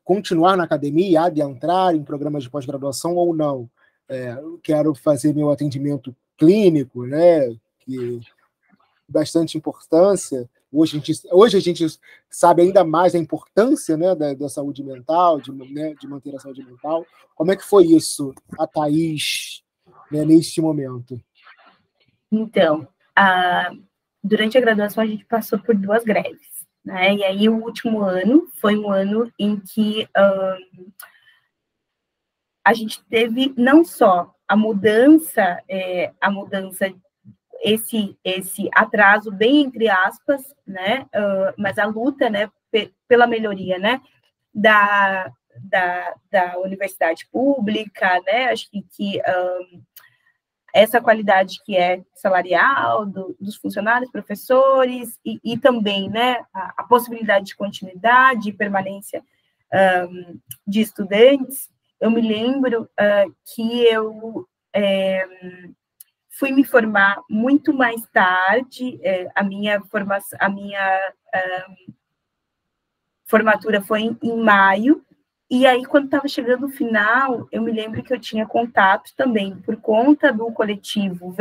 continuar 0.04 0.56
na 0.56 0.64
academia, 0.64 1.24
adentrar 1.24 1.94
em 1.94 2.04
programas 2.04 2.44
de 2.44 2.50
pós-graduação 2.50 3.16
ou 3.16 3.36
não? 3.36 3.70
É, 4.08 4.36
quero 4.64 4.96
fazer 4.96 5.36
meu 5.36 5.52
atendimento 5.52 6.16
clínico, 6.38 7.06
né? 7.06 7.54
que 7.82 8.20
bastante 9.08 9.58
importância. 9.58 10.50
Hoje 10.72 10.98
a, 10.98 11.00
gente, 11.00 11.22
hoje 11.32 11.58
a 11.58 11.60
gente 11.60 11.86
sabe 12.30 12.62
ainda 12.62 12.84
mais 12.84 13.16
a 13.16 13.18
importância 13.18 13.98
né, 13.98 14.14
da, 14.14 14.34
da 14.34 14.50
saúde 14.50 14.84
mental, 14.84 15.42
de, 15.42 15.52
né, 15.52 15.96
de 16.00 16.08
manter 16.08 16.36
a 16.36 16.40
saúde 16.40 16.64
mental. 16.64 17.06
Como 17.36 17.52
é 17.52 17.56
que 17.56 17.66
foi 17.66 17.86
isso, 17.86 18.34
a 18.58 18.68
Thaís, 18.68 19.64
né, 20.12 20.24
neste 20.24 20.62
momento? 20.62 21.20
Então, 22.32 22.88
a, 23.16 23.72
durante 24.24 24.58
a 24.58 24.62
graduação 24.62 25.04
a 25.04 25.08
gente 25.08 25.26
passou 25.26 25.58
por 25.58 25.76
duas 25.76 26.04
greves. 26.04 26.50
Né? 26.86 27.16
E 27.16 27.24
aí 27.24 27.50
o 27.50 27.58
último 27.64 28.02
ano 28.02 28.48
foi 28.60 28.78
um 28.78 28.92
ano 28.92 29.32
em 29.40 29.60
que 29.60 30.08
um, 30.18 30.92
a 32.64 32.74
gente 32.74 33.04
teve 33.06 33.54
não 33.58 33.84
só 33.84 34.34
a 34.48 34.56
mudança, 34.56 35.62
é, 35.68 36.12
a 36.22 36.30
mudança 36.30 36.94
esse 37.62 38.18
esse 38.24 38.70
atraso 38.74 39.32
bem 39.32 39.62
entre 39.62 39.90
aspas, 39.90 40.54
né? 40.66 41.06
Uh, 41.16 41.54
mas 41.58 41.78
a 41.78 41.86
luta, 41.86 42.30
né, 42.30 42.50
pela 43.08 43.28
melhoria, 43.28 43.78
né, 43.78 44.02
da, 44.54 45.32
da, 45.64 46.16
da 46.32 46.60
universidade 46.60 47.28
pública, 47.32 48.22
né? 48.26 48.50
Acho 48.50 48.70
que, 48.70 48.86
que 48.92 49.22
um, 49.22 49.82
essa 50.74 51.02
qualidade 51.02 51.60
que 51.66 51.76
é 51.76 52.02
salarial 52.14 53.06
do, 53.06 53.36
dos 53.40 53.56
funcionários, 53.56 54.12
professores 54.12 55.20
e, 55.26 55.40
e 55.44 55.58
também, 55.58 56.10
né, 56.10 56.44
a, 56.54 56.74
a, 56.78 56.84
possibilidade 56.84 57.48
de 57.48 57.56
continuidade 57.56 58.50
e 58.50 58.54
permanência 58.54 59.24
um, 60.10 60.40
de 60.68 60.82
estudantes. 60.82 61.70
Eu 62.00 62.12
me 62.12 62.22
lembro 62.22 62.84
uh, 62.84 63.36
que 63.54 63.84
eu 63.86 64.48
é, 64.74 65.28
fui 66.40 66.52
me 66.54 66.64
formar 66.64 67.22
muito 67.30 67.74
mais 67.74 68.02
tarde, 68.14 68.98
é, 69.04 69.30
a 69.36 69.44
minha 69.44 69.82
formação, 69.82 70.40
a 70.42 70.48
minha 70.48 71.14
um, 71.70 71.94
formatura 73.26 73.82
foi 73.82 74.04
em, 74.04 74.18
em, 74.24 74.38
maio, 74.38 75.04
e 75.52 75.68
aí 75.68 75.84
quando 75.84 76.06
estava 76.06 76.30
chegando 76.30 76.68
o 76.68 76.72
final, 76.72 77.46
eu 77.52 77.62
me 77.62 77.74
lembro 77.74 78.02
que 78.02 78.14
eu 78.14 78.20
tinha 78.20 78.46
contato 78.46 79.12
também 79.18 79.54
por 79.58 79.76
conta 79.76 80.32
do 80.32 80.50
coletivo, 80.54 81.36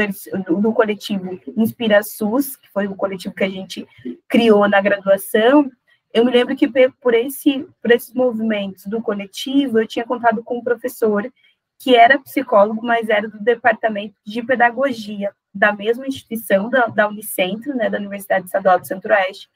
do, 0.45 0.73
coletivo 0.73 1.39
Inspira 1.57 2.03
SUS, 2.03 2.57
que 2.57 2.69
foi 2.71 2.89
o 2.89 2.97
coletivo 2.97 3.35
que 3.35 3.45
a 3.45 3.49
gente 3.49 3.87
criou 4.27 4.69
na 4.69 4.81
graduação, 4.81 5.71
eu 6.13 6.25
me 6.25 6.33
lembro 6.33 6.57
que 6.57 6.67
por, 7.01 7.15
esse, 7.15 7.67
por 7.81 7.93
esses 7.93 8.13
movimentos 8.13 8.85
do 8.87 9.01
coletivo, 9.01 9.79
eu 9.79 9.87
tinha 9.87 10.05
contato 10.05 10.43
com 10.43 10.59
um 10.59 10.65
professor 10.65 11.31
que 11.79 11.95
era 11.95 12.19
psicólogo, 12.19 12.85
mas 12.85 13.09
era 13.09 13.29
do 13.29 13.39
departamento 13.39 14.17
de 14.27 14.43
pedagogia 14.43 15.33
da 15.55 15.73
mesma 15.73 16.07
instituição, 16.07 16.69
da, 16.69 16.87
da 16.87 17.09
Unicentro, 17.09 17.75
né, 17.75 17.89
da 17.89 17.99
Universidade 17.99 18.47
Estadual 18.47 18.79
do 18.79 18.87
Centro-Oeste, 18.87 19.49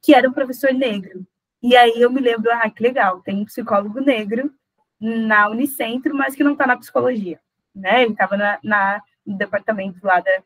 que 0.00 0.14
era 0.14 0.28
um 0.28 0.32
professor 0.32 0.72
negro. 0.72 1.24
E 1.62 1.76
aí 1.76 1.94
eu 1.96 2.10
me 2.10 2.20
lembro, 2.20 2.50
ah, 2.52 2.68
que 2.68 2.82
legal, 2.82 3.20
tem 3.20 3.40
um 3.40 3.44
psicólogo 3.44 4.00
negro 4.00 4.52
na 5.00 5.48
Unicentro, 5.48 6.14
mas 6.14 6.34
que 6.34 6.44
não 6.44 6.52
está 6.52 6.66
na 6.66 6.76
psicologia, 6.76 7.40
né? 7.74 8.02
Ele 8.02 8.12
estava 8.12 8.36
na, 8.36 8.58
na, 8.62 9.02
no 9.24 9.36
departamento 9.36 9.98
lá 10.04 10.20
da, 10.20 10.42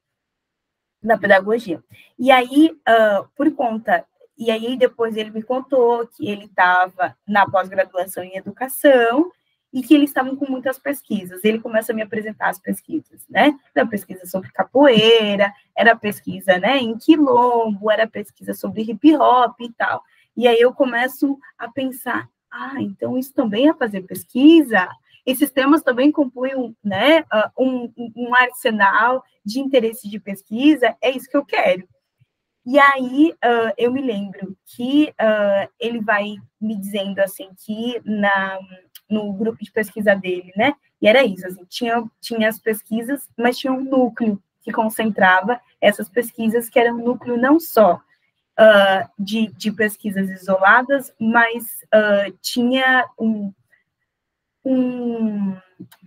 da 1.02 1.18
pedagogia. 1.18 1.82
E 2.18 2.30
aí, 2.30 2.70
uh, 2.70 3.26
por 3.34 3.50
conta, 3.54 4.04
e 4.36 4.50
aí 4.50 4.76
depois 4.76 5.16
ele 5.16 5.30
me 5.30 5.42
contou 5.42 6.06
que 6.06 6.28
ele 6.28 6.44
estava 6.44 7.16
na 7.26 7.48
pós-graduação 7.48 8.22
em 8.22 8.36
educação 8.36 9.32
e 9.76 9.82
que 9.82 9.94
eles 9.94 10.08
estavam 10.08 10.34
com 10.34 10.50
muitas 10.50 10.78
pesquisas. 10.78 11.44
Ele 11.44 11.58
começa 11.58 11.92
a 11.92 11.94
me 11.94 12.00
apresentar 12.00 12.48
as 12.48 12.58
pesquisas, 12.58 13.26
né? 13.28 13.54
Era 13.74 13.86
pesquisa 13.86 14.24
sobre 14.24 14.50
capoeira, 14.50 15.52
era 15.76 15.94
pesquisa, 15.94 16.56
né, 16.56 16.78
em 16.78 16.96
quilombo, 16.96 17.90
era 17.90 18.06
pesquisa 18.06 18.54
sobre 18.54 18.90
hip 18.90 19.14
hop 19.14 19.60
e 19.60 19.70
tal. 19.74 20.02
E 20.34 20.48
aí 20.48 20.58
eu 20.58 20.72
começo 20.72 21.38
a 21.58 21.68
pensar, 21.68 22.26
ah, 22.50 22.80
então 22.80 23.18
isso 23.18 23.34
também 23.34 23.68
é 23.68 23.74
fazer 23.74 24.00
pesquisa? 24.00 24.88
Esses 25.26 25.50
temas 25.50 25.82
também 25.82 26.10
compõem 26.10 26.74
né, 26.82 27.26
ah, 27.30 27.52
um, 27.58 27.92
um 28.16 28.34
arsenal 28.34 29.22
de 29.44 29.60
interesse 29.60 30.08
de 30.08 30.18
pesquisa, 30.18 30.96
é 31.02 31.10
isso 31.10 31.28
que 31.28 31.36
eu 31.36 31.44
quero. 31.44 31.86
E 32.66 32.80
aí 32.80 33.32
uh, 33.32 33.72
eu 33.78 33.92
me 33.92 34.02
lembro 34.02 34.56
que 34.66 35.14
uh, 35.20 35.72
ele 35.78 36.00
vai 36.00 36.34
me 36.60 36.74
dizendo 36.74 37.20
assim 37.20 37.50
que 37.64 38.02
na, 38.04 38.58
no 39.08 39.32
grupo 39.34 39.62
de 39.62 39.70
pesquisa 39.70 40.16
dele, 40.16 40.52
né? 40.56 40.74
E 41.00 41.06
era 41.06 41.24
isso, 41.24 41.46
assim, 41.46 41.64
tinha, 41.68 42.02
tinha 42.20 42.48
as 42.48 42.58
pesquisas, 42.58 43.28
mas 43.38 43.56
tinha 43.56 43.72
um 43.72 43.84
núcleo 43.84 44.42
que 44.62 44.72
concentrava 44.72 45.60
essas 45.80 46.08
pesquisas, 46.08 46.68
que 46.68 46.80
era 46.80 46.92
um 46.92 47.04
núcleo 47.04 47.36
não 47.36 47.60
só 47.60 47.94
uh, 47.94 49.08
de, 49.16 49.46
de 49.52 49.70
pesquisas 49.70 50.28
isoladas, 50.28 51.12
mas 51.20 51.84
tinha 52.42 53.06
um, 53.16 53.52
um 54.64 55.56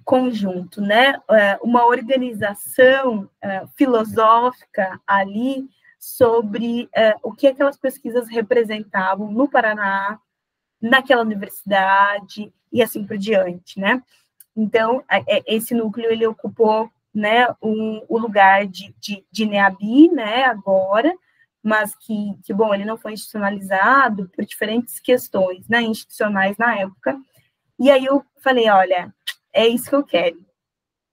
conjunto, 0.04 0.82
né? 0.82 1.18
Uh, 1.20 1.64
uma 1.64 1.86
organização 1.86 3.30
filosófica 3.78 5.00
ali 5.08 5.70
sobre 6.00 6.90
o 7.22 7.34
que 7.34 7.48
aquelas 7.48 7.78
pesquisas 7.78 8.30
representavam 8.30 9.32
no 9.32 9.50
Paraná, 9.50 10.20
naquela 10.82 11.22
universidade, 11.22 12.54
e 12.72 12.82
assim 12.82 13.06
por 13.06 13.18
diante, 13.18 13.80
né? 13.80 14.02
Então, 14.56 15.04
é, 15.10 15.44
esse 15.48 15.74
núcleo, 15.74 16.12
ele 16.12 16.26
ocupou, 16.26 16.90
né, 17.14 17.48
um, 17.62 18.04
o 18.08 18.18
lugar 18.18 18.68
de, 18.68 18.94
de, 19.00 19.26
de 19.32 19.46
NEABI, 19.46 20.10
né, 20.10 20.46
agora, 20.46 21.14
mas 21.64 21.96
que, 21.96 22.36
que, 22.44 22.54
bom, 22.54 22.74
ele 22.74 22.86
não 22.86 22.98
foi 22.98 23.14
institucionalizado 23.14 24.30
por 24.30 24.46
diferentes 24.46 25.00
questões, 25.00 25.68
né, 25.68 25.82
institucionais 25.82 26.58
na 26.58 26.76
época, 26.76 27.20
e 27.80 27.90
aí 27.90 28.06
eu 28.06 28.24
falei, 28.42 28.70
olha, 28.70 29.14
é 29.54 29.68
isso 29.68 29.90
que 29.90 29.96
eu 29.96 30.04
quero. 30.04 30.46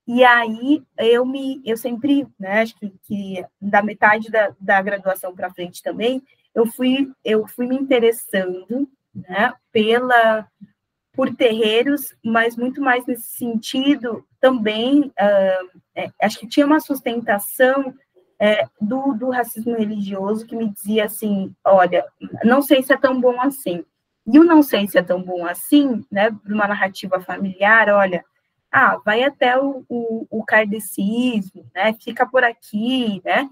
E 0.06 0.24
aí 0.24 0.82
eu 0.98 1.26
me, 1.26 1.60
eu 1.64 1.76
sempre, 1.76 2.26
né, 2.38 2.62
acho 2.62 2.78
que, 2.78 2.92
que 3.02 3.44
da 3.60 3.82
metade 3.82 4.30
da, 4.30 4.54
da 4.60 4.80
graduação 4.80 5.34
para 5.34 5.52
frente 5.52 5.82
também, 5.82 6.22
eu 6.54 6.66
fui, 6.66 7.10
eu 7.24 7.46
fui 7.46 7.66
me 7.66 7.76
interessando, 7.76 8.88
né, 9.14 9.52
pela 9.72 10.46
por 11.12 11.34
terreiros, 11.34 12.14
mas 12.22 12.56
muito 12.58 12.80
mais 12.80 13.06
nesse 13.06 13.28
sentido 13.28 14.24
também, 14.38 15.00
uh, 15.00 15.80
é, 15.94 16.10
acho 16.20 16.38
que 16.38 16.46
tinha 16.46 16.66
uma 16.66 16.78
sustentação 16.78 17.94
é, 18.38 18.68
do, 18.78 19.14
do 19.14 19.30
racismo 19.30 19.74
religioso 19.74 20.46
que 20.46 20.54
me 20.54 20.68
dizia 20.68 21.06
assim, 21.06 21.54
olha, 21.64 22.04
não 22.44 22.60
sei 22.60 22.82
se 22.82 22.92
é 22.92 22.98
tão 22.98 23.18
bom 23.18 23.40
assim. 23.40 23.82
E 24.26 24.38
o 24.38 24.44
não 24.44 24.62
sei 24.62 24.86
se 24.86 24.98
é 24.98 25.02
tão 25.02 25.22
bom 25.22 25.46
assim, 25.46 26.04
né, 26.12 26.28
uma 26.44 26.68
narrativa 26.68 27.18
familiar, 27.20 27.88
olha, 27.88 28.22
ah, 28.76 29.00
vai 29.04 29.22
até 29.22 29.58
o, 29.58 29.84
o, 29.88 30.26
o 30.30 30.44
kardecismo, 30.44 31.64
né, 31.74 31.94
fica 31.94 32.26
por 32.26 32.44
aqui, 32.44 33.22
né, 33.24 33.48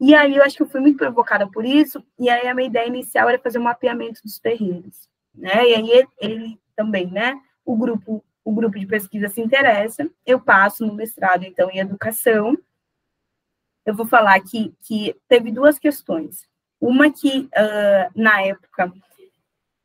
e 0.00 0.14
aí 0.14 0.36
eu 0.36 0.42
acho 0.42 0.56
que 0.56 0.62
eu 0.62 0.68
fui 0.68 0.80
muito 0.80 0.98
provocada 0.98 1.46
por 1.46 1.64
isso, 1.64 2.04
e 2.18 2.30
aí 2.30 2.48
a 2.48 2.54
minha 2.54 2.68
ideia 2.68 2.86
inicial 2.86 3.28
era 3.28 3.38
fazer 3.38 3.58
um 3.58 3.64
mapeamento 3.64 4.22
dos 4.22 4.38
terreiros, 4.38 5.08
né, 5.34 5.68
e 5.68 5.74
aí 5.74 5.90
ele, 5.90 6.08
ele 6.20 6.62
também, 6.74 7.06
né? 7.10 7.40
O 7.64 7.76
grupo, 7.76 8.24
o 8.44 8.52
grupo 8.52 8.78
de 8.78 8.86
pesquisa 8.86 9.28
se 9.28 9.40
interessa, 9.40 10.08
eu 10.26 10.40
passo 10.40 10.84
no 10.86 10.94
mestrado, 10.94 11.44
então, 11.44 11.70
em 11.70 11.78
educação. 11.78 12.56
Eu 13.84 13.94
vou 13.94 14.06
falar 14.06 14.40
que, 14.40 14.74
que 14.82 15.14
teve 15.28 15.50
duas 15.50 15.78
questões. 15.78 16.46
Uma 16.80 17.10
que, 17.12 17.40
uh, 17.40 18.10
na 18.14 18.42
época, 18.42 18.92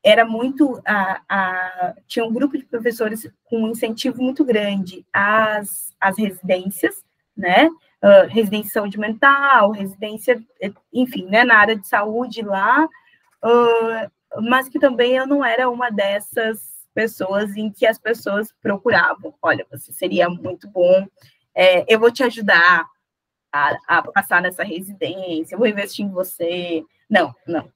era 0.03 0.25
muito. 0.25 0.81
A, 0.85 1.21
a, 1.27 1.93
tinha 2.07 2.25
um 2.25 2.33
grupo 2.33 2.57
de 2.57 2.65
professores 2.65 3.29
com 3.45 3.63
um 3.63 3.69
incentivo 3.69 4.21
muito 4.21 4.43
grande 4.45 5.05
às, 5.11 5.95
às 5.99 6.17
residências, 6.17 7.03
né? 7.35 7.69
Uh, 8.03 8.27
residência 8.29 8.67
de 8.67 8.73
saúde 8.73 8.99
mental, 8.99 9.71
residência, 9.71 10.41
enfim, 10.93 11.25
né, 11.25 11.43
na 11.43 11.57
área 11.57 11.75
de 11.75 11.87
saúde 11.87 12.43
lá, 12.43 12.85
uh, 12.85 14.41
mas 14.43 14.69
que 14.69 14.77
também 14.77 15.13
eu 15.13 15.25
não 15.25 15.43
era 15.43 15.67
uma 15.67 15.89
dessas 15.89 16.77
pessoas 16.93 17.55
em 17.57 17.71
que 17.71 17.87
as 17.87 17.97
pessoas 17.97 18.53
procuravam. 18.61 19.33
Olha, 19.41 19.65
você 19.71 19.91
seria 19.91 20.29
muito 20.29 20.67
bom, 20.67 21.07
é, 21.55 21.91
eu 21.91 21.99
vou 21.99 22.11
te 22.11 22.23
ajudar 22.23 22.85
a, 23.51 23.77
a, 23.87 24.01
passar 24.03 24.41
nessa 24.43 24.63
residência, 24.63 25.55
eu 25.55 25.59
vou 25.59 25.67
investir 25.67 26.05
em 26.05 26.11
você. 26.11 26.83
Não, 27.09 27.33
não. 27.47 27.71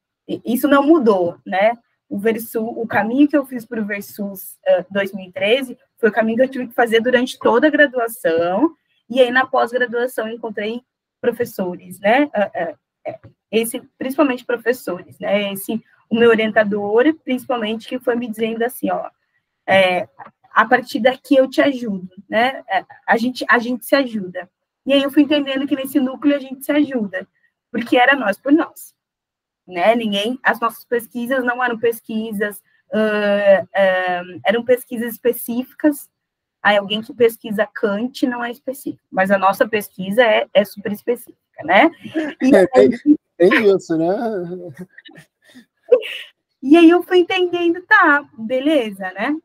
Isso 0.45 0.67
não 0.67 0.83
mudou, 0.83 1.37
né? 1.45 1.73
O 2.11 2.19
Versus, 2.19 2.55
o 2.75 2.85
caminho 2.85 3.25
que 3.25 3.37
eu 3.37 3.45
fiz 3.45 3.65
para 3.65 3.81
o 3.81 3.85
Versus 3.85 4.59
uh, 4.67 4.85
2013 4.91 5.77
foi 5.97 6.09
o 6.09 6.11
caminho 6.11 6.37
que 6.37 6.43
eu 6.43 6.49
tive 6.49 6.67
que 6.67 6.73
fazer 6.73 6.99
durante 6.99 7.39
toda 7.39 7.67
a 7.67 7.71
graduação, 7.71 8.75
e 9.09 9.21
aí 9.21 9.31
na 9.31 9.45
pós-graduação 9.45 10.27
encontrei 10.27 10.81
professores, 11.21 11.99
né? 12.01 12.25
Uh, 12.25 12.71
uh, 12.71 13.31
esse, 13.49 13.81
principalmente 13.97 14.45
professores, 14.45 15.17
né? 15.19 15.53
Esse 15.53 15.81
o 16.11 16.15
meu 16.15 16.29
orientador, 16.29 17.05
principalmente, 17.23 17.87
que 17.87 17.97
foi 17.97 18.15
me 18.17 18.27
dizendo 18.27 18.63
assim, 18.63 18.91
ó, 18.91 19.09
é, 19.65 20.09
a 20.53 20.65
partir 20.65 20.99
daqui 20.99 21.37
eu 21.37 21.49
te 21.49 21.61
ajudo, 21.61 22.09
né? 22.29 22.61
É, 22.69 22.83
a 23.07 23.15
gente, 23.15 23.45
a 23.49 23.57
gente 23.57 23.85
se 23.85 23.95
ajuda. 23.95 24.49
E 24.85 24.91
aí 24.91 25.01
eu 25.01 25.09
fui 25.09 25.23
entendendo 25.23 25.65
que 25.65 25.75
nesse 25.75 26.01
núcleo 26.01 26.35
a 26.35 26.39
gente 26.39 26.65
se 26.65 26.71
ajuda, 26.73 27.25
porque 27.71 27.97
era 27.97 28.13
nós 28.17 28.37
por 28.37 28.51
nós, 28.51 28.93
né? 29.71 29.95
Ninguém, 29.95 30.39
as 30.43 30.59
nossas 30.59 30.83
pesquisas 30.83 31.43
não 31.43 31.63
eram 31.63 31.79
pesquisas, 31.79 32.57
uh, 32.93 33.63
uh, 33.63 34.41
eram 34.45 34.63
pesquisas 34.63 35.13
específicas. 35.13 36.09
Aí 36.61 36.77
alguém 36.77 37.01
que 37.01 37.13
pesquisa 37.13 37.65
Kant 37.65 38.27
não 38.27 38.43
é 38.43 38.51
específico, 38.51 39.07
mas 39.09 39.31
a 39.31 39.37
nossa 39.37 39.67
pesquisa 39.67 40.23
é, 40.23 40.47
é 40.53 40.63
super 40.63 40.91
específica, 40.91 41.63
né? 41.63 41.89
E 42.39 42.55
é, 42.55 42.67
aí, 42.75 42.89
tem 43.37 43.75
isso, 43.75 43.97
né? 43.97 44.07
E 46.63 46.77
aí 46.77 46.91
eu 46.91 47.01
fui 47.01 47.17
entendendo, 47.17 47.81
tá, 47.81 48.23
beleza, 48.37 49.11
né? 49.13 49.35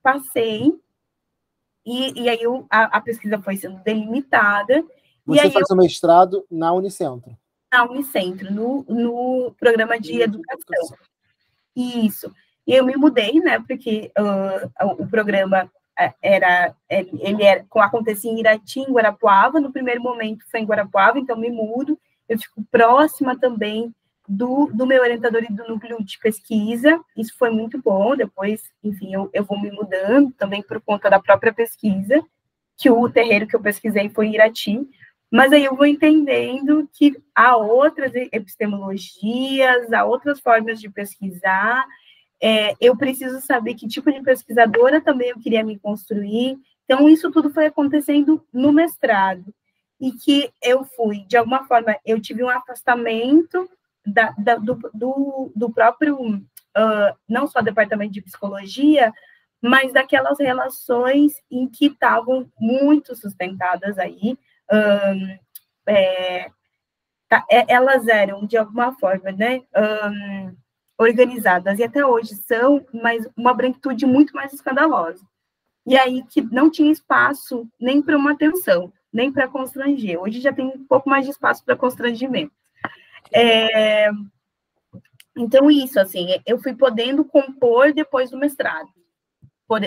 Passei, 0.00 0.72
e, 1.84 2.22
e 2.22 2.28
aí 2.28 2.40
eu, 2.40 2.66
a, 2.70 2.98
a, 2.98 3.00
pesquisa 3.00 3.40
foi 3.42 3.56
sendo 3.56 3.82
delimitada. 3.82 4.84
Você 5.26 5.50
faz 5.50 5.70
o 5.70 5.76
mestrado 5.76 6.46
na 6.50 6.72
Unicentro? 6.72 7.36
Na 7.72 7.84
Unicentro, 7.84 8.52
no, 8.52 8.84
no 8.88 9.54
programa 9.58 9.98
de 9.98 10.20
educação. 10.20 10.96
Isso. 11.74 12.32
E 12.66 12.74
eu 12.74 12.84
me 12.84 12.94
mudei, 12.96 13.40
né, 13.40 13.58
porque 13.66 14.12
uh, 14.18 15.02
o, 15.02 15.08
programa 15.08 15.70
é, 15.98 16.12
era, 16.22 16.74
ele 16.88 17.42
era, 17.42 17.64
acontecia 17.76 18.30
em 18.30 18.38
Irati, 18.38 18.80
em 18.80 18.92
Guarapuava, 18.92 19.58
no 19.58 19.72
primeiro 19.72 20.02
momento 20.02 20.44
foi 20.50 20.60
em 20.60 20.66
Guarapuava, 20.66 21.18
então 21.18 21.36
me 21.36 21.50
mudo, 21.50 21.98
eu 22.28 22.38
fico 22.38 22.64
próxima 22.70 23.38
também 23.38 23.92
do, 24.28 24.70
do 24.72 24.86
meu 24.86 25.02
orientador 25.02 25.42
e 25.44 25.52
do 25.52 25.68
núcleo 25.68 26.02
de 26.02 26.18
pesquisa. 26.18 27.00
Isso 27.16 27.34
foi 27.36 27.50
muito 27.50 27.80
bom. 27.80 28.16
Depois, 28.16 28.62
enfim, 28.82 29.12
eu, 29.12 29.28
eu 29.32 29.44
vou 29.44 29.60
me 29.60 29.70
mudando 29.70 30.32
também 30.32 30.62
por 30.62 30.80
conta 30.80 31.10
da 31.10 31.20
própria 31.20 31.52
pesquisa, 31.52 32.22
que 32.76 32.90
o 32.90 33.08
terreiro 33.10 33.46
que 33.46 33.56
eu 33.56 33.60
pesquisei 33.60 34.08
foi 34.08 34.28
em 34.28 34.34
Irati. 34.34 34.88
Mas 35.32 35.50
aí 35.50 35.64
eu 35.64 35.74
vou 35.74 35.86
entendendo 35.86 36.86
que 36.92 37.16
há 37.34 37.56
outras 37.56 38.12
epistemologias, 38.14 39.90
há 39.90 40.04
outras 40.04 40.38
formas 40.38 40.78
de 40.78 40.90
pesquisar. 40.90 41.86
É, 42.38 42.74
eu 42.78 42.94
preciso 42.94 43.40
saber 43.40 43.74
que 43.74 43.88
tipo 43.88 44.12
de 44.12 44.20
pesquisadora 44.20 45.00
também 45.00 45.30
eu 45.30 45.38
queria 45.38 45.64
me 45.64 45.78
construir. 45.78 46.58
Então, 46.84 47.08
isso 47.08 47.30
tudo 47.30 47.48
foi 47.48 47.64
acontecendo 47.64 48.46
no 48.52 48.74
mestrado. 48.74 49.54
E 49.98 50.12
que 50.12 50.50
eu 50.62 50.84
fui, 50.84 51.24
de 51.26 51.38
alguma 51.38 51.64
forma, 51.64 51.96
eu 52.04 52.20
tive 52.20 52.44
um 52.44 52.50
afastamento 52.50 53.66
da, 54.04 54.34
da, 54.36 54.56
do, 54.56 54.74
do, 54.92 55.52
do, 55.56 55.70
próprio, 55.72 56.20
uh, 56.20 57.16
não 57.26 57.46
só 57.46 57.62
departamento 57.62 58.12
de 58.12 58.20
psicologia, 58.20 59.10
mas 59.62 59.94
daquelas 59.94 60.38
relações 60.38 61.32
em 61.50 61.66
que 61.66 61.86
estavam 61.86 62.50
muito 62.60 63.16
sustentadas 63.16 63.96
aí, 63.98 64.36
um, 64.70 65.38
é, 65.86 66.50
tá, 67.28 67.44
é, 67.50 67.72
elas 67.72 68.06
eram, 68.08 68.46
de 68.46 68.56
alguma 68.56 68.92
forma, 68.98 69.32
né, 69.32 69.62
um, 69.76 70.56
organizadas, 70.98 71.78
e 71.78 71.84
até 71.84 72.04
hoje 72.04 72.34
são, 72.34 72.84
mas 72.92 73.26
uma 73.36 73.54
branquitude 73.54 74.06
muito 74.06 74.34
mais 74.34 74.52
escandalosa. 74.52 75.26
E 75.86 75.96
aí 75.96 76.22
que 76.30 76.42
não 76.42 76.70
tinha 76.70 76.92
espaço 76.92 77.68
nem 77.80 78.00
para 78.02 78.16
uma 78.16 78.32
atenção. 78.32 78.92
nem 79.12 79.30
para 79.30 79.48
constranger. 79.48 80.18
Hoje 80.20 80.40
já 80.40 80.52
tem 80.52 80.66
um 80.66 80.86
pouco 80.86 81.08
mais 81.10 81.24
de 81.26 81.32
espaço 81.32 81.64
para 81.64 81.76
constrangimento. 81.76 82.52
É, 83.32 84.10
então, 85.36 85.70
isso, 85.70 85.98
assim, 85.98 86.28
eu 86.46 86.58
fui 86.58 86.74
podendo 86.74 87.24
compor 87.24 87.92
depois 87.92 88.30
do 88.30 88.38
mestrado. 88.38 88.88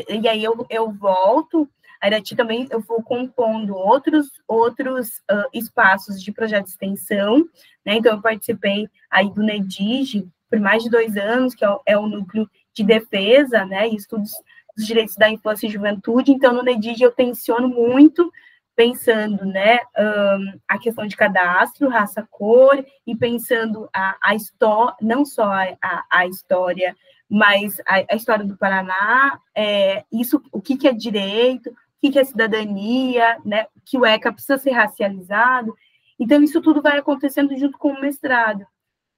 E 0.09 0.27
aí 0.27 0.43
eu, 0.43 0.65
eu 0.69 0.91
volto, 0.91 1.69
a 2.01 2.07
Irati 2.07 2.35
também, 2.35 2.67
eu 2.69 2.79
vou 2.79 3.01
compondo 3.01 3.75
outros, 3.75 4.27
outros 4.47 5.17
uh, 5.31 5.49
espaços 5.53 6.21
de 6.21 6.31
projeto 6.31 6.65
de 6.65 6.71
extensão, 6.71 7.39
né? 7.85 7.95
Então, 7.95 8.13
eu 8.13 8.21
participei 8.21 8.87
aí 9.09 9.29
do 9.29 9.43
NEDIG 9.43 10.27
por 10.49 10.59
mais 10.59 10.83
de 10.83 10.89
dois 10.89 11.17
anos, 11.17 11.53
que 11.53 11.65
é 11.65 11.69
o, 11.69 11.81
é 11.85 11.97
o 11.97 12.07
núcleo 12.07 12.49
de 12.73 12.83
defesa, 12.83 13.65
né, 13.65 13.89
e 13.89 13.95
estudos 13.95 14.31
dos 14.75 14.85
direitos 14.85 15.15
da 15.15 15.29
infância 15.29 15.67
e 15.67 15.71
juventude. 15.71 16.31
Então, 16.31 16.53
no 16.53 16.63
NEDIG 16.63 17.01
eu 17.01 17.11
tensiono 17.11 17.67
muito 17.67 18.31
pensando, 18.75 19.45
né, 19.45 19.79
um, 19.97 20.59
a 20.67 20.77
questão 20.77 21.07
de 21.07 21.15
cadastro, 21.15 21.87
raça, 21.87 22.27
cor, 22.29 22.85
e 23.07 23.15
pensando 23.15 23.89
a, 23.93 24.17
a 24.21 24.35
história, 24.35 24.95
não 25.01 25.25
só 25.25 25.49
a, 25.81 26.05
a 26.11 26.27
história, 26.27 26.95
mas 27.29 27.79
a, 27.87 28.03
a, 28.11 28.15
história 28.15 28.45
do 28.45 28.57
Paraná, 28.57 29.39
é, 29.55 30.03
isso, 30.11 30.41
o 30.51 30.61
que, 30.61 30.77
que 30.77 30.87
é 30.87 30.93
direito, 30.93 31.73
que 32.11 32.19
é 32.19 32.23
cidadania, 32.23 33.37
né, 33.45 33.67
que 33.85 33.97
o 33.97 34.05
ECA 34.05 34.31
precisa 34.31 34.57
ser 34.57 34.71
racializado. 34.71 35.75
Então, 36.19 36.41
isso 36.41 36.61
tudo 36.61 36.81
vai 36.81 36.97
acontecendo 36.97 37.55
junto 37.57 37.77
com 37.77 37.91
o 37.91 38.01
mestrado. 38.01 38.65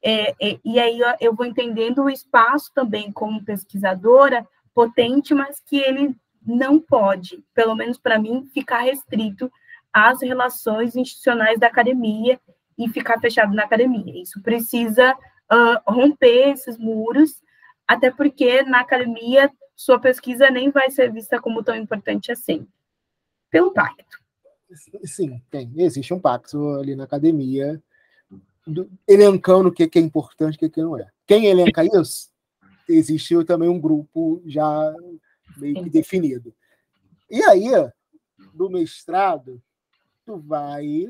É, 0.03 0.29
é, 0.41 0.59
e 0.63 0.79
aí 0.79 0.99
eu 1.19 1.33
vou 1.33 1.45
entendendo 1.45 2.03
o 2.03 2.09
espaço 2.09 2.71
também 2.73 3.11
como 3.11 3.43
pesquisadora 3.43 4.47
potente, 4.73 5.33
mas 5.33 5.59
que 5.59 5.77
ele 5.77 6.15
não 6.45 6.79
pode, 6.79 7.43
pelo 7.53 7.75
menos 7.75 7.97
para 7.97 8.19
mim, 8.19 8.47
ficar 8.53 8.79
restrito 8.79 9.51
às 9.91 10.21
relações 10.21 10.95
institucionais 10.95 11.59
da 11.59 11.67
academia 11.67 12.39
e 12.77 12.87
ficar 12.87 13.19
fechado 13.19 13.53
na 13.53 13.63
academia. 13.63 14.21
Isso 14.21 14.41
precisa 14.41 15.13
uh, 15.13 15.91
romper 15.91 16.51
esses 16.51 16.77
muros, 16.77 17.41
até 17.87 18.11
porque 18.11 18.61
na 18.63 18.81
academia 18.81 19.51
sua 19.75 19.99
pesquisa 19.99 20.49
nem 20.49 20.69
vai 20.69 20.89
ser 20.89 21.11
vista 21.11 21.39
como 21.39 21.63
tão 21.63 21.75
importante 21.75 22.31
assim, 22.31 22.67
pelo 23.49 23.71
pacto. 23.71 24.17
Sim, 25.03 25.41
tem. 25.49 25.71
Existe 25.77 26.13
um 26.13 26.19
pacto 26.19 26.69
ali 26.71 26.95
na 26.95 27.05
academia, 27.05 27.81
elencando 29.07 29.69
o 29.69 29.71
que 29.71 29.83
é 29.83 30.01
importante 30.01 30.57
e 30.61 30.65
o 30.65 30.69
que 30.69 30.81
não 30.81 30.97
é. 30.97 31.09
Quem 31.25 31.45
elenca 31.45 31.83
isso? 31.83 32.29
Existe 32.87 33.43
também 33.45 33.69
um 33.69 33.79
grupo 33.79 34.41
já 34.45 34.93
meio 35.57 35.83
que 35.83 35.89
definido. 35.89 36.53
E 37.29 37.41
aí, 37.43 37.69
do 38.53 38.69
mestrado, 38.69 39.61
tu 40.25 40.37
vai 40.37 41.05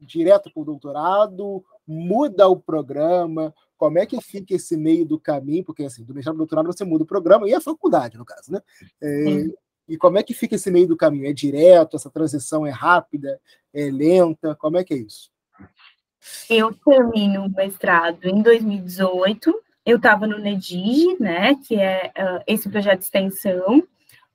direto 0.00 0.50
para 0.52 0.62
o 0.62 0.64
doutorado, 0.64 1.64
muda 1.86 2.48
o 2.48 2.58
programa, 2.58 3.54
como 3.76 3.98
é 3.98 4.06
que 4.06 4.20
fica 4.20 4.54
esse 4.54 4.76
meio 4.76 5.04
do 5.04 5.18
caminho, 5.18 5.64
porque 5.64 5.84
assim, 5.84 6.04
do 6.04 6.14
mestrado 6.14 6.34
para 6.34 6.42
o 6.42 6.46
doutorado 6.46 6.66
você 6.66 6.84
muda 6.84 7.04
o 7.04 7.06
programa, 7.06 7.48
e 7.48 7.54
a 7.54 7.60
faculdade, 7.60 8.18
no 8.18 8.24
caso, 8.24 8.52
né? 8.52 8.60
É, 9.00 9.46
e 9.88 9.96
como 9.96 10.18
é 10.18 10.22
que 10.22 10.34
fica 10.34 10.54
esse 10.54 10.70
meio 10.70 10.88
do 10.88 10.96
caminho? 10.96 11.26
É 11.26 11.32
direto, 11.32 11.96
essa 11.96 12.10
transição 12.10 12.66
é 12.66 12.70
rápida, 12.70 13.40
é 13.72 13.90
lenta, 13.90 14.54
como 14.54 14.76
é 14.76 14.84
que 14.84 14.94
é 14.94 14.98
isso? 14.98 15.30
Eu 16.48 16.72
termino 16.72 17.44
o 17.44 17.50
mestrado 17.50 18.24
em 18.24 18.40
2018, 18.40 19.54
eu 19.84 19.96
estava 19.98 20.26
no 20.26 20.38
NEDIG, 20.38 21.20
né, 21.20 21.54
que 21.66 21.76
é 21.76 22.10
uh, 22.16 22.42
esse 22.46 22.68
projeto 22.68 23.00
de 23.00 23.04
extensão, 23.04 23.86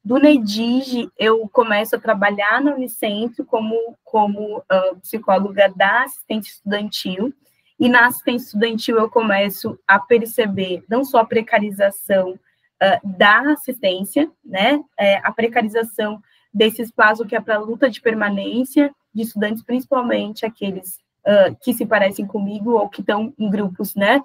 do 0.04 0.18
NEDIG, 0.18 1.10
eu 1.18 1.48
começo 1.50 1.96
a 1.96 2.00
trabalhar 2.00 2.62
na 2.62 2.76
Unicentro 2.76 3.44
como, 3.44 3.98
como 4.04 4.60
uh, 4.60 5.00
psicóloga 5.02 5.74
da 5.76 6.04
assistente 6.04 6.52
estudantil, 6.52 7.34
e 7.80 7.90
na 7.90 8.08
assistência 8.08 8.48
estudantil 8.48 8.98
eu 8.98 9.10
começo 9.10 9.80
a 9.88 9.98
perceber 9.98 10.84
não 10.88 11.04
só 11.04 11.20
a 11.20 11.26
precarização 11.26 12.38
uh, 12.82 13.18
da 13.18 13.52
assistência, 13.52 14.30
né, 14.44 14.84
é, 14.98 15.18
a 15.18 15.32
precarização 15.32 16.22
desse 16.54 16.82
espaço 16.82 17.26
que 17.26 17.36
é 17.36 17.42
para 17.42 17.60
luta 17.60 17.90
de 17.90 18.02
permanência 18.02 18.94
de 19.14 19.24
estudantes, 19.24 19.64
principalmente 19.64 20.46
aqueles 20.46 21.00
uh, 21.26 21.56
que 21.62 21.74
se 21.74 21.86
parecem 21.86 22.26
comigo 22.26 22.72
ou 22.72 22.90
que 22.90 23.02
estão 23.02 23.34
em 23.38 23.50
grupos, 23.50 23.96
né, 23.96 24.24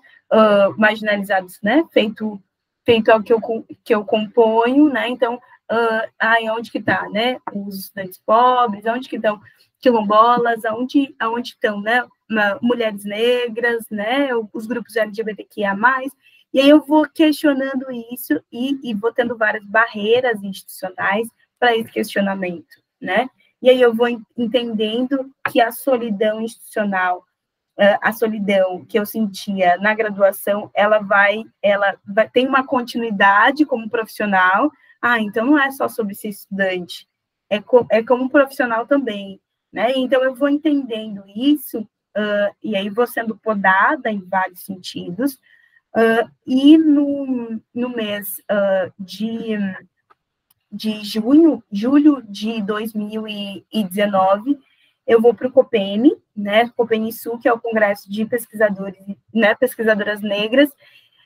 marginalizados, 0.77 1.61
né, 1.63 1.85
feito 1.93 2.41
feito 2.85 3.09
ao 3.11 3.23
que 3.23 3.33
eu, 3.33 3.41
que 3.83 3.95
eu 3.95 4.05
componho, 4.05 4.91
né, 4.91 5.09
então 5.09 5.41
uh, 5.71 6.11
ai, 6.19 6.49
onde 6.51 6.71
que 6.71 6.79
está, 6.79 7.09
né? 7.09 7.39
Os 7.53 7.79
estudantes 7.79 8.21
pobres, 8.25 8.85
onde 8.87 9.09
que 9.09 9.17
estão 9.17 9.41
quilombolas, 9.81 10.65
aonde, 10.65 11.15
aonde 11.19 11.51
estão, 11.51 11.81
né? 11.81 12.05
Mulheres 12.63 13.05
negras, 13.05 13.85
né? 13.91 14.31
Os 14.53 14.67
grupos 14.67 14.97
LGBTQIA+. 14.97 15.77
E 16.55 16.61
aí 16.61 16.69
eu 16.69 16.81
vou 16.81 17.05
questionando 17.09 17.91
isso 18.13 18.41
e, 18.53 18.79
e 18.89 18.95
vou 18.95 19.13
tendo 19.13 19.37
várias 19.37 19.65
barreiras 19.65 20.41
institucionais 20.41 21.29
para 21.59 21.77
esse 21.77 21.91
questionamento, 21.91 22.81
né? 23.01 23.29
E 23.61 23.69
aí 23.69 23.81
eu 23.83 23.93
vou 23.93 24.07
entendendo 24.37 25.33
que 25.51 25.61
a 25.61 25.73
solidão 25.73 26.41
institucional, 26.41 27.25
a 28.01 28.13
solidão 28.13 28.85
que 28.85 28.97
eu 28.97 29.05
sentia 29.05 29.77
na 29.79 29.95
graduação, 29.95 30.71
ela 30.75 31.01
vai, 31.01 31.43
ela 31.61 31.99
vai, 32.07 32.29
tem 32.29 32.47
uma 32.47 32.65
continuidade 32.65 33.67
como 33.67 33.91
profissional, 33.91 34.71
ah, 35.03 35.19
então 35.19 35.47
não 35.47 35.59
é 35.59 35.73
só 35.73 35.89
sobre 35.89 36.15
ser 36.15 36.29
estudante, 36.29 37.09
é, 37.51 37.61
co 37.61 37.85
é 37.91 38.01
como 38.01 38.31
profissional 38.31 38.87
também, 38.87 39.41
né? 39.73 39.93
Então 39.97 40.23
eu 40.23 40.35
vou 40.35 40.49
entendendo 40.49 41.25
isso, 41.35 41.81
uh, 41.81 42.55
e 42.63 42.77
aí 42.77 42.89
vou 42.89 43.09
sendo 43.09 43.37
podada 43.37 44.09
em 44.09 44.21
vários 44.21 44.65
sentidos, 44.65 45.41
uh, 45.97 46.31
e 46.47 46.77
no, 46.79 47.61
no 47.75 47.89
mês 47.89 48.39
uh, 48.51 48.93
de, 48.99 49.57
de 50.71 51.05
junho, 51.05 51.63
julho 51.71 52.23
de 52.29 52.63
2019, 52.63 54.59
eu 55.07 55.21
vou 55.21 55.35
para 55.35 55.49
o 55.49 55.53
COPENE, 55.53 56.17
né, 56.35 56.69
COPENE 56.77 57.13
Sul, 57.13 57.39
que 57.39 57.49
é 57.49 57.53
o 57.53 57.61
Congresso 57.61 58.11
de 58.11 58.25
Pesquisadores, 58.25 58.99
né, 59.33 59.55
Pesquisadoras 59.55 60.21
Negras, 60.21 60.71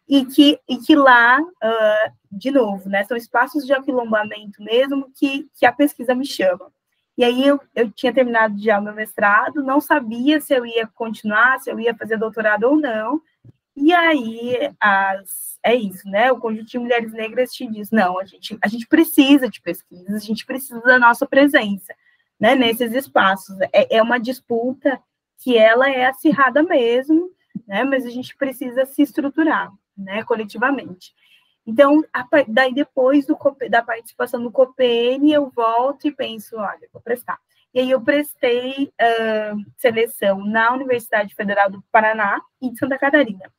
e 0.09 0.25
que, 0.25 0.59
e 0.69 0.79
que 0.79 0.97
lá, 0.97 1.39
uh, 1.41 2.13
de 2.31 2.51
novo, 2.51 2.89
né, 2.89 3.05
são 3.05 3.17
espaços 3.17 3.65
de 3.65 3.73
aquilombamento 3.73 4.63
mesmo 4.63 5.11
que, 5.15 5.49
que 5.55 5.67
a 5.67 5.73
pesquisa 5.73 6.15
me 6.15 6.27
chama. 6.27 6.73
E 7.17 7.25
aí 7.25 7.47
eu, 7.47 7.61
eu 7.75 7.91
tinha 7.91 8.13
terminado 8.13 8.57
já 8.59 8.79
o 8.79 8.83
meu 8.83 8.95
mestrado, 8.95 9.63
não 9.63 9.81
sabia 9.81 10.41
se 10.41 10.55
eu 10.55 10.65
ia 10.65 10.87
continuar, 10.87 11.59
se 11.59 11.71
eu 11.71 11.79
ia 11.79 11.95
fazer 11.95 12.17
doutorado 12.17 12.65
ou 12.65 12.77
não, 12.77 13.21
e 13.81 13.93
aí 13.93 14.75
as, 14.81 15.59
é 15.63 15.75
isso, 15.75 16.09
né, 16.09 16.33
o 16.33 16.39
Conjunto 16.39 16.67
de 16.67 16.79
Mulheres 16.79 17.13
Negras 17.13 17.53
te 17.53 17.67
diz, 17.67 17.91
não, 17.91 18.19
a 18.19 18.25
gente, 18.25 18.59
a 18.63 18.69
gente 18.69 18.87
precisa 18.87 19.49
de 19.49 19.61
pesquisa, 19.61 20.17
a 20.17 20.21
gente 20.21 20.45
precisa 20.45 20.81
da 20.81 20.99
nossa 20.99 21.27
presença, 21.27 21.95
né, 22.41 22.55
nesses 22.55 22.93
espaços. 22.93 23.57
É, 23.73 23.97
é 23.97 24.03
uma 24.03 24.19
disputa 24.19 25.01
que 25.39 25.57
ela 25.57 25.89
é 25.89 26.07
acirrada 26.07 26.63
mesmo, 26.63 27.31
né, 27.67 27.85
mas 27.85 28.05
a 28.05 28.11
gente 28.11 28.37
precisa 28.37 28.85
se 28.85 29.03
estruturar 29.03 29.73
né, 29.97 30.25
coletivamente. 30.25 31.13
Então, 31.67 32.03
a, 32.13 32.27
daí 32.49 32.73
depois 32.73 33.27
do, 33.27 33.39
da 33.71 33.83
participação 33.83 34.41
no 34.41 34.51
COPN, 34.51 35.31
eu 35.31 35.51
volto 35.51 36.09
e 36.09 36.13
penso, 36.13 36.57
olha, 36.57 36.89
vou 36.93 37.03
prestar. 37.03 37.39
E 37.75 37.81
aí 37.81 37.91
eu 37.91 38.01
prestei 38.01 38.85
uh, 38.87 39.73
seleção 39.77 40.45
na 40.45 40.73
Universidade 40.73 41.35
Federal 41.35 41.71
do 41.71 41.83
Paraná 41.93 42.41
e 42.61 42.71
de 42.71 42.79
Santa 42.79 42.99
Catarina. 42.99 43.53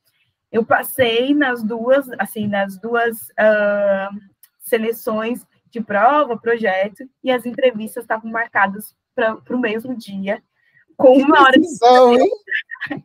Eu 0.50 0.64
passei 0.64 1.34
nas 1.34 1.62
duas, 1.62 2.08
assim, 2.18 2.46
nas 2.46 2.76
duas 2.78 3.18
uh, 3.30 4.18
seleções 4.58 5.46
de 5.70 5.80
prova, 5.80 6.36
projeto, 6.36 7.08
e 7.22 7.30
as 7.30 7.46
entrevistas 7.46 8.04
estavam 8.04 8.30
marcadas 8.30 8.94
para 9.14 9.38
o 9.50 9.58
mesmo 9.58 9.96
dia, 9.96 10.42
com 10.96 11.16
uma 11.18 11.42
hora 11.42 11.58
de. 11.58 11.66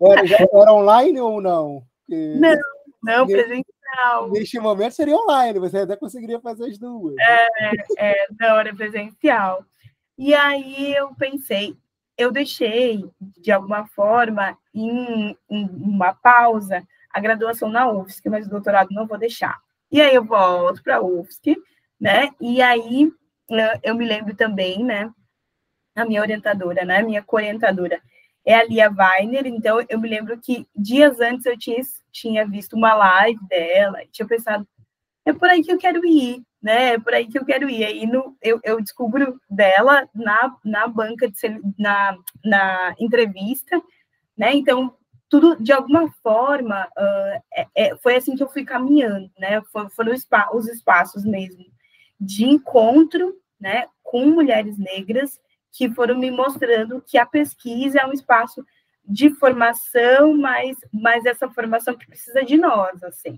Era, 0.01 0.21
era 0.21 0.73
online 0.73 1.19
ou 1.19 1.41
não? 1.41 1.83
Não, 2.07 2.57
não, 3.03 3.27
presencial. 3.27 4.31
Neste 4.31 4.57
momento 4.57 4.93
seria 4.93 5.17
online, 5.17 5.59
você 5.59 5.79
até 5.79 5.97
conseguiria 5.97 6.39
fazer 6.39 6.65
as 6.69 6.77
duas. 6.77 7.13
É, 7.19 7.47
é, 7.97 8.27
não, 8.39 8.57
era 8.57 8.73
presencial. 8.73 9.65
E 10.17 10.33
aí 10.33 10.95
eu 10.95 11.13
pensei, 11.15 11.75
eu 12.17 12.31
deixei, 12.31 13.05
de 13.37 13.51
alguma 13.51 13.85
forma, 13.87 14.57
em, 14.73 15.37
em 15.49 15.69
uma 15.69 16.13
pausa, 16.13 16.87
a 17.15 17.19
graduação 17.21 17.69
na 17.69 17.89
UFSC, 17.89 18.29
mas 18.29 18.45
o 18.45 18.49
doutorado 18.49 18.89
não 18.91 19.07
vou 19.07 19.17
deixar. 19.17 19.57
E 19.89 20.01
aí 20.01 20.13
eu 20.13 20.25
volto 20.25 20.83
para 20.83 20.97
a 20.97 21.01
UFSC, 21.01 21.55
né? 21.97 22.29
E 22.41 22.61
aí 22.61 23.09
eu 23.81 23.95
me 23.95 24.05
lembro 24.05 24.35
também, 24.35 24.83
né? 24.83 25.09
A 25.95 26.03
minha 26.03 26.19
orientadora, 26.19 26.83
né? 26.83 27.01
Minha 27.01 27.23
co-orientadora 27.23 28.01
é 28.45 28.53
a 28.53 28.65
Lia 28.65 28.91
Weiner, 28.91 29.47
então 29.47 29.79
eu 29.87 29.97
me 29.97 30.09
lembro 30.09 30.37
que 30.37 30.67
dias 30.75 31.21
antes 31.21 31.45
eu 31.45 31.57
tinha, 31.57 31.79
tinha 32.11 32.45
visto 32.45 32.75
uma 32.75 32.93
live 32.93 33.39
dela 33.47 34.03
e 34.03 34.07
tinha 34.07 34.27
pensado, 34.27 34.67
é 35.25 35.31
por 35.31 35.47
aí 35.47 35.63
que 35.63 35.71
eu 35.71 35.77
quero 35.77 36.05
ir, 36.05 36.43
né? 36.61 36.95
É 36.95 36.99
por 36.99 37.13
aí 37.13 37.27
que 37.27 37.39
eu 37.39 37.45
quero 37.45 37.69
ir. 37.69 37.85
Aí 37.85 38.05
no, 38.05 38.35
eu, 38.41 38.59
eu 38.61 38.81
descubro 38.81 39.39
dela 39.49 40.05
na, 40.13 40.53
na 40.65 40.85
banca, 40.85 41.29
de, 41.29 41.61
na, 41.79 42.17
na 42.43 42.93
entrevista, 42.99 43.81
né? 44.37 44.53
Então, 44.53 44.93
tudo, 45.29 45.55
de 45.61 45.71
alguma 45.73 46.11
forma, 46.21 46.87
uh, 46.97 47.41
é, 47.53 47.67
é, 47.75 47.97
foi 47.97 48.15
assim 48.15 48.35
que 48.35 48.43
eu 48.43 48.49
fui 48.49 48.63
caminhando, 48.63 49.29
né? 49.37 49.61
Foram, 49.71 49.89
foram 49.89 50.13
os 50.53 50.67
espaços 50.67 51.25
mesmo 51.25 51.65
de 52.19 52.45
encontro, 52.45 53.35
né, 53.59 53.87
com 54.03 54.25
mulheres 54.27 54.77
negras 54.77 55.39
que 55.71 55.89
foram 55.89 56.17
me 56.17 56.31
mostrando 56.31 57.01
que 57.01 57.17
a 57.17 57.25
pesquisa 57.25 57.99
é 57.99 58.05
um 58.05 58.13
espaço 58.13 58.65
de 59.03 59.29
formação, 59.31 60.35
mas, 60.35 60.77
mas 60.91 61.25
essa 61.25 61.49
formação 61.49 61.95
que 61.95 62.07
precisa 62.07 62.43
de 62.43 62.57
nós, 62.57 63.03
assim, 63.03 63.37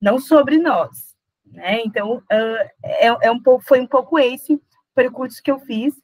não 0.00 0.18
sobre 0.18 0.58
nós, 0.58 1.14
né? 1.44 1.82
Então, 1.84 2.16
uh, 2.16 2.70
é, 2.82 3.06
é 3.26 3.30
um 3.30 3.42
pouco, 3.42 3.64
foi 3.64 3.80
um 3.80 3.86
pouco 3.86 4.18
esse 4.18 4.60
percurso 4.94 5.42
que 5.42 5.50
eu 5.50 5.58
fiz. 5.60 5.94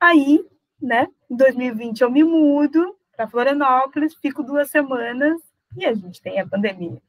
Aí, 0.00 0.44
né, 0.80 1.06
em 1.30 1.36
2020 1.36 2.00
eu 2.00 2.10
me 2.10 2.24
mudo 2.24 2.96
para 3.22 3.28
Florianópolis, 3.28 4.14
fico 4.16 4.42
duas 4.42 4.70
semanas 4.70 5.40
e 5.76 5.84
a 5.84 5.94
gente 5.94 6.20
tem 6.20 6.40
a 6.40 6.46
pandemia. 6.46 7.00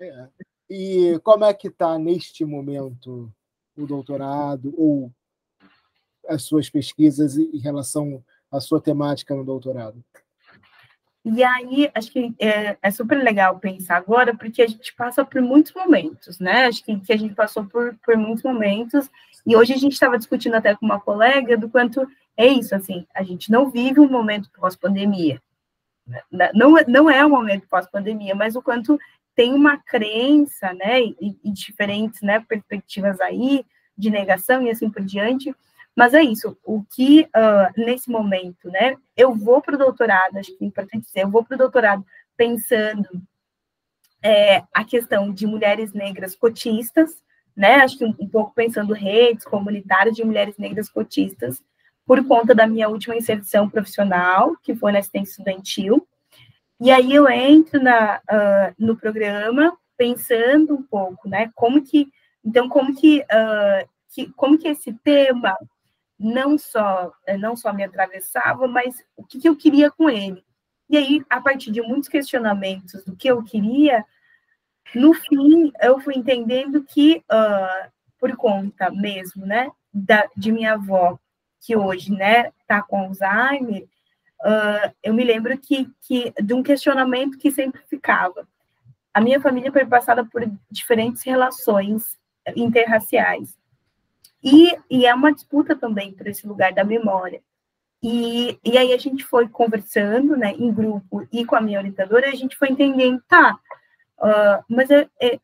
É. 0.00 0.26
E 0.68 1.18
como 1.22 1.44
é 1.44 1.52
que 1.52 1.68
está 1.68 1.98
neste 1.98 2.44
momento 2.44 3.32
o 3.76 3.86
doutorado 3.86 4.72
ou 4.76 5.10
as 6.28 6.42
suas 6.42 6.70
pesquisas 6.70 7.36
em 7.36 7.58
relação 7.58 8.22
à 8.50 8.60
sua 8.60 8.80
temática 8.80 9.34
no 9.34 9.44
doutorado? 9.44 10.02
E 11.24 11.42
aí, 11.42 11.90
acho 11.92 12.12
que 12.12 12.32
é, 12.38 12.76
é, 12.80 12.90
super 12.92 13.18
legal 13.18 13.58
pensar 13.58 13.96
agora, 13.96 14.36
porque 14.36 14.62
a 14.62 14.66
gente 14.68 14.94
passa 14.94 15.24
por 15.24 15.42
muitos 15.42 15.74
momentos, 15.74 16.38
né? 16.38 16.66
Acho 16.66 16.84
que, 16.84 17.00
que 17.00 17.12
a 17.12 17.16
gente 17.16 17.34
passou 17.34 17.64
por, 17.64 17.96
por 18.04 18.16
muitos 18.16 18.44
momentos, 18.44 19.10
e 19.44 19.56
hoje 19.56 19.72
a 19.72 19.76
gente 19.76 19.94
estava 19.94 20.16
discutindo 20.16 20.54
até 20.54 20.76
com 20.76 20.86
uma 20.86 21.00
colega 21.00 21.56
do 21.56 21.68
quanto 21.68 22.06
é 22.36 22.46
isso, 22.46 22.74
assim, 22.74 23.06
a 23.14 23.22
gente 23.22 23.50
não 23.50 23.70
vive 23.70 24.00
um 24.00 24.08
momento 24.08 24.50
pós-pandemia. 24.50 25.40
Né? 26.30 26.50
Não, 26.54 26.74
não 26.86 27.10
é 27.10 27.24
um 27.24 27.30
momento 27.30 27.66
pós-pandemia, 27.68 28.34
mas 28.34 28.56
o 28.56 28.62
quanto 28.62 28.98
tem 29.34 29.52
uma 29.52 29.76
crença, 29.76 30.72
né, 30.72 31.02
e, 31.02 31.38
e 31.44 31.50
diferentes 31.50 32.22
né, 32.22 32.40
perspectivas 32.40 33.20
aí, 33.20 33.64
de 33.96 34.10
negação 34.10 34.62
e 34.62 34.70
assim 34.70 34.90
por 34.90 35.02
diante, 35.02 35.54
mas 35.96 36.12
é 36.12 36.22
isso, 36.22 36.58
o 36.62 36.84
que 36.84 37.22
uh, 37.22 37.72
nesse 37.74 38.10
momento, 38.10 38.70
né? 38.70 38.98
Eu 39.16 39.34
vou 39.34 39.62
para 39.62 39.76
o 39.76 39.78
doutorado, 39.78 40.36
acho 40.36 40.54
que 40.54 40.62
é 40.62 40.66
importante 40.66 41.06
dizer, 41.06 41.22
eu 41.22 41.30
vou 41.30 41.42
para 41.42 41.54
o 41.54 41.58
doutorado 41.58 42.04
pensando 42.36 43.08
é, 44.22 44.62
a 44.74 44.84
questão 44.84 45.32
de 45.32 45.46
mulheres 45.46 45.94
negras 45.94 46.34
cotistas, 46.36 47.22
né? 47.56 47.76
Acho 47.76 47.96
que 47.96 48.04
um, 48.04 48.14
um, 48.20 48.28
pouco 48.28 48.52
pensando 48.54 48.92
redes 48.92 49.46
comunitárias 49.46 50.14
de 50.14 50.22
mulheres 50.22 50.58
negras 50.58 50.90
cotistas, 50.90 51.62
por 52.06 52.24
conta 52.26 52.54
da 52.54 52.66
minha 52.66 52.88
última 52.88 53.16
inserção 53.16 53.68
profissional, 53.68 54.56
que 54.62 54.74
foi 54.74 54.92
na 54.92 55.00
assistência 55.00 55.32
estudantil. 55.32 56.06
E 56.80 56.90
aí 56.90 57.12
eu 57.12 57.28
entro 57.28 57.82
na, 57.82 58.18
uh, 58.18 58.74
no 58.78 58.96
programa 58.96 59.76
pensando 59.96 60.74
um 60.74 60.82
pouco, 60.82 61.28
né? 61.28 61.50
Como 61.54 61.82
que, 61.82 62.08
então, 62.44 62.68
como 62.68 62.94
que, 62.94 63.20
uh, 63.22 63.88
que 64.14 64.30
como 64.34 64.56
que 64.56 64.68
esse 64.68 64.92
tema 65.02 65.56
não 66.18 66.56
só 66.56 67.12
é, 67.26 67.36
não 67.36 67.56
só 67.56 67.72
me 67.72 67.82
atravessava, 67.82 68.68
mas 68.68 69.02
o 69.16 69.24
que, 69.24 69.38
que 69.40 69.48
eu 69.48 69.56
queria 69.56 69.90
com 69.90 70.08
ele. 70.08 70.44
E 70.88 70.96
aí, 70.96 71.22
a 71.28 71.40
partir 71.40 71.72
de 71.72 71.82
muitos 71.82 72.08
questionamentos 72.08 73.04
do 73.04 73.16
que 73.16 73.28
eu 73.28 73.42
queria, 73.42 74.04
no 74.94 75.12
fim, 75.14 75.72
eu 75.82 75.98
fui 75.98 76.14
entendendo 76.14 76.84
que, 76.84 77.24
uh, 77.30 77.90
por 78.18 78.36
conta 78.36 78.90
mesmo, 78.90 79.44
né, 79.44 79.68
da, 79.92 80.28
de 80.36 80.52
minha 80.52 80.74
avó, 80.74 81.18
que 81.66 81.76
hoje, 81.76 82.12
né, 82.12 82.52
tá 82.64 82.80
com 82.80 83.00
Alzheimer, 83.00 83.82
uh, 84.40 84.94
eu 85.02 85.12
me 85.12 85.24
lembro 85.24 85.58
que, 85.58 85.90
que 86.00 86.32
de 86.40 86.54
um 86.54 86.62
questionamento 86.62 87.36
que 87.36 87.50
sempre 87.50 87.82
ficava. 87.88 88.46
A 89.12 89.20
minha 89.20 89.40
família 89.40 89.72
foi 89.72 89.84
passada 89.84 90.24
por 90.24 90.48
diferentes 90.70 91.24
relações 91.24 92.16
interraciais. 92.54 93.58
E, 94.44 94.78
e 94.88 95.06
é 95.06 95.12
uma 95.12 95.32
disputa 95.32 95.74
também 95.74 96.12
por 96.12 96.28
esse 96.28 96.46
lugar 96.46 96.72
da 96.72 96.84
memória. 96.84 97.42
E, 98.00 98.56
e 98.64 98.78
aí 98.78 98.92
a 98.92 98.98
gente 98.98 99.24
foi 99.24 99.48
conversando, 99.48 100.36
né, 100.36 100.52
em 100.52 100.72
grupo 100.72 101.26
e 101.32 101.44
com 101.44 101.56
a 101.56 101.60
minha 101.60 101.80
orientadora, 101.80 102.28
a 102.28 102.34
gente 102.34 102.56
foi 102.56 102.68
entendendo, 102.68 103.20
tá, 103.26 103.58
uh, 104.20 104.62
mas 104.68 104.88
é, 104.90 105.08
é, 105.20 105.40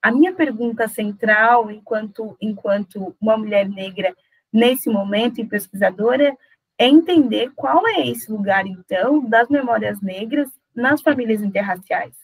a 0.00 0.12
minha 0.12 0.32
pergunta 0.32 0.86
central, 0.86 1.72
enquanto, 1.72 2.36
enquanto 2.40 3.16
uma 3.20 3.36
mulher 3.36 3.68
negra 3.68 4.14
nesse 4.52 4.88
momento 4.88 5.40
e 5.40 5.46
pesquisadora, 5.46 6.36
é 6.78 6.86
entender 6.86 7.50
qual 7.56 7.86
é 7.86 8.06
esse 8.06 8.30
lugar, 8.30 8.66
então, 8.66 9.24
das 9.28 9.48
memórias 9.48 10.00
negras 10.00 10.48
nas 10.74 11.02
famílias 11.02 11.42
interraciais. 11.42 12.14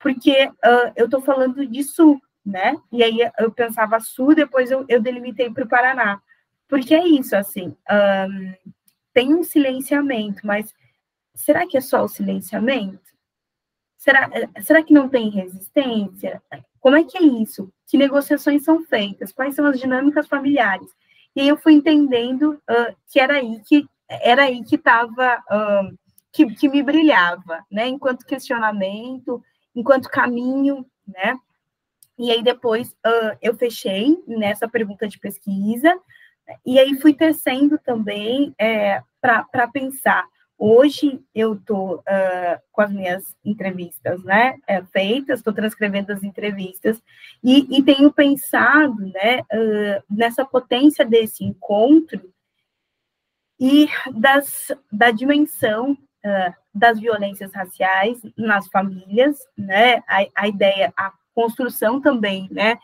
Porque 0.00 0.46
uh, 0.46 0.92
eu 0.96 1.04
estou 1.04 1.20
falando 1.20 1.66
de 1.66 1.84
sul, 1.84 2.20
né? 2.44 2.76
E 2.90 3.04
aí 3.04 3.18
eu 3.38 3.52
pensava 3.52 4.00
sul, 4.00 4.34
depois 4.34 4.70
eu, 4.70 4.84
eu 4.88 5.00
delimitei 5.00 5.50
para 5.50 5.64
o 5.64 5.68
Paraná. 5.68 6.20
Porque 6.66 6.94
é 6.94 7.06
isso, 7.06 7.36
assim, 7.36 7.76
um, 7.90 8.72
tem 9.12 9.34
um 9.34 9.44
silenciamento, 9.44 10.40
mas 10.44 10.74
será 11.34 11.66
que 11.66 11.76
é 11.76 11.80
só 11.80 12.02
o 12.02 12.08
silenciamento? 12.08 13.12
Será, 13.98 14.28
será 14.62 14.82
que 14.82 14.92
não 14.92 15.08
tem 15.08 15.28
resistência? 15.28 16.42
Como 16.80 16.96
é 16.96 17.04
que 17.04 17.18
é 17.18 17.22
isso? 17.22 17.72
Que 17.86 17.96
negociações 17.96 18.64
são 18.64 18.82
feitas? 18.84 19.32
Quais 19.32 19.54
são 19.54 19.66
as 19.66 19.78
dinâmicas 19.78 20.26
familiares? 20.26 20.88
E 21.34 21.40
aí 21.40 21.48
eu 21.48 21.56
fui 21.56 21.72
entendendo 21.74 22.60
uh, 22.70 22.96
que 23.10 23.18
era 23.18 23.34
aí 23.34 23.60
que 23.60 23.86
era 24.08 24.42
aí 24.44 24.62
que 24.62 24.76
estava 24.76 25.38
uh, 25.38 25.98
que, 26.30 26.46
que 26.54 26.68
me 26.68 26.82
brilhava, 26.82 27.64
né? 27.70 27.88
Enquanto 27.88 28.26
questionamento, 28.26 29.42
enquanto 29.74 30.10
caminho, 30.10 30.84
né? 31.06 31.38
E 32.18 32.30
aí 32.30 32.42
depois 32.42 32.88
uh, 33.06 33.36
eu 33.40 33.54
fechei 33.54 34.22
nessa 34.26 34.68
pergunta 34.68 35.08
de 35.08 35.18
pesquisa, 35.18 35.98
e 36.64 36.78
aí 36.78 37.00
fui 37.00 37.14
tecendo 37.14 37.78
também 37.78 38.54
é, 38.58 39.02
para 39.20 39.68
pensar. 39.72 40.26
Hoje 40.64 41.20
eu 41.34 41.54
estou 41.54 41.96
uh, 41.96 42.62
com 42.70 42.82
as 42.82 42.92
minhas 42.92 43.36
entrevistas 43.44 44.22
né, 44.22 44.60
é, 44.64 44.80
feitas, 44.80 45.40
estou 45.40 45.52
transcrevendo 45.52 46.12
as 46.12 46.22
entrevistas, 46.22 47.02
e, 47.42 47.66
e 47.76 47.82
tenho 47.82 48.12
pensado 48.12 48.94
né, 48.94 49.40
uh, 49.40 50.04
nessa 50.08 50.44
potência 50.44 51.04
desse 51.04 51.42
encontro 51.42 52.32
e 53.58 53.88
das, 54.14 54.70
da 54.92 55.10
dimensão 55.10 55.94
uh, 55.94 56.54
das 56.72 57.00
violências 57.00 57.52
raciais 57.52 58.20
nas 58.36 58.68
famílias, 58.68 59.40
né, 59.58 59.96
a, 60.06 60.24
a 60.36 60.46
ideia, 60.46 60.94
a 60.96 61.12
construção 61.34 62.00
também, 62.00 62.46
né? 62.52 62.78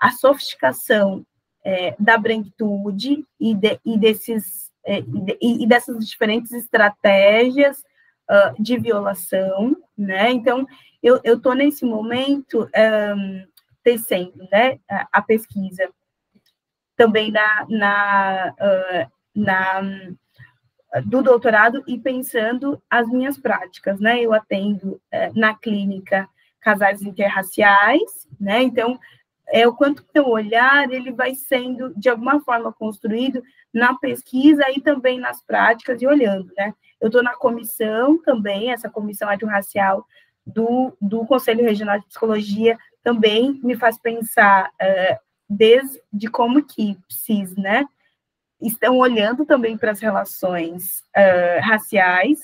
A 0.00 0.10
sofisticação 0.10 1.24
é, 1.64 1.94
da 1.96 2.18
branquitude 2.18 3.24
e, 3.38 3.54
de, 3.54 3.78
e 3.84 3.96
desses 3.96 4.69
e, 4.86 5.64
e, 5.64 5.66
dessas 5.66 6.06
diferentes 6.06 6.52
estratégias 6.52 7.78
uh, 8.30 8.62
de 8.62 8.78
violação, 8.78 9.76
né? 9.96 10.30
Então, 10.30 10.66
eu 11.02 11.20
estou 11.24 11.54
nesse 11.54 11.84
momento 11.84 12.68
um, 13.16 13.46
tecendo, 13.82 14.46
né, 14.52 14.78
a, 14.88 15.08
a, 15.12 15.22
pesquisa 15.22 15.88
também 16.96 17.30
na, 17.30 17.66
na, 17.68 18.54
uh, 18.60 19.10
na 19.34 19.80
do 21.06 21.22
doutorado 21.22 21.82
e 21.86 21.98
pensando 21.98 22.82
as 22.90 23.08
minhas 23.08 23.38
práticas, 23.38 24.00
né? 24.00 24.20
Eu 24.20 24.32
atendo 24.32 24.92
uh, 24.92 25.38
na 25.38 25.54
clínica 25.54 26.28
casais 26.60 27.00
interraciais, 27.02 28.28
né? 28.38 28.62
Então, 28.62 28.98
é 29.50 29.66
o 29.66 29.74
quanto 29.74 30.04
o 30.16 30.30
olhar 30.30 30.90
ele 30.90 31.12
vai 31.12 31.34
sendo 31.34 31.92
de 31.96 32.08
alguma 32.08 32.40
forma 32.40 32.72
construído 32.72 33.42
na 33.72 33.94
pesquisa 33.94 34.64
e 34.70 34.80
também 34.80 35.18
nas 35.18 35.42
práticas 35.42 36.00
e 36.00 36.06
olhando, 36.06 36.52
né? 36.56 36.74
Eu 37.00 37.08
estou 37.08 37.22
na 37.22 37.34
comissão 37.34 38.20
também, 38.22 38.70
essa 38.72 38.90
comissão 38.90 39.30
étnico-racial 39.30 40.06
do, 40.46 40.96
do 41.00 41.24
Conselho 41.26 41.64
Regional 41.64 41.98
de 41.98 42.06
Psicologia 42.06 42.78
também 43.02 43.58
me 43.62 43.76
faz 43.76 43.98
pensar 43.98 44.68
uh, 44.68 45.18
desde 45.48 46.28
como 46.30 46.62
que 46.62 46.96
PSIS, 47.08 47.56
né, 47.56 47.84
estão 48.60 48.98
olhando 48.98 49.44
também 49.44 49.76
para 49.76 49.90
as 49.90 50.00
relações 50.00 51.00
uh, 51.16 51.60
raciais, 51.62 52.40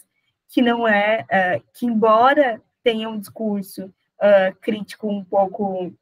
que 0.48 0.62
não 0.62 0.88
é, 0.88 1.24
uh, 1.24 1.64
que 1.74 1.86
embora 1.86 2.60
tenha 2.82 3.08
um 3.08 3.18
discurso 3.18 3.84
uh, 3.84 4.56
crítico 4.60 5.08
um 5.08 5.22
pouco 5.22 5.92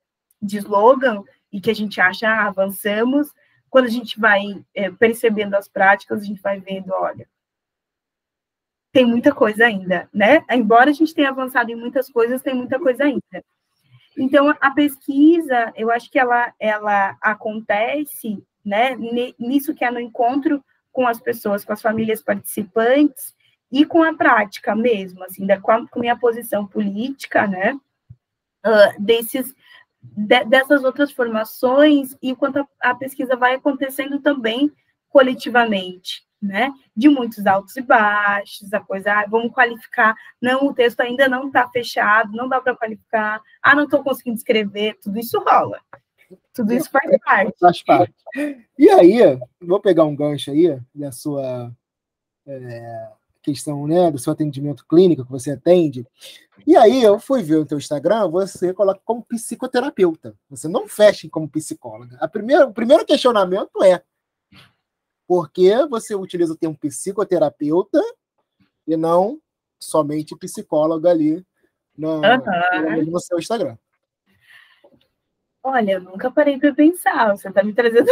de 0.44 0.58
slogan 0.58 1.22
e 1.52 1.60
que 1.60 1.70
a 1.70 1.74
gente 1.74 2.00
acha, 2.00 2.28
ah, 2.28 2.46
avançamos, 2.46 3.32
quando 3.70 3.86
a 3.86 3.90
gente 3.90 4.20
vai 4.20 4.64
é, 4.74 4.90
percebendo 4.90 5.54
as 5.54 5.68
práticas, 5.68 6.22
a 6.22 6.24
gente 6.24 6.40
vai 6.40 6.60
vendo, 6.60 6.92
olha, 6.92 7.26
tem 8.92 9.04
muita 9.04 9.34
coisa 9.34 9.66
ainda, 9.66 10.08
né? 10.12 10.44
Embora 10.50 10.90
a 10.90 10.92
gente 10.92 11.12
tenha 11.12 11.30
avançado 11.30 11.70
em 11.72 11.74
muitas 11.74 12.08
coisas, 12.08 12.42
tem 12.42 12.54
muita 12.54 12.78
coisa 12.78 13.04
ainda. 13.04 13.44
Então, 14.16 14.54
a 14.60 14.70
pesquisa, 14.70 15.72
eu 15.74 15.90
acho 15.90 16.08
que 16.08 16.18
ela, 16.18 16.54
ela 16.60 17.16
acontece 17.20 18.44
né, 18.64 18.96
nisso 19.38 19.74
que 19.74 19.84
é 19.84 19.90
no 19.90 19.98
encontro 19.98 20.64
com 20.92 21.06
as 21.06 21.20
pessoas, 21.20 21.64
com 21.64 21.72
as 21.72 21.82
famílias 21.82 22.22
participantes 22.22 23.34
e 23.70 23.84
com 23.84 24.02
a 24.04 24.14
prática 24.14 24.76
mesmo, 24.76 25.24
assim, 25.24 25.44
da, 25.44 25.60
com 25.60 25.72
a 25.72 25.86
minha 25.96 26.16
posição 26.16 26.64
política, 26.64 27.46
né, 27.48 27.74
uh, 28.64 29.02
desses, 29.02 29.52
de, 30.16 30.44
dessas 30.44 30.84
outras 30.84 31.10
formações 31.12 32.16
e 32.22 32.34
quanto 32.34 32.58
a, 32.58 32.66
a 32.90 32.94
pesquisa 32.94 33.36
vai 33.36 33.54
acontecendo 33.54 34.20
também 34.20 34.70
coletivamente, 35.08 36.24
né? 36.40 36.72
De 36.94 37.08
muitos 37.08 37.46
altos 37.46 37.76
e 37.76 37.82
baixos, 37.82 38.72
a 38.72 38.80
coisa, 38.80 39.12
ah, 39.12 39.26
vamos 39.28 39.52
qualificar, 39.52 40.14
não, 40.40 40.66
o 40.66 40.74
texto 40.74 41.00
ainda 41.00 41.28
não 41.28 41.46
está 41.46 41.68
fechado, 41.68 42.36
não 42.36 42.48
dá 42.48 42.60
para 42.60 42.76
qualificar, 42.76 43.40
ah, 43.62 43.74
não 43.74 43.84
estou 43.84 44.02
conseguindo 44.02 44.36
escrever, 44.36 44.98
tudo 45.00 45.18
isso 45.18 45.38
rola. 45.40 45.80
Tudo 46.52 46.72
isso 46.72 46.90
faz 46.90 47.18
parte. 47.24 47.58
Faz 47.60 47.82
parte. 47.82 48.14
E 48.78 48.88
aí, 48.88 49.38
vou 49.60 49.80
pegar 49.80 50.04
um 50.04 50.16
gancho 50.16 50.50
aí 50.50 50.78
da 50.94 51.12
sua 51.12 51.72
é, 52.46 53.08
questão, 53.44 53.86
né, 53.86 54.10
do 54.10 54.18
seu 54.18 54.32
atendimento 54.32 54.86
clínico 54.86 55.24
que 55.24 55.30
você 55.30 55.52
atende. 55.52 56.06
E 56.66 56.76
aí, 56.76 57.02
eu 57.02 57.20
fui 57.20 57.42
ver 57.42 57.56
o 57.56 57.66
teu 57.66 57.78
Instagram, 57.78 58.28
você 58.28 58.72
coloca 58.72 59.00
como 59.04 59.24
psicoterapeuta. 59.24 60.34
Você 60.48 60.66
não 60.66 60.88
fecha 60.88 61.28
como 61.28 61.48
psicóloga. 61.48 62.16
A 62.20 62.26
primeira, 62.26 62.66
o 62.66 62.72
primeiro 62.72 63.04
questionamento 63.04 63.82
é 63.84 64.02
por 65.26 65.50
que 65.50 65.86
você 65.86 66.14
utiliza 66.14 66.54
o 66.54 66.56
termo 66.56 66.76
psicoterapeuta 66.76 68.00
e 68.86 68.96
não 68.96 69.38
somente 69.78 70.36
psicóloga 70.36 71.10
ali 71.10 71.44
no, 71.96 72.16
uhum. 72.16 73.04
no 73.06 73.20
seu 73.20 73.38
Instagram? 73.38 73.76
Olha, 75.62 75.92
eu 75.92 76.00
nunca 76.00 76.30
parei 76.30 76.58
para 76.58 76.74
pensar. 76.74 77.34
Você 77.36 77.48
está 77.48 77.62
me 77.62 77.72
trazendo. 77.72 78.06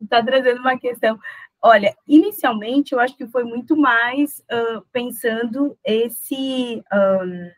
está 0.00 0.22
trazendo 0.24 0.60
uma 0.60 0.78
questão. 0.78 1.18
Olha, 1.66 1.96
inicialmente 2.06 2.92
eu 2.92 3.00
acho 3.00 3.16
que 3.16 3.26
foi 3.26 3.42
muito 3.42 3.74
mais 3.74 4.40
uh, 4.40 4.82
pensando 4.92 5.74
esse. 5.82 6.84
Um, 6.92 7.50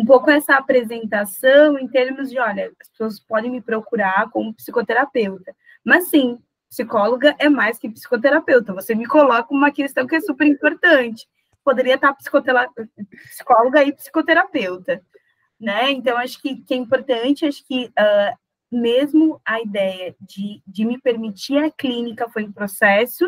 um 0.00 0.06
pouco 0.06 0.30
essa 0.30 0.56
apresentação 0.56 1.78
em 1.78 1.86
termos 1.86 2.30
de, 2.30 2.38
olha, 2.38 2.72
as 2.80 2.88
pessoas 2.88 3.20
podem 3.20 3.50
me 3.50 3.60
procurar 3.60 4.30
como 4.30 4.54
psicoterapeuta. 4.54 5.54
Mas 5.84 6.08
sim, 6.08 6.38
psicóloga 6.70 7.36
é 7.38 7.50
mais 7.50 7.78
que 7.78 7.90
psicoterapeuta. 7.90 8.72
Você 8.72 8.94
me 8.94 9.06
coloca 9.06 9.52
uma 9.52 9.70
questão 9.70 10.06
que 10.06 10.16
é 10.16 10.20
super 10.20 10.46
importante. 10.46 11.28
Poderia 11.62 11.96
estar 11.96 12.14
psicóloga 12.14 13.84
e 13.84 13.92
psicoterapeuta, 13.92 15.02
né? 15.60 15.90
Então, 15.90 16.16
acho 16.16 16.40
que, 16.40 16.62
que 16.62 16.72
é 16.72 16.76
importante, 16.78 17.44
acho 17.44 17.66
que 17.66 17.84
uh, 17.84 18.38
mesmo 18.70 19.40
a 19.44 19.60
ideia 19.60 20.14
de, 20.20 20.62
de 20.66 20.84
me 20.84 21.00
permitir 21.00 21.58
a 21.58 21.70
clínica 21.70 22.28
foi 22.28 22.44
um 22.44 22.52
processo, 22.52 23.24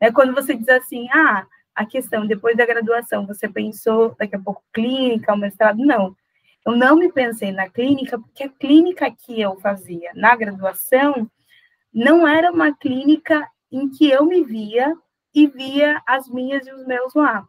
é 0.00 0.10
quando 0.10 0.34
você 0.34 0.54
diz 0.54 0.68
assim, 0.68 1.08
ah, 1.10 1.46
a 1.74 1.86
questão, 1.86 2.26
depois 2.26 2.56
da 2.56 2.66
graduação, 2.66 3.26
você 3.26 3.48
pensou 3.48 4.14
daqui 4.18 4.34
a 4.34 4.40
pouco 4.40 4.62
clínica, 4.72 5.32
o 5.32 5.36
mestrado? 5.36 5.78
Não. 5.78 6.16
Eu 6.66 6.76
não 6.76 6.96
me 6.96 7.12
pensei 7.12 7.52
na 7.52 7.68
clínica, 7.68 8.18
porque 8.18 8.44
a 8.44 8.48
clínica 8.48 9.10
que 9.10 9.40
eu 9.40 9.56
fazia 9.60 10.10
na 10.14 10.34
graduação 10.34 11.30
não 11.92 12.26
era 12.26 12.52
uma 12.52 12.76
clínica 12.76 13.48
em 13.70 13.88
que 13.88 14.10
eu 14.10 14.26
me 14.26 14.42
via 14.42 14.96
e 15.34 15.46
via 15.46 16.02
as 16.06 16.28
minhas 16.28 16.66
e 16.66 16.72
os 16.72 16.84
meus 16.86 17.14
lá. 17.14 17.46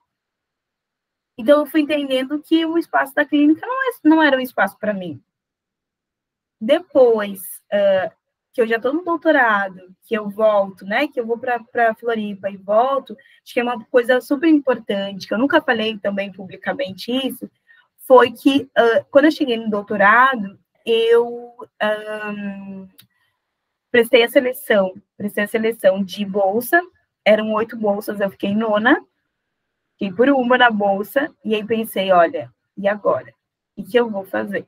Então, 1.37 1.61
eu 1.61 1.65
fui 1.65 1.81
entendendo 1.81 2.39
que 2.39 2.65
o 2.65 2.77
espaço 2.77 3.15
da 3.15 3.25
clínica 3.25 3.65
não, 3.65 3.89
é, 3.89 3.91
não 4.03 4.23
era 4.23 4.37
um 4.37 4.41
espaço 4.41 4.77
para 4.77 4.93
mim. 4.93 5.21
Depois 6.59 7.39
uh, 7.73 8.11
que 8.51 8.61
eu 8.61 8.67
já 8.67 8.77
estou 8.77 8.93
no 8.93 9.03
doutorado, 9.03 9.95
que 10.03 10.15
eu 10.15 10.29
volto, 10.29 10.85
né, 10.85 11.07
que 11.07 11.19
eu 11.19 11.25
vou 11.25 11.37
para 11.37 11.95
Floripa 11.95 12.49
e 12.49 12.57
volto, 12.57 13.15
acho 13.43 13.53
que 13.53 13.59
é 13.59 13.63
uma 13.63 13.83
coisa 13.85 14.19
super 14.19 14.49
importante, 14.49 15.27
que 15.27 15.33
eu 15.33 15.37
nunca 15.37 15.61
falei 15.61 15.97
também 15.97 16.31
publicamente 16.31 17.11
isso, 17.11 17.49
foi 18.07 18.31
que 18.31 18.63
uh, 18.63 19.05
quando 19.11 19.25
eu 19.25 19.31
cheguei 19.31 19.55
no 19.55 19.69
doutorado, 19.69 20.59
eu 20.85 21.55
um, 21.81 22.87
prestei 23.91 24.23
a 24.23 24.29
seleção, 24.29 24.93
prestei 25.15 25.43
a 25.43 25.47
seleção 25.47 26.03
de 26.03 26.25
bolsa, 26.25 26.81
eram 27.23 27.53
oito 27.53 27.77
bolsas, 27.77 28.19
eu 28.19 28.29
fiquei 28.31 28.55
nona, 28.55 28.99
fiquei 29.93 30.11
por 30.11 30.29
uma 30.29 30.57
na 30.57 30.71
bolsa, 30.71 31.33
e 31.45 31.53
aí 31.53 31.63
pensei, 31.63 32.11
olha, 32.11 32.51
e 32.75 32.87
agora? 32.87 33.33
O 33.77 33.83
que 33.83 33.97
eu 33.97 34.09
vou 34.09 34.25
fazer? 34.25 34.65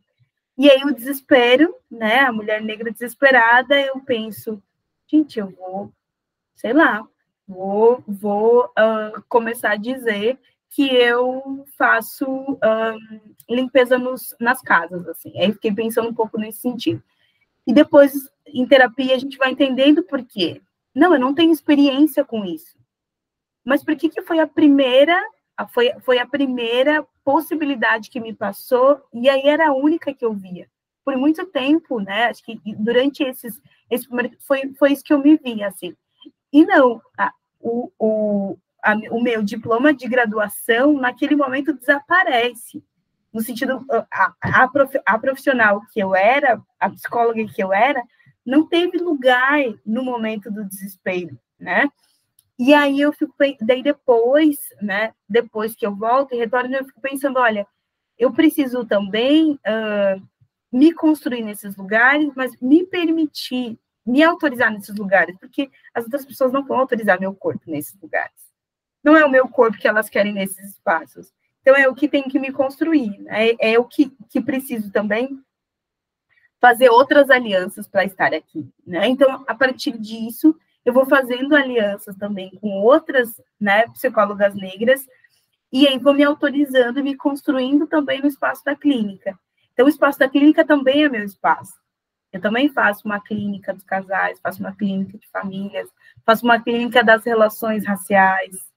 E 0.62 0.70
aí 0.70 0.84
o 0.84 0.93
desespero, 0.93 1.76
né, 1.89 2.20
a 2.20 2.32
mulher 2.32 2.62
negra 2.62 2.91
desesperada, 2.91 3.82
eu 3.82 3.99
penso, 4.01 4.62
gente, 5.07 5.39
eu 5.39 5.49
vou, 5.49 5.91
sei 6.53 6.72
lá, 6.72 7.03
vou, 7.47 8.03
vou 8.07 8.66
uh, 8.66 9.24
começar 9.28 9.72
a 9.72 9.76
dizer 9.76 10.38
que 10.70 10.86
eu 10.86 11.66
faço 11.76 12.28
uh, 12.28 13.24
limpeza 13.49 13.97
nos, 13.97 14.36
nas 14.39 14.62
casas, 14.62 15.07
assim. 15.07 15.36
Aí 15.36 15.51
fiquei 15.51 15.74
pensando 15.74 16.09
um 16.09 16.14
pouco 16.14 16.38
nesse 16.38 16.59
sentido. 16.59 17.01
E 17.66 17.74
depois, 17.74 18.14
em 18.45 18.68
terapia, 18.68 19.16
a 19.16 19.18
gente 19.18 19.39
vai 19.39 19.49
entendendo 19.49 20.03
por 20.03 20.24
quê. 20.24 20.62
Não, 20.93 21.12
eu 21.12 21.20
não 21.20 21.34
tenho 21.34 21.51
experiência 21.51 22.24
com 22.24 22.45
isso. 22.45 22.78
Mas 23.66 23.84
por 23.84 23.95
que, 23.95 24.09
que 24.09 24.22
foi 24.22 24.38
a 24.38 24.45
primeira, 24.45 25.20
foi, 25.68 25.91
foi 26.01 26.20
a 26.20 26.26
primeira 26.26 27.05
possibilidade 27.24 28.09
que 28.09 28.20
me 28.20 28.34
passou, 28.34 29.01
e 29.14 29.30
aí 29.30 29.47
era 29.47 29.70
a 29.70 29.74
única 29.74 30.14
que 30.14 30.26
eu 30.26 30.34
via. 30.34 30.68
Por 31.03 31.16
muito 31.18 31.45
tempo, 31.47 31.99
né? 31.99 32.26
Acho 32.26 32.43
que 32.43 32.59
durante 32.78 33.24
esses. 33.24 33.59
Esse 33.89 34.07
primeiro, 34.07 34.36
foi, 34.39 34.74
foi 34.78 34.91
isso 34.91 35.03
que 35.03 35.14
eu 35.14 35.20
me 35.20 35.36
vi, 35.38 35.64
assim. 35.64 35.95
E 36.53 36.66
não, 36.66 37.01
a, 37.18 37.34
o, 37.59 37.91
o, 37.97 38.57
a, 38.84 38.93
o 39.12 39.22
meu 39.22 39.41
diploma 39.41 39.93
de 39.93 40.07
graduação, 40.07 40.93
naquele 40.93 41.36
momento, 41.36 41.74
desaparece 41.74 42.84
no 43.34 43.41
sentido 43.41 43.86
a, 43.89 44.34
a, 44.41 44.70
a, 45.05 45.20
profissional 45.20 45.82
que 45.91 45.99
eu 45.99 46.14
era, 46.14 46.62
a 46.80 46.89
psicóloga 46.89 47.45
que 47.45 47.64
eu 47.64 47.72
era, 47.72 48.03
não 48.45 48.68
teve 48.68 48.97
lugar 48.97 49.59
no 49.86 50.03
momento 50.03 50.51
do 50.51 50.66
desespero, 50.66 51.39
né? 51.59 51.89
E 52.64 52.76
aí 52.76 53.01
eu 53.01 53.12
fico, 53.12 53.34
daí 53.59 53.82
depois, 53.82 54.55
né? 54.80 55.16
Depois 55.28 55.74
que 55.74 55.84
eu 55.84 55.95
volto 55.95 56.36
e 56.36 56.38
retorno, 56.38 56.76
eu 56.76 56.86
fico 56.86 57.01
pensando, 57.01 57.39
olha, 57.39 57.66
eu 58.20 58.32
preciso 58.32 58.86
também 58.86 59.53
uh, 59.53 60.28
me 60.72 60.93
construir 60.93 61.41
nesses 61.41 61.76
lugares, 61.76 62.32
mas 62.36 62.55
me 62.62 62.86
permitir, 62.86 63.80
me 64.05 64.22
autorizar 64.22 64.72
nesses 64.72 64.95
lugares, 64.95 65.36
porque 65.39 65.72
as 65.91 66.03
outras 66.03 66.24
pessoas 66.24 66.51
não 66.51 66.64
vão 66.64 66.78
autorizar 66.78 67.20
meu 67.20 67.34
corpo 67.34 67.64
nesses 67.66 67.99
lugares. 67.99 68.53
Não 69.03 69.18
é 69.18 69.26
o 69.26 69.32
meu 69.32 69.47
corpo 69.49 69.80
que 69.80 69.88
elas 69.88 70.07
querem 70.07 70.32
nesses 70.32 70.70
espaços. 70.70 71.34
Então, 71.62 71.76
é 71.76 71.89
o 71.89 71.95
que 71.95 72.07
tem 72.07 72.30
que 72.30 72.38
me 72.38 72.51
construir, 72.51 73.18
né? 73.22 73.49
é, 73.59 73.74
é 73.74 73.80
o 73.80 73.86
que, 73.86 74.16
que 74.30 74.39
preciso 74.39 74.91
também 74.91 75.43
fazer 76.59 76.89
outras 76.89 77.32
alianças 77.32 77.88
para 77.88 78.05
estar 78.05 78.36
aqui, 78.36 78.72
né? 78.86 79.07
Então, 79.07 79.43
a 79.47 79.55
partir 79.55 79.97
disso, 79.97 80.55
eu 80.86 80.94
vou 80.94 81.06
fazendo 81.06 81.56
alianças 81.56 82.16
também 82.16 82.50
com 82.60 82.70
outras, 82.82 83.42
né, 83.60 83.88
psicólogas 83.90 84.56
negras, 84.56 85.06
e 85.72 85.88
aí 85.88 85.98
vou 85.98 86.14
me 86.14 86.24
autorizando 86.24 87.00
e 87.00 87.04
me 87.04 87.16
construindo 87.16 87.88
também 87.88 88.22
no 88.22 88.28
espaço 88.28 88.64
da 88.66 88.76
clínica. 88.76 89.38
Então, 89.74 89.86
o 89.86 89.90
espaço 89.90 90.20
da 90.20 90.28
clínica 90.28 90.66
também 90.66 91.04
é 91.04 91.10
meu 91.10 91.24
espaço. 91.24 91.80
Eu 92.32 92.42
também 92.42 92.70
faço 92.70 93.06
uma 93.06 93.22
clínica 93.22 93.74
dos 93.74 93.84
casais, 93.84 94.40
faço 94.42 94.60
uma 94.60 94.76
clínica 94.76 95.18
de 95.18 95.28
famílias, 95.30 95.90
faço 96.26 96.46
uma 96.46 96.60
clínica 96.62 97.04
das 97.04 97.24
relações 97.24 97.86
raciais, 97.86 98.72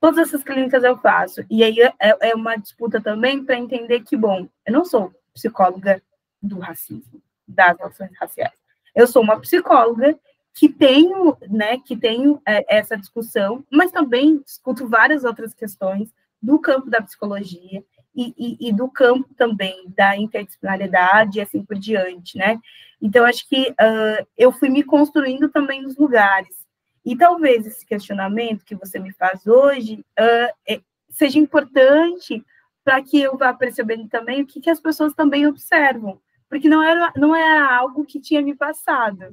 Todas 0.00 0.28
essas 0.28 0.44
clínicas 0.44 0.84
eu 0.84 0.96
faço. 0.98 1.44
E 1.50 1.64
aí 1.64 1.80
é, 1.80 1.92
é 2.00 2.34
uma 2.34 2.56
disputa 2.56 3.00
também 3.00 3.44
para 3.44 3.58
entender 3.58 4.00
que, 4.00 4.16
bom, 4.16 4.48
eu 4.64 4.72
não 4.72 4.84
sou 4.84 5.12
psicóloga 5.34 6.00
do 6.40 6.58
racismo, 6.58 7.20
das 7.46 7.76
relações 7.76 8.12
raciais. 8.18 8.56
Eu 8.94 9.06
sou 9.06 9.22
uma 9.22 9.40
psicóloga 9.40 10.16
que 10.58 10.68
tenho, 10.68 11.36
né, 11.48 11.78
que 11.78 11.96
tenho 11.96 12.42
é, 12.44 12.78
essa 12.78 12.96
discussão, 12.96 13.64
mas 13.70 13.92
também 13.92 14.38
discuto 14.38 14.88
várias 14.88 15.22
outras 15.22 15.54
questões 15.54 16.12
do 16.42 16.58
campo 16.58 16.90
da 16.90 17.00
psicologia 17.00 17.84
e, 18.12 18.34
e, 18.36 18.68
e, 18.68 18.72
do 18.72 18.88
campo 18.88 19.32
também 19.36 19.84
da 19.96 20.16
interdisciplinaridade 20.16 21.38
e 21.38 21.40
assim 21.40 21.64
por 21.64 21.78
diante, 21.78 22.36
né? 22.36 22.58
Então, 23.00 23.24
acho 23.24 23.48
que 23.48 23.70
uh, 23.70 24.26
eu 24.36 24.50
fui 24.50 24.68
me 24.68 24.82
construindo 24.82 25.48
também 25.48 25.80
nos 25.80 25.96
lugares. 25.96 26.66
E 27.04 27.16
talvez 27.16 27.64
esse 27.64 27.86
questionamento 27.86 28.64
que 28.64 28.74
você 28.74 28.98
me 28.98 29.12
faz 29.12 29.46
hoje 29.46 30.04
uh, 30.18 30.82
seja 31.10 31.38
importante 31.38 32.44
para 32.82 33.00
que 33.00 33.20
eu 33.20 33.36
vá 33.36 33.54
percebendo 33.54 34.08
também 34.08 34.42
o 34.42 34.46
que, 34.46 34.60
que 34.60 34.70
as 34.70 34.80
pessoas 34.80 35.14
também 35.14 35.46
observam, 35.46 36.20
porque 36.48 36.68
não 36.68 36.82
era, 36.82 37.12
não 37.14 37.36
era 37.36 37.76
algo 37.76 38.04
que 38.04 38.18
tinha 38.18 38.42
me 38.42 38.56
passado. 38.56 39.32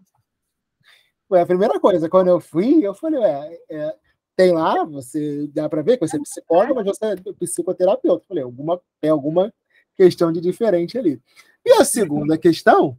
Foi 1.35 1.41
a 1.41 1.45
primeira 1.45 1.77
coisa, 1.81 2.07
quando 2.07 2.29
eu 2.29 2.39
fui, 2.39 2.79
eu 2.81 2.93
falei, 2.93 3.21
é, 3.21 3.59
é 3.69 3.95
tem 4.37 4.53
lá, 4.53 4.85
você 4.85 5.45
dá 5.47 5.67
para 5.67 5.81
ver 5.81 5.97
que 5.97 6.07
você 6.07 6.15
é 6.15 6.19
psicóloga, 6.21 6.73
mas 6.75 6.85
você 6.85 7.07
é 7.07 7.15
psicoterapeuta. 7.37 8.23
Eu 8.23 8.27
falei, 8.29 8.43
alguma, 8.43 8.81
tem 9.01 9.11
alguma 9.11 9.53
questão 9.97 10.31
de 10.31 10.39
diferente 10.39 10.97
ali. 10.97 11.21
E 11.65 11.73
a 11.73 11.83
segunda 11.83 12.37
questão, 12.37 12.97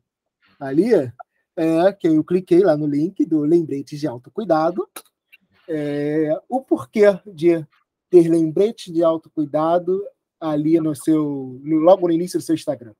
ali, 0.61 0.93
é 1.57 1.93
que 1.95 2.09
eu 2.09 2.22
cliquei 2.22 2.61
lá 2.61 2.76
no 2.76 2.87
link 2.87 3.24
do 3.24 3.41
lembrete 3.41 3.97
de 3.97 4.07
autocuidado, 4.07 4.87
é, 5.66 6.39
o 6.47 6.61
porquê 6.61 7.18
de 7.26 7.66
ter 8.11 8.28
lembrete 8.28 8.93
de 8.93 9.03
autocuidado 9.03 9.99
ali 10.39 10.78
no 10.78 10.95
seu, 10.95 11.59
logo 11.64 12.07
no 12.07 12.12
início 12.12 12.39
do 12.39 12.45
seu 12.45 12.55
Instagram. 12.55 12.93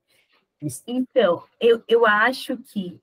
Então, 0.87 1.43
eu, 1.61 1.83
eu 1.87 2.07
acho 2.07 2.57
que, 2.57 2.99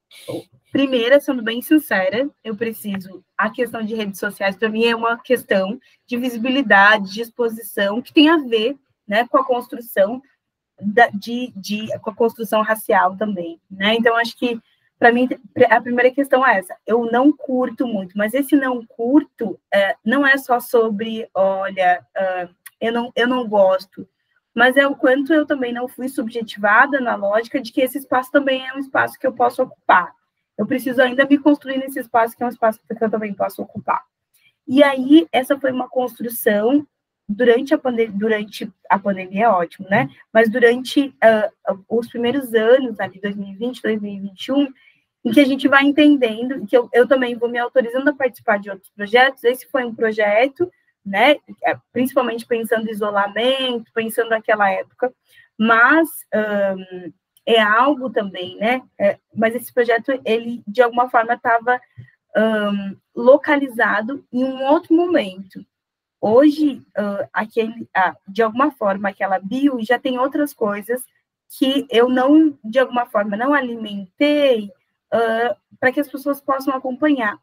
primeiro, 0.72 1.20
sendo 1.22 1.43
bem 1.43 1.62
sincera, 1.62 2.28
eu 2.43 2.56
preciso. 2.56 3.24
A 3.38 3.49
questão 3.49 3.84
de 3.84 3.93
redes 3.93 4.20
sociais, 4.20 4.56
para 4.56 4.70
mim, 4.70 4.86
é 4.86 4.95
uma 4.95 5.18
questão 5.20 5.80
de 6.08 6.18
visibilidade, 6.18 7.14
de 7.14 7.22
exposição, 7.22 8.01
que 8.01 8.14
tem 8.14 8.30
a 8.30 8.38
ver 8.38 8.76
né, 9.08 9.28
com 9.28 9.38
a 9.38 9.45
construção 9.45 10.22
da, 10.82 11.08
de, 11.10 11.54
de, 11.56 11.88
com 11.99 12.10
a 12.10 12.16
construção 12.16 12.62
racial 12.62 13.16
também. 13.16 13.60
Né? 13.70 13.95
Então, 13.95 14.16
acho 14.18 14.36
que, 14.36 14.60
para 14.97 15.12
mim, 15.12 15.30
a 15.70 15.80
primeira 15.80 16.10
questão 16.10 16.45
é 16.45 16.58
essa. 16.58 16.76
Eu 16.88 17.06
não 17.12 17.32
curto 17.32 17.86
muito, 17.86 18.18
mas 18.18 18.34
esse 18.34 18.56
não 18.56 18.84
curto 18.86 19.60
é, 19.72 19.95
não 20.04 20.26
é 20.26 20.38
só 20.38 20.60
sobre, 20.60 21.30
olha, 21.36 22.04
uh, 22.18 22.56
eu, 22.82 22.91
não, 22.91 23.12
eu 23.16 23.28
não 23.28 23.47
gosto 23.47 24.08
mas 24.54 24.78
é 24.78 24.88
o 24.88 24.95
quanto 24.95 25.34
eu 25.34 25.45
também 25.45 25.74
não 25.74 25.88
fui 25.88 26.08
subjetivada 26.08 26.99
na 26.99 27.16
lógica 27.16 27.60
de 27.60 27.72
que 27.72 27.82
esse 27.82 27.97
espaço 27.97 28.32
também 28.32 28.66
é 28.68 28.74
um 28.74 28.80
espaço 28.80 29.18
que 29.18 29.26
eu 29.26 29.34
posso 29.34 29.64
ocupar. 29.64 30.14
Eu 30.58 30.68
preciso 30.68 31.01
ainda 31.01 31.26
me 31.26 31.38
construir 31.38 31.78
nesse 31.78 31.99
espaço 31.99 32.38
que 32.38 32.43
é 32.43 32.45
um 32.45 32.49
espaço 32.49 32.80
que 32.80 33.04
eu 33.04 33.10
também 33.10 33.34
posso 33.34 33.62
ocupar. 33.62 34.04
E 34.68 34.84
aí, 34.84 35.28
essa 35.32 35.60
foi 35.60 35.72
uma 35.72 35.89
construção 35.89 36.86
durante 37.28 37.74
a, 37.74 37.78
pandemia, 37.78 38.14
durante 38.14 38.72
a 38.89 38.99
pandemia, 38.99 39.45
é 39.45 39.49
ótimo, 39.49 39.88
né? 39.89 40.10
Mas 40.32 40.49
durante 40.49 41.08
uh, 41.08 41.84
os 41.89 42.08
primeiros 42.08 42.54
anos, 42.54 42.99
ali, 42.99 43.20
2020, 43.20 43.82
2021, 43.82 44.68
em 45.26 45.32
que 45.32 45.39
a 45.39 45.45
gente 45.45 45.68
vai 45.68 45.84
entendendo, 45.84 46.66
que 46.66 46.76
eu, 46.76 46.89
eu 46.93 47.08
também 47.08 47.36
vou 47.36 47.49
me 47.49 47.58
autorizando 47.58 48.10
a 48.10 48.14
participar 48.14 48.60
de 48.60 48.70
outros 48.70 48.89
projetos. 48.89 49.43
Esse 49.43 49.68
foi 49.68 49.84
um 49.84 49.95
projeto 49.95 50.70
né? 51.06 51.36
É, 51.64 51.78
principalmente 51.91 52.45
pensando 52.45 52.88
em 52.88 52.91
isolamento, 52.91 53.91
pensando 53.93 54.30
naquela 54.30 54.70
época, 54.70 55.14
mas 55.58 56.10
um, 56.34 57.12
é 57.45 57.62
algo 57.62 58.10
também, 58.10 58.58
né? 58.58 58.82
É, 58.99 59.18
mas 59.36 59.56
esse 59.56 59.74
projeto, 59.74 60.12
ele 60.26 60.64
de 60.68 60.82
alguma 60.82 61.10
forma 61.10 61.34
estava 61.34 61.80
um, 62.36 62.95
localizado 63.16 64.26
em 64.32 64.43
um 64.43 64.64
outro 64.64 64.95
momento. 64.95 65.66
Hoje, 66.20 66.82
uh, 66.97 67.28
aquele, 67.34 67.88
de 68.28 68.41
alguma 68.41 68.72
forma, 68.72 69.10
aquela 69.10 69.39
bio 69.39 69.78
já 69.82 69.99
tem 69.99 70.18
outras 70.18 70.54
coisas 70.54 71.04
que 71.49 71.86
eu 71.89 72.08
não, 72.08 72.58
de 72.64 72.80
alguma 72.80 73.06
forma, 73.06 73.36
não 73.36 73.54
alimentei 73.54 74.72
uh, 75.14 75.56
para 75.80 75.91
que 75.91 75.99
as 75.99 76.08
pessoas 76.08 76.39
possam 76.39 76.74
acompanhar 76.74 77.38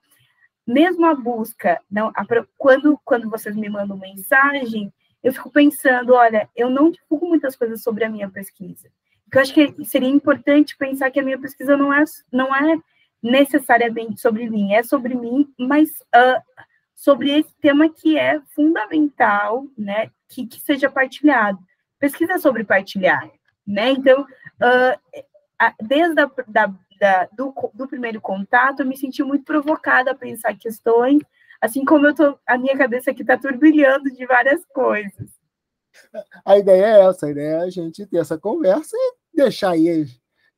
mesmo 0.66 1.06
a 1.06 1.14
busca, 1.14 1.80
não, 1.90 2.08
a, 2.14 2.24
quando, 2.56 2.98
quando 3.04 3.28
vocês 3.28 3.56
me 3.56 3.68
mandam 3.68 3.96
mensagem, 3.96 4.92
eu 5.22 5.32
fico 5.32 5.50
pensando, 5.50 6.14
olha, 6.14 6.48
eu 6.56 6.70
não 6.70 6.90
divulgo 6.90 7.28
muitas 7.28 7.56
coisas 7.56 7.82
sobre 7.82 8.04
a 8.04 8.10
minha 8.10 8.28
pesquisa. 8.28 8.88
Porque 9.24 9.38
eu 9.38 9.42
acho 9.42 9.54
que 9.54 9.84
seria 9.84 10.08
importante 10.08 10.76
pensar 10.76 11.10
que 11.10 11.20
a 11.20 11.22
minha 11.22 11.38
pesquisa 11.38 11.76
não 11.76 11.92
é, 11.92 12.02
não 12.32 12.54
é 12.54 12.78
necessariamente 13.22 14.20
sobre 14.20 14.48
mim, 14.48 14.72
é 14.72 14.82
sobre 14.82 15.14
mim, 15.14 15.52
mas 15.58 15.90
uh, 16.14 16.40
sobre 16.94 17.30
esse 17.38 17.54
tema 17.60 17.88
que 17.88 18.18
é 18.18 18.40
fundamental, 18.54 19.66
né, 19.76 20.10
que, 20.28 20.46
que 20.46 20.60
seja 20.60 20.90
partilhado. 20.90 21.58
Pesquisa 21.98 22.38
sobre 22.38 22.64
partilhar, 22.64 23.30
né? 23.66 23.90
Então, 23.90 24.22
uh, 24.22 25.20
desde 25.82 26.20
a 26.20 26.30
da, 26.46 26.74
da, 27.00 27.26
do, 27.32 27.54
do 27.72 27.88
primeiro 27.88 28.20
contato, 28.20 28.80
eu 28.80 28.86
me 28.86 28.96
senti 28.96 29.22
muito 29.24 29.44
provocada 29.44 30.10
a 30.10 30.14
pensar 30.14 30.54
questões, 30.56 31.22
assim 31.58 31.82
como 31.82 32.06
eu 32.06 32.14
tô, 32.14 32.38
a 32.46 32.58
minha 32.58 32.76
cabeça 32.76 33.10
aqui 33.10 33.22
está 33.22 33.38
turbilhando 33.38 34.10
de 34.12 34.26
várias 34.26 34.62
coisas. 34.66 35.30
A 36.44 36.58
ideia 36.58 36.84
é 36.84 37.00
essa, 37.08 37.26
a 37.26 37.30
ideia 37.30 37.56
é 37.56 37.62
a 37.62 37.70
gente 37.70 38.06
ter 38.06 38.18
essa 38.18 38.38
conversa 38.38 38.94
e 38.96 39.36
deixar 39.36 39.70
aí 39.70 40.06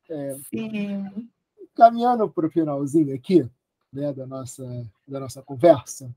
é, 0.09 0.35
Sim. 0.49 1.29
caminhando 1.73 2.29
para 2.29 2.45
o 2.45 2.51
finalzinho 2.51 3.15
aqui 3.15 3.49
né, 3.91 4.11
da, 4.11 4.27
nossa, 4.27 4.63
da 5.07 5.19
nossa 5.21 5.41
conversa. 5.41 6.13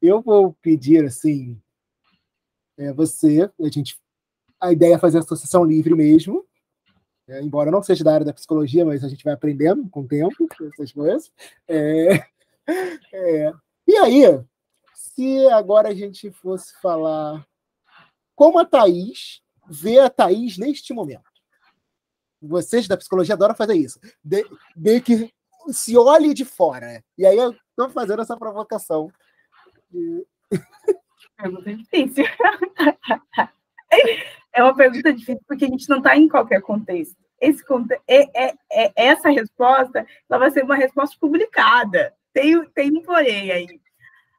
Eu 0.00 0.20
vou 0.20 0.52
pedir 0.60 1.04
assim, 1.04 1.60
é, 2.76 2.92
você, 2.92 3.50
a 3.58 3.68
gente, 3.68 3.98
a 4.60 4.70
ideia 4.70 4.96
é 4.96 4.98
fazer 4.98 5.16
a 5.18 5.20
associação 5.20 5.64
livre 5.64 5.94
mesmo, 5.94 6.44
é, 7.32 7.40
embora 7.40 7.70
não 7.70 7.82
seja 7.82 8.04
da 8.04 8.12
área 8.12 8.26
da 8.26 8.32
psicologia, 8.34 8.84
mas 8.84 9.02
a 9.02 9.08
gente 9.08 9.24
vai 9.24 9.32
aprendendo 9.32 9.88
com 9.88 10.00
o 10.02 10.06
tempo 10.06 10.46
essas 10.70 10.92
coisas. 10.92 11.32
É, 11.66 12.26
é, 13.12 13.52
e 13.86 13.96
aí, 13.96 14.22
se 14.94 15.48
agora 15.48 15.88
a 15.88 15.94
gente 15.94 16.30
fosse 16.30 16.78
falar 16.80 17.42
como 18.36 18.58
a 18.58 18.66
Thaís 18.66 19.42
vê 19.66 19.98
a 19.98 20.10
Thaís 20.10 20.58
neste 20.58 20.92
momento. 20.92 21.24
Vocês 22.40 22.86
da 22.86 22.98
psicologia 22.98 23.34
adoram 23.34 23.54
fazer 23.54 23.74
isso. 23.74 23.98
De, 24.22 24.44
de 24.76 25.00
que 25.00 25.32
se 25.68 25.96
olhe 25.96 26.34
de 26.34 26.44
fora. 26.44 27.02
E 27.16 27.24
aí 27.24 27.36
eu 27.36 27.52
estou 27.52 27.88
fazendo 27.88 28.20
essa 28.20 28.36
provocação. 28.36 29.10
Pergunta 31.36 31.74
difícil. 31.74 32.24
É 34.54 34.62
uma 34.62 34.74
pergunta 34.74 35.12
difícil 35.12 35.42
porque 35.46 35.64
a 35.64 35.68
gente 35.68 35.88
não 35.88 35.98
está 35.98 36.16
em 36.16 36.28
qualquer 36.28 36.60
contexto 36.60 37.21
esse, 37.42 37.64
é, 38.06 38.46
é, 38.46 38.54
é, 38.72 38.92
essa 38.94 39.28
resposta 39.28 40.06
ela 40.30 40.38
vai 40.38 40.50
ser 40.50 40.62
uma 40.62 40.76
resposta 40.76 41.16
publicada. 41.20 42.14
Tem, 42.32 42.64
tem 42.70 42.96
um 42.96 43.02
porém 43.02 43.50
aí. 43.50 43.80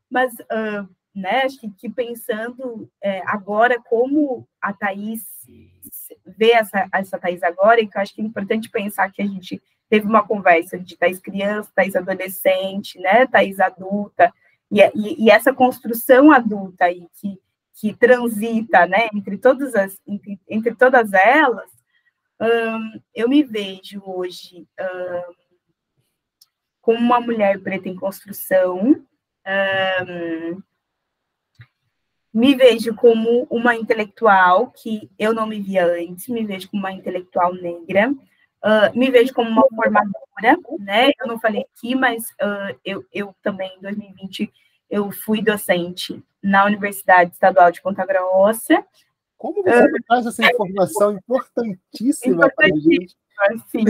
Mas, 0.09 0.33
uh, 0.33 0.87
né, 1.13 1.41
acho 1.43 1.59
que, 1.59 1.69
que 1.71 1.89
pensando 1.89 2.89
é, 3.01 3.21
agora 3.25 3.77
como 3.83 4.47
a 4.61 4.71
Thaís 4.71 5.21
vê 6.25 6.51
essa, 6.51 6.87
essa 6.93 7.19
Thaís 7.19 7.43
agora, 7.43 7.81
e 7.81 7.87
que 7.87 7.97
eu 7.97 8.01
acho 8.01 8.15
que 8.15 8.21
é 8.21 8.25
importante 8.25 8.69
pensar 8.69 9.11
que 9.11 9.21
a 9.21 9.25
gente 9.25 9.61
teve 9.89 10.07
uma 10.07 10.25
conversa 10.25 10.79
de 10.79 10.97
Thaís 10.97 11.19
criança, 11.19 11.71
Thaís 11.75 11.95
adolescente, 11.95 12.97
né, 12.99 13.27
Thaís 13.27 13.59
adulta, 13.59 14.33
e, 14.71 14.79
e, 14.95 15.25
e 15.25 15.29
essa 15.29 15.53
construção 15.53 16.31
adulta 16.31 16.85
aí 16.85 17.05
que, 17.19 17.37
que 17.75 17.93
transita, 17.93 18.87
né, 18.87 19.09
entre 19.13 19.37
todas 19.37 19.75
as, 19.75 19.99
entre, 20.07 20.39
entre 20.47 20.73
todas 20.73 21.11
elas, 21.13 21.69
eu 23.13 23.29
me 23.29 23.43
vejo 23.43 24.01
hoje 24.05 24.67
como 26.81 26.99
uma 26.99 27.19
mulher 27.19 27.61
preta 27.61 27.87
em 27.87 27.95
construção, 27.95 29.05
me 32.33 32.55
vejo 32.55 32.95
como 32.95 33.45
uma 33.49 33.75
intelectual 33.75 34.71
que 34.71 35.09
eu 35.19 35.33
não 35.33 35.45
me 35.45 35.61
via 35.61 35.85
antes, 35.85 36.27
me 36.27 36.43
vejo 36.43 36.69
como 36.69 36.81
uma 36.81 36.91
intelectual 36.91 37.53
negra, 37.53 38.09
uh, 38.09 38.97
me 38.97 39.11
vejo 39.11 39.33
como 39.33 39.49
uma 39.49 39.67
formadora, 39.69 40.57
né? 40.79 41.11
Eu 41.19 41.27
não 41.27 41.39
falei 41.39 41.61
aqui, 41.61 41.93
mas 41.93 42.31
uh, 42.31 42.75
eu, 42.83 43.05
eu 43.13 43.35
também, 43.43 43.71
em 43.77 43.81
2020, 43.81 44.51
eu 44.89 45.11
fui 45.11 45.43
docente 45.43 46.23
na 46.41 46.65
Universidade 46.65 47.31
Estadual 47.33 47.71
de 47.71 47.81
Ponta 47.81 48.03
Grossa, 48.03 48.83
como 49.43 49.61
você 49.61 49.69
é. 49.69 50.01
traz 50.07 50.25
essa 50.25 50.45
informação 50.45 51.17
importantíssima 51.17 52.49
para 52.55 52.67
a 52.67 52.79
gente? 52.79 53.13
Sim. 53.67 53.83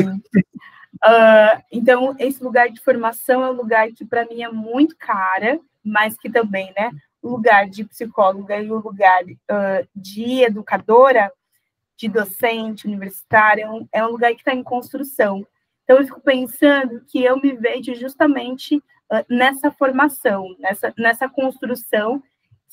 Uh, 0.95 1.61
então, 1.71 2.15
esse 2.17 2.43
lugar 2.43 2.71
de 2.71 2.81
formação 2.81 3.43
é 3.43 3.51
um 3.51 3.55
lugar 3.55 3.91
que, 3.91 4.03
para 4.03 4.25
mim, 4.25 4.41
é 4.41 4.49
muito 4.49 4.97
cara, 4.97 5.59
mas 5.85 6.17
que 6.17 6.27
também, 6.27 6.73
né, 6.75 6.89
o 7.21 7.29
lugar 7.29 7.69
de 7.69 7.83
psicóloga 7.83 8.59
e 8.59 8.71
o 8.71 8.79
lugar 8.79 9.23
uh, 9.23 9.87
de 9.95 10.41
educadora, 10.41 11.31
de 11.95 12.09
docente, 12.09 12.87
universitária, 12.87 13.65
é 13.65 13.69
um, 13.69 13.87
é 13.93 14.03
um 14.03 14.09
lugar 14.09 14.33
que 14.33 14.39
está 14.39 14.55
em 14.55 14.63
construção. 14.63 15.45
Então, 15.83 15.99
eu 15.99 16.05
fico 16.05 16.21
pensando 16.21 17.05
que 17.05 17.23
eu 17.23 17.39
me 17.39 17.53
vejo 17.53 17.93
justamente 17.93 18.77
uh, 18.77 19.23
nessa 19.29 19.69
formação, 19.69 20.55
nessa, 20.57 20.91
nessa 20.97 21.29
construção 21.29 22.23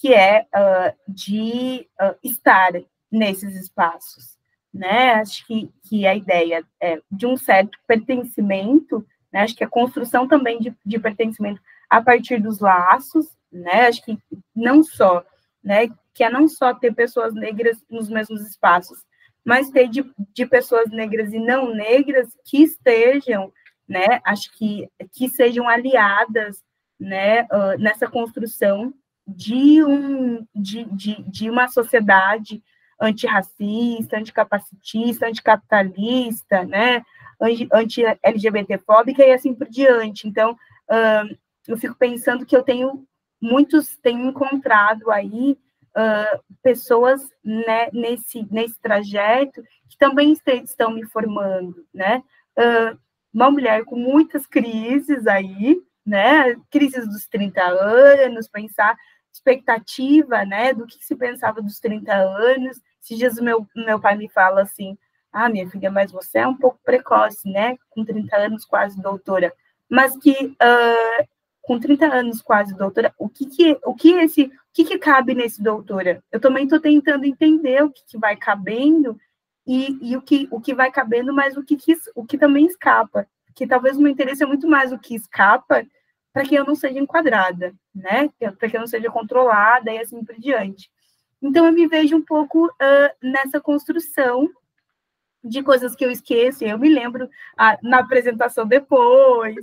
que 0.01 0.15
é 0.15 0.47
uh, 0.55 1.13
de 1.13 1.87
uh, 2.01 2.17
estar 2.25 2.73
nesses 3.13 3.55
espaços, 3.55 4.39
né? 4.73 5.13
Acho 5.15 5.47
que, 5.47 5.71
que 5.83 6.07
a 6.07 6.15
ideia 6.15 6.65
é 6.81 7.03
de 7.11 7.27
um 7.27 7.37
certo 7.37 7.79
pertencimento, 7.87 9.07
né? 9.31 9.43
Acho 9.43 9.55
que 9.55 9.65
a 9.65 9.69
construção 9.69 10.27
também 10.27 10.59
de, 10.59 10.75
de 10.87 10.99
pertencimento 10.99 11.61
a 11.89 12.01
partir 12.01 12.41
dos 12.41 12.61
laços, 12.61 13.27
né? 13.53 13.89
Acho 13.89 14.03
que 14.03 14.19
não 14.57 14.83
só, 14.83 15.23
né? 15.63 15.89
Que 16.15 16.25
é 16.25 16.31
não 16.31 16.49
só 16.49 16.73
ter 16.73 16.95
pessoas 16.95 17.35
negras 17.35 17.77
nos 17.91 18.09
mesmos 18.09 18.41
espaços, 18.49 19.05
mas 19.45 19.69
ter 19.69 19.87
de, 19.87 20.11
de 20.33 20.47
pessoas 20.47 20.91
negras 20.91 21.31
e 21.35 21.39
não 21.39 21.75
negras 21.75 22.35
que 22.47 22.63
estejam, 22.63 23.53
né? 23.87 24.19
Acho 24.25 24.51
que 24.57 24.89
que 25.13 25.29
sejam 25.29 25.69
aliadas, 25.69 26.65
né? 26.99 27.43
Uh, 27.43 27.79
nessa 27.79 28.07
construção 28.07 28.95
de, 29.37 29.85
um, 29.85 30.47
de, 30.55 30.85
de, 30.85 31.23
de 31.23 31.51
uma 31.51 31.69
sociedade 31.69 32.63
antirracista, 33.01 34.19
anticapacitista, 34.19 35.27
anticapitalista, 35.27 36.65
né, 36.65 37.03
anti-LGBTfóbica 37.73 39.25
e 39.25 39.33
assim 39.33 39.55
por 39.55 39.69
diante. 39.69 40.29
Então, 40.29 40.53
uh, 40.53 41.37
eu 41.67 41.79
fico 41.79 41.95
pensando 41.95 42.45
que 42.45 42.55
eu 42.55 42.63
tenho 42.63 43.05
muitos, 43.41 43.97
tenho 43.99 44.29
encontrado 44.29 45.11
aí 45.11 45.57
uh, 45.97 46.43
pessoas 46.63 47.23
né, 47.43 47.89
nesse, 47.93 48.47
nesse 48.51 48.79
trajeto 48.81 49.63
que 49.89 49.97
também 49.99 50.37
estão 50.63 50.91
me 50.91 51.05
formando, 51.07 51.87
né, 51.93 52.23
uh, 52.59 52.99
uma 53.33 53.51
mulher 53.51 53.85
com 53.85 53.97
muitas 53.97 54.47
crises 54.47 55.27
aí, 55.27 55.81
né, 56.05 56.57
crises 56.71 57.07
dos 57.07 57.27
30 57.29 57.63
anos, 57.63 58.49
pensar 58.49 58.97
expectativa, 59.33 60.45
né, 60.45 60.73
do 60.73 60.87
que 60.87 61.05
se 61.05 61.17
pensava 61.17 61.63
dos 61.63 61.79
30 61.79 62.13
anos. 62.13 62.81
Esses 63.03 63.19
dias 63.19 63.39
o 63.39 63.45
meu, 63.45 63.67
meu 63.75 64.01
pai 64.01 64.17
me 64.17 64.29
fala 64.29 64.63
assim, 64.63 64.97
ah, 65.33 65.49
minha 65.49 65.69
filha, 65.69 65.91
mas 65.91 66.13
você 66.13 66.39
é 66.39 66.47
um 66.47 66.57
pouco 66.57 66.79
precoce, 66.85 67.51
né, 67.51 67.77
com 67.89 68.05
30 68.05 68.37
anos 68.37 68.65
quase 68.65 69.01
doutora, 69.01 69.53
mas 69.89 70.17
que 70.19 70.33
uh, 70.33 71.29
com 71.63 71.79
30 71.79 72.07
anos 72.07 72.43
quase 72.43 72.77
doutora, 72.77 73.15
o 73.19 73.29
que 73.29 73.47
que, 73.47 73.79
o 73.85 73.95
que 73.95 74.13
esse, 74.15 74.43
o 74.43 74.51
que 74.73 74.85
que 74.85 74.99
cabe 74.99 75.35
nesse 75.35 75.63
doutora? 75.63 76.23
Eu 76.31 76.41
também 76.41 76.65
estou 76.65 76.81
tentando 76.81 77.25
entender 77.25 77.83
o 77.83 77.91
que, 77.91 78.05
que 78.05 78.19
vai 78.19 78.37
cabendo 78.37 79.19
e, 79.67 79.99
e, 80.01 80.17
o, 80.17 80.23
que, 80.23 80.49
o 80.51 80.61
que 80.61 80.75
vai 80.75 80.91
cabendo, 80.91 81.33
mas 81.33 81.57
o 81.57 81.63
que, 81.63 81.77
que, 81.77 81.97
o 82.15 82.25
que 82.25 82.37
também 82.37 82.67
escapa. 82.67 83.27
Que 83.55 83.67
talvez 83.67 83.97
o 83.97 84.01
meu 84.01 84.11
interesse 84.11 84.43
é 84.43 84.47
muito 84.47 84.67
mais 84.67 84.91
o 84.93 84.99
que 84.99 85.15
escapa 85.15 85.87
para 86.33 86.45
que 86.45 86.55
eu 86.55 86.65
não 86.65 86.75
seja 86.75 86.99
enquadrada, 86.99 87.75
né? 87.95 88.31
Para 88.59 88.69
que 88.69 88.77
eu 88.77 88.81
não 88.81 88.87
seja 88.87 89.11
controlada 89.11 89.93
e 89.93 89.99
assim 89.99 90.25
por 90.25 90.37
diante. 90.37 90.91
Então, 91.43 91.67
eu 91.67 91.73
me 91.73 91.87
vejo 91.87 92.17
um 92.17 92.23
pouco 92.23 92.67
uh, 92.67 93.11
nessa 93.23 93.61
construção 93.61 94.49
de 95.43 95.63
coisas 95.63 95.97
que 95.97 96.05
eu 96.05 96.11
esqueço, 96.11 96.65
eu 96.65 96.79
me 96.79 96.89
lembro 96.89 97.29
na 97.83 98.01
apresentação 98.01 98.67
depois, 98.67 99.57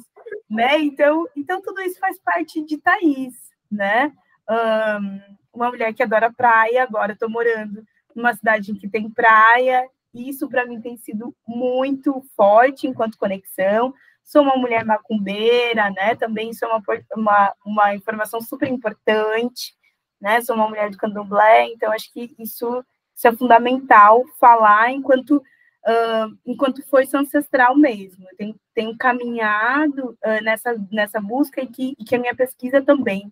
né? 0.49 0.79
Então, 0.79 1.27
então, 1.35 1.61
tudo 1.61 1.81
isso 1.81 1.99
faz 1.99 2.19
parte 2.19 2.63
de 2.63 2.77
Thaís, 2.77 3.35
né? 3.71 4.11
Um, 4.49 5.35
uma 5.53 5.69
mulher 5.69 5.93
que 5.93 6.01
adora 6.01 6.33
praia, 6.33 6.83
agora 6.83 7.13
estou 7.13 7.29
morando 7.29 7.83
numa 8.15 8.33
cidade 8.33 8.71
em 8.71 8.75
que 8.75 8.89
tem 8.89 9.09
praia, 9.09 9.87
e 10.13 10.29
isso 10.29 10.49
para 10.49 10.65
mim 10.65 10.81
tem 10.81 10.97
sido 10.97 11.35
muito 11.47 12.23
forte 12.35 12.87
enquanto 12.87 13.17
conexão, 13.17 13.93
sou 14.27 14.41
uma 14.41 14.57
mulher 14.57 14.83
macumbeira, 14.83 15.89
né? 15.91 16.13
Também 16.15 16.51
sou 16.51 16.67
uma, 16.67 16.83
uma, 17.15 17.55
uma 17.65 17.95
informação 17.95 18.41
super 18.41 18.67
importante, 18.67 19.73
né? 20.19 20.41
Sou 20.41 20.53
uma 20.53 20.67
mulher 20.67 20.89
do 20.89 20.97
candomblé, 20.97 21.67
então 21.67 21.93
acho 21.93 22.11
que 22.11 22.35
isso, 22.37 22.83
isso 23.15 23.27
é 23.27 23.31
fundamental 23.31 24.25
falar 24.37 24.91
enquanto 24.91 25.37
uh, 25.37 26.37
enquanto 26.45 26.85
força 26.89 27.17
ancestral 27.17 27.77
mesmo. 27.77 28.27
Eu 28.29 28.35
tenho, 28.35 28.55
tenho 28.75 28.97
caminhado 28.97 30.09
uh, 30.09 30.43
nessa, 30.43 30.75
nessa 30.91 31.21
busca 31.21 31.61
e 31.61 31.67
que, 31.67 31.95
e 31.97 32.03
que 32.03 32.15
a 32.15 32.19
minha 32.19 32.35
pesquisa 32.35 32.81
também 32.81 33.31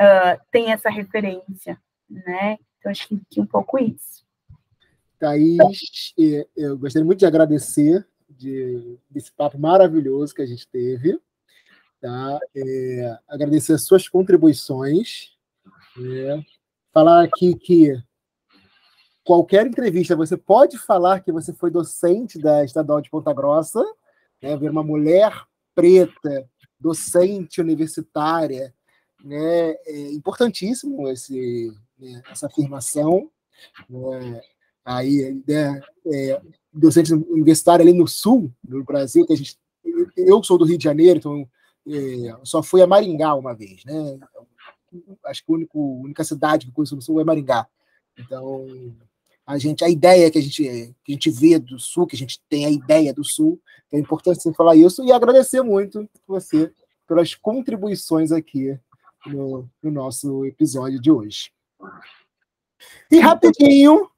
uh, 0.00 0.40
tem 0.50 0.72
essa 0.72 0.90
referência, 0.90 1.80
né? 2.10 2.58
Então 2.78 2.90
acho 2.90 3.06
que, 3.06 3.22
que 3.30 3.40
um 3.40 3.46
pouco 3.46 3.78
isso. 3.78 4.26
Thaís, 5.20 5.56
eu 6.56 6.76
gostaria 6.76 7.06
muito 7.06 7.20
de 7.20 7.26
agradecer 7.26 8.04
de, 8.36 8.98
desse 9.10 9.32
papo 9.32 9.58
maravilhoso 9.58 10.34
que 10.34 10.42
a 10.42 10.46
gente 10.46 10.66
teve. 10.68 11.18
Tá? 12.00 12.38
É, 12.54 13.18
agradecer 13.28 13.72
as 13.74 13.84
suas 13.84 14.08
contribuições. 14.08 15.36
É, 15.98 16.40
falar 16.92 17.22
aqui 17.22 17.54
que 17.54 18.02
qualquer 19.24 19.66
entrevista 19.66 20.16
você 20.16 20.36
pode 20.36 20.78
falar 20.78 21.20
que 21.20 21.32
você 21.32 21.52
foi 21.52 21.70
docente 21.70 22.38
da 22.38 22.64
Estadual 22.64 23.00
de 23.00 23.10
Ponta 23.10 23.32
Grossa, 23.32 23.84
né? 24.42 24.56
ver 24.56 24.70
uma 24.70 24.82
mulher 24.82 25.32
preta, 25.74 26.48
docente 26.78 27.60
universitária, 27.60 28.74
né? 29.22 29.70
é 29.86 30.12
importantíssimo 30.12 31.08
esse, 31.08 31.72
né? 31.98 32.22
essa 32.30 32.46
afirmação. 32.46 33.30
Né? 33.88 34.40
Aí, 34.84 35.40
né? 35.46 35.80
é, 36.06 36.40
docente 36.72 37.12
universitário 37.12 37.82
ali 37.82 37.92
no 37.92 38.06
sul 38.06 38.52
do 38.62 38.82
Brasil, 38.84 39.26
que 39.26 39.32
a 39.32 39.36
gente. 39.36 39.56
Eu 40.16 40.42
sou 40.42 40.58
do 40.58 40.64
Rio 40.64 40.78
de 40.78 40.84
Janeiro, 40.84 41.18
então 41.18 41.48
é, 41.86 42.36
só 42.44 42.62
fui 42.62 42.82
a 42.82 42.86
Maringá 42.86 43.34
uma 43.34 43.54
vez, 43.54 43.84
né? 43.84 44.18
Acho 45.26 45.44
que 45.44 45.52
a 45.52 45.54
única, 45.54 45.78
única 45.78 46.24
cidade 46.24 46.66
que 46.66 46.72
conheço 46.72 46.94
no 46.94 47.02
sul 47.02 47.20
é 47.20 47.24
Maringá. 47.24 47.66
Então, 48.18 48.66
a 49.46 49.58
gente, 49.58 49.84
a 49.84 49.88
ideia 49.88 50.30
que 50.30 50.38
a 50.38 50.42
gente, 50.42 50.62
que 51.04 51.12
a 51.12 51.12
gente 51.12 51.30
vê 51.30 51.58
do 51.58 51.78
sul, 51.78 52.06
que 52.06 52.14
a 52.14 52.18
gente 52.18 52.40
tem 52.48 52.66
a 52.66 52.70
ideia 52.70 53.12
do 53.12 53.24
sul, 53.24 53.60
é 53.92 53.98
importante 53.98 54.42
você 54.42 54.52
falar 54.52 54.76
isso 54.76 55.04
e 55.04 55.12
agradecer 55.12 55.62
muito 55.62 56.08
você 56.26 56.72
pelas 57.06 57.34
contribuições 57.34 58.30
aqui 58.30 58.78
no, 59.26 59.68
no 59.82 59.90
nosso 59.90 60.44
episódio 60.44 61.00
de 61.00 61.10
hoje. 61.10 61.52
E 63.10 63.18
rapidinho, 63.18 64.10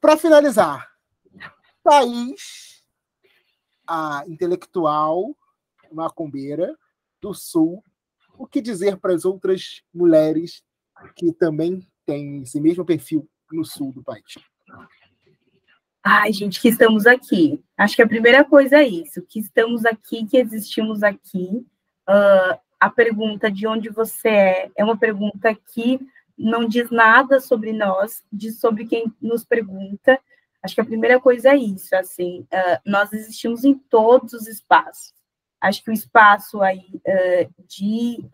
para 0.00 0.16
finalizar, 0.16 0.88
Thaís, 1.82 2.82
a 3.86 4.24
intelectual 4.26 5.36
macumbeira 5.92 6.76
do 7.20 7.34
Sul, 7.34 7.82
o 8.38 8.46
que 8.46 8.60
dizer 8.60 8.96
para 8.96 9.12
as 9.12 9.24
outras 9.24 9.82
mulheres 9.92 10.62
que 11.16 11.32
também 11.32 11.86
têm 12.06 12.42
esse 12.42 12.60
mesmo 12.60 12.84
perfil 12.84 13.28
no 13.52 13.64
sul 13.64 13.92
do 13.92 14.02
país? 14.02 14.38
Ai, 16.02 16.32
gente, 16.32 16.60
que 16.60 16.68
estamos 16.68 17.06
aqui. 17.06 17.62
Acho 17.76 17.96
que 17.96 18.02
a 18.02 18.08
primeira 18.08 18.42
coisa 18.44 18.76
é 18.76 18.88
isso, 18.88 19.20
que 19.28 19.40
estamos 19.40 19.84
aqui, 19.84 20.26
que 20.26 20.38
existimos 20.38 21.02
aqui. 21.02 21.66
Uh, 22.08 22.58
a 22.78 22.88
pergunta 22.88 23.50
de 23.50 23.66
onde 23.66 23.90
você 23.90 24.28
é 24.28 24.70
é 24.74 24.84
uma 24.84 24.96
pergunta 24.96 25.54
que 25.54 26.00
não 26.40 26.66
diz 26.66 26.90
nada 26.90 27.38
sobre 27.38 27.72
nós, 27.72 28.24
diz 28.32 28.58
sobre 28.58 28.86
quem 28.86 29.12
nos 29.20 29.44
pergunta. 29.44 30.18
Acho 30.62 30.74
que 30.74 30.80
a 30.80 30.84
primeira 30.84 31.20
coisa 31.20 31.50
é 31.50 31.56
isso, 31.56 31.94
assim, 31.94 32.40
uh, 32.52 32.80
nós 32.84 33.12
existimos 33.12 33.64
em 33.64 33.74
todos 33.74 34.32
os 34.32 34.46
espaços. 34.46 35.12
Acho 35.60 35.84
que 35.84 35.90
o 35.90 35.94
espaço 35.94 36.62
aí 36.62 36.86
uh, 36.94 37.64
de 37.68 38.24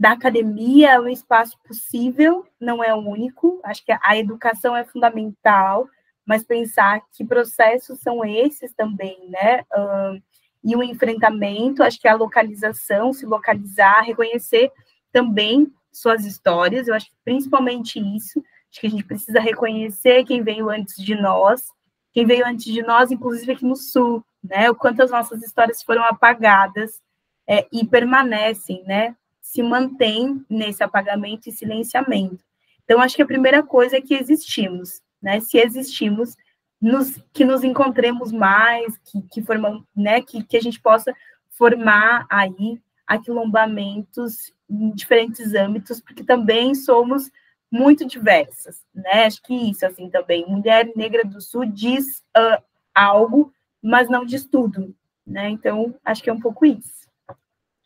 da 0.00 0.12
academia 0.12 0.92
é 0.92 1.00
um 1.00 1.08
espaço 1.08 1.58
possível, 1.66 2.46
não 2.60 2.84
é 2.84 2.94
o 2.94 2.98
único. 2.98 3.60
Acho 3.64 3.84
que 3.84 3.92
a 4.00 4.16
educação 4.16 4.76
é 4.76 4.84
fundamental, 4.84 5.88
mas 6.24 6.44
pensar 6.44 7.02
que 7.12 7.24
processos 7.24 7.98
são 7.98 8.24
esses 8.24 8.72
também, 8.74 9.28
né? 9.28 9.62
Uh, 9.76 10.22
e 10.62 10.76
o 10.76 10.82
enfrentamento, 10.84 11.82
acho 11.82 12.00
que 12.00 12.06
a 12.06 12.14
localização, 12.14 13.12
se 13.12 13.26
localizar, 13.26 14.02
reconhecer 14.02 14.70
também 15.12 15.72
suas 15.92 16.24
histórias, 16.24 16.88
eu 16.88 16.94
acho 16.94 17.06
que 17.06 17.16
principalmente 17.24 17.98
isso, 17.98 18.42
Acho 18.70 18.80
que 18.80 18.86
a 18.86 18.90
gente 18.90 19.04
precisa 19.04 19.40
reconhecer 19.40 20.24
quem 20.24 20.42
veio 20.42 20.68
antes 20.68 20.96
de 20.96 21.14
nós, 21.14 21.66
quem 22.12 22.26
veio 22.26 22.46
antes 22.46 22.66
de 22.66 22.82
nós, 22.82 23.10
inclusive 23.10 23.52
aqui 23.52 23.64
no 23.64 23.76
Sul, 23.76 24.24
né? 24.42 24.70
O 24.70 24.74
quanto 24.74 25.02
as 25.02 25.10
nossas 25.10 25.42
histórias 25.42 25.82
foram 25.82 26.04
apagadas 26.04 27.00
é, 27.46 27.66
e 27.72 27.86
permanecem, 27.86 28.84
né? 28.84 29.16
Se 29.40 29.62
mantém 29.62 30.44
nesse 30.48 30.82
apagamento 30.82 31.48
e 31.48 31.52
silenciamento. 31.52 32.44
Então, 32.84 33.00
acho 33.00 33.16
que 33.16 33.22
a 33.22 33.26
primeira 33.26 33.62
coisa 33.62 33.96
é 33.96 34.00
que 34.00 34.14
existimos, 34.14 35.00
né? 35.20 35.40
Se 35.40 35.58
existimos, 35.58 36.36
nos, 36.80 37.18
que 37.32 37.44
nos 37.44 37.64
encontremos 37.64 38.30
mais, 38.30 38.98
que, 38.98 39.22
que 39.22 39.42
formamos, 39.42 39.82
né? 39.96 40.20
Que, 40.20 40.42
que 40.44 40.56
a 40.56 40.60
gente 40.60 40.80
possa 40.80 41.14
formar 41.50 42.26
aí 42.28 42.78
aquilombamentos 43.06 44.52
em 44.68 44.90
diferentes 44.90 45.54
âmbitos, 45.54 46.00
porque 46.00 46.22
também 46.22 46.74
somos 46.74 47.30
muito 47.70 48.06
diversas, 48.06 48.84
né? 48.94 49.24
Acho 49.24 49.42
que 49.42 49.54
isso, 49.54 49.84
assim, 49.84 50.08
também. 50.08 50.46
Mulher 50.46 50.90
Negra 50.96 51.24
do 51.24 51.40
Sul 51.40 51.66
diz 51.66 52.22
uh, 52.36 52.62
algo, 52.94 53.52
mas 53.82 54.08
não 54.08 54.24
diz 54.24 54.44
tudo, 54.46 54.94
né? 55.26 55.50
Então, 55.50 55.94
acho 56.04 56.22
que 56.22 56.30
é 56.30 56.32
um 56.32 56.40
pouco 56.40 56.64
isso. 56.64 57.08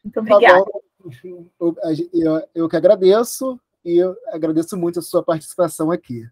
Muito 0.04 0.14
tá 0.14 0.20
obrigada. 0.20 0.64
Eu, 1.60 1.74
eu, 2.12 2.48
eu 2.54 2.68
que 2.68 2.76
agradeço 2.76 3.60
e 3.84 3.96
eu 3.96 4.16
agradeço 4.28 4.76
muito 4.76 5.00
a 5.00 5.02
sua 5.02 5.22
participação 5.22 5.90
aqui. 5.90 6.28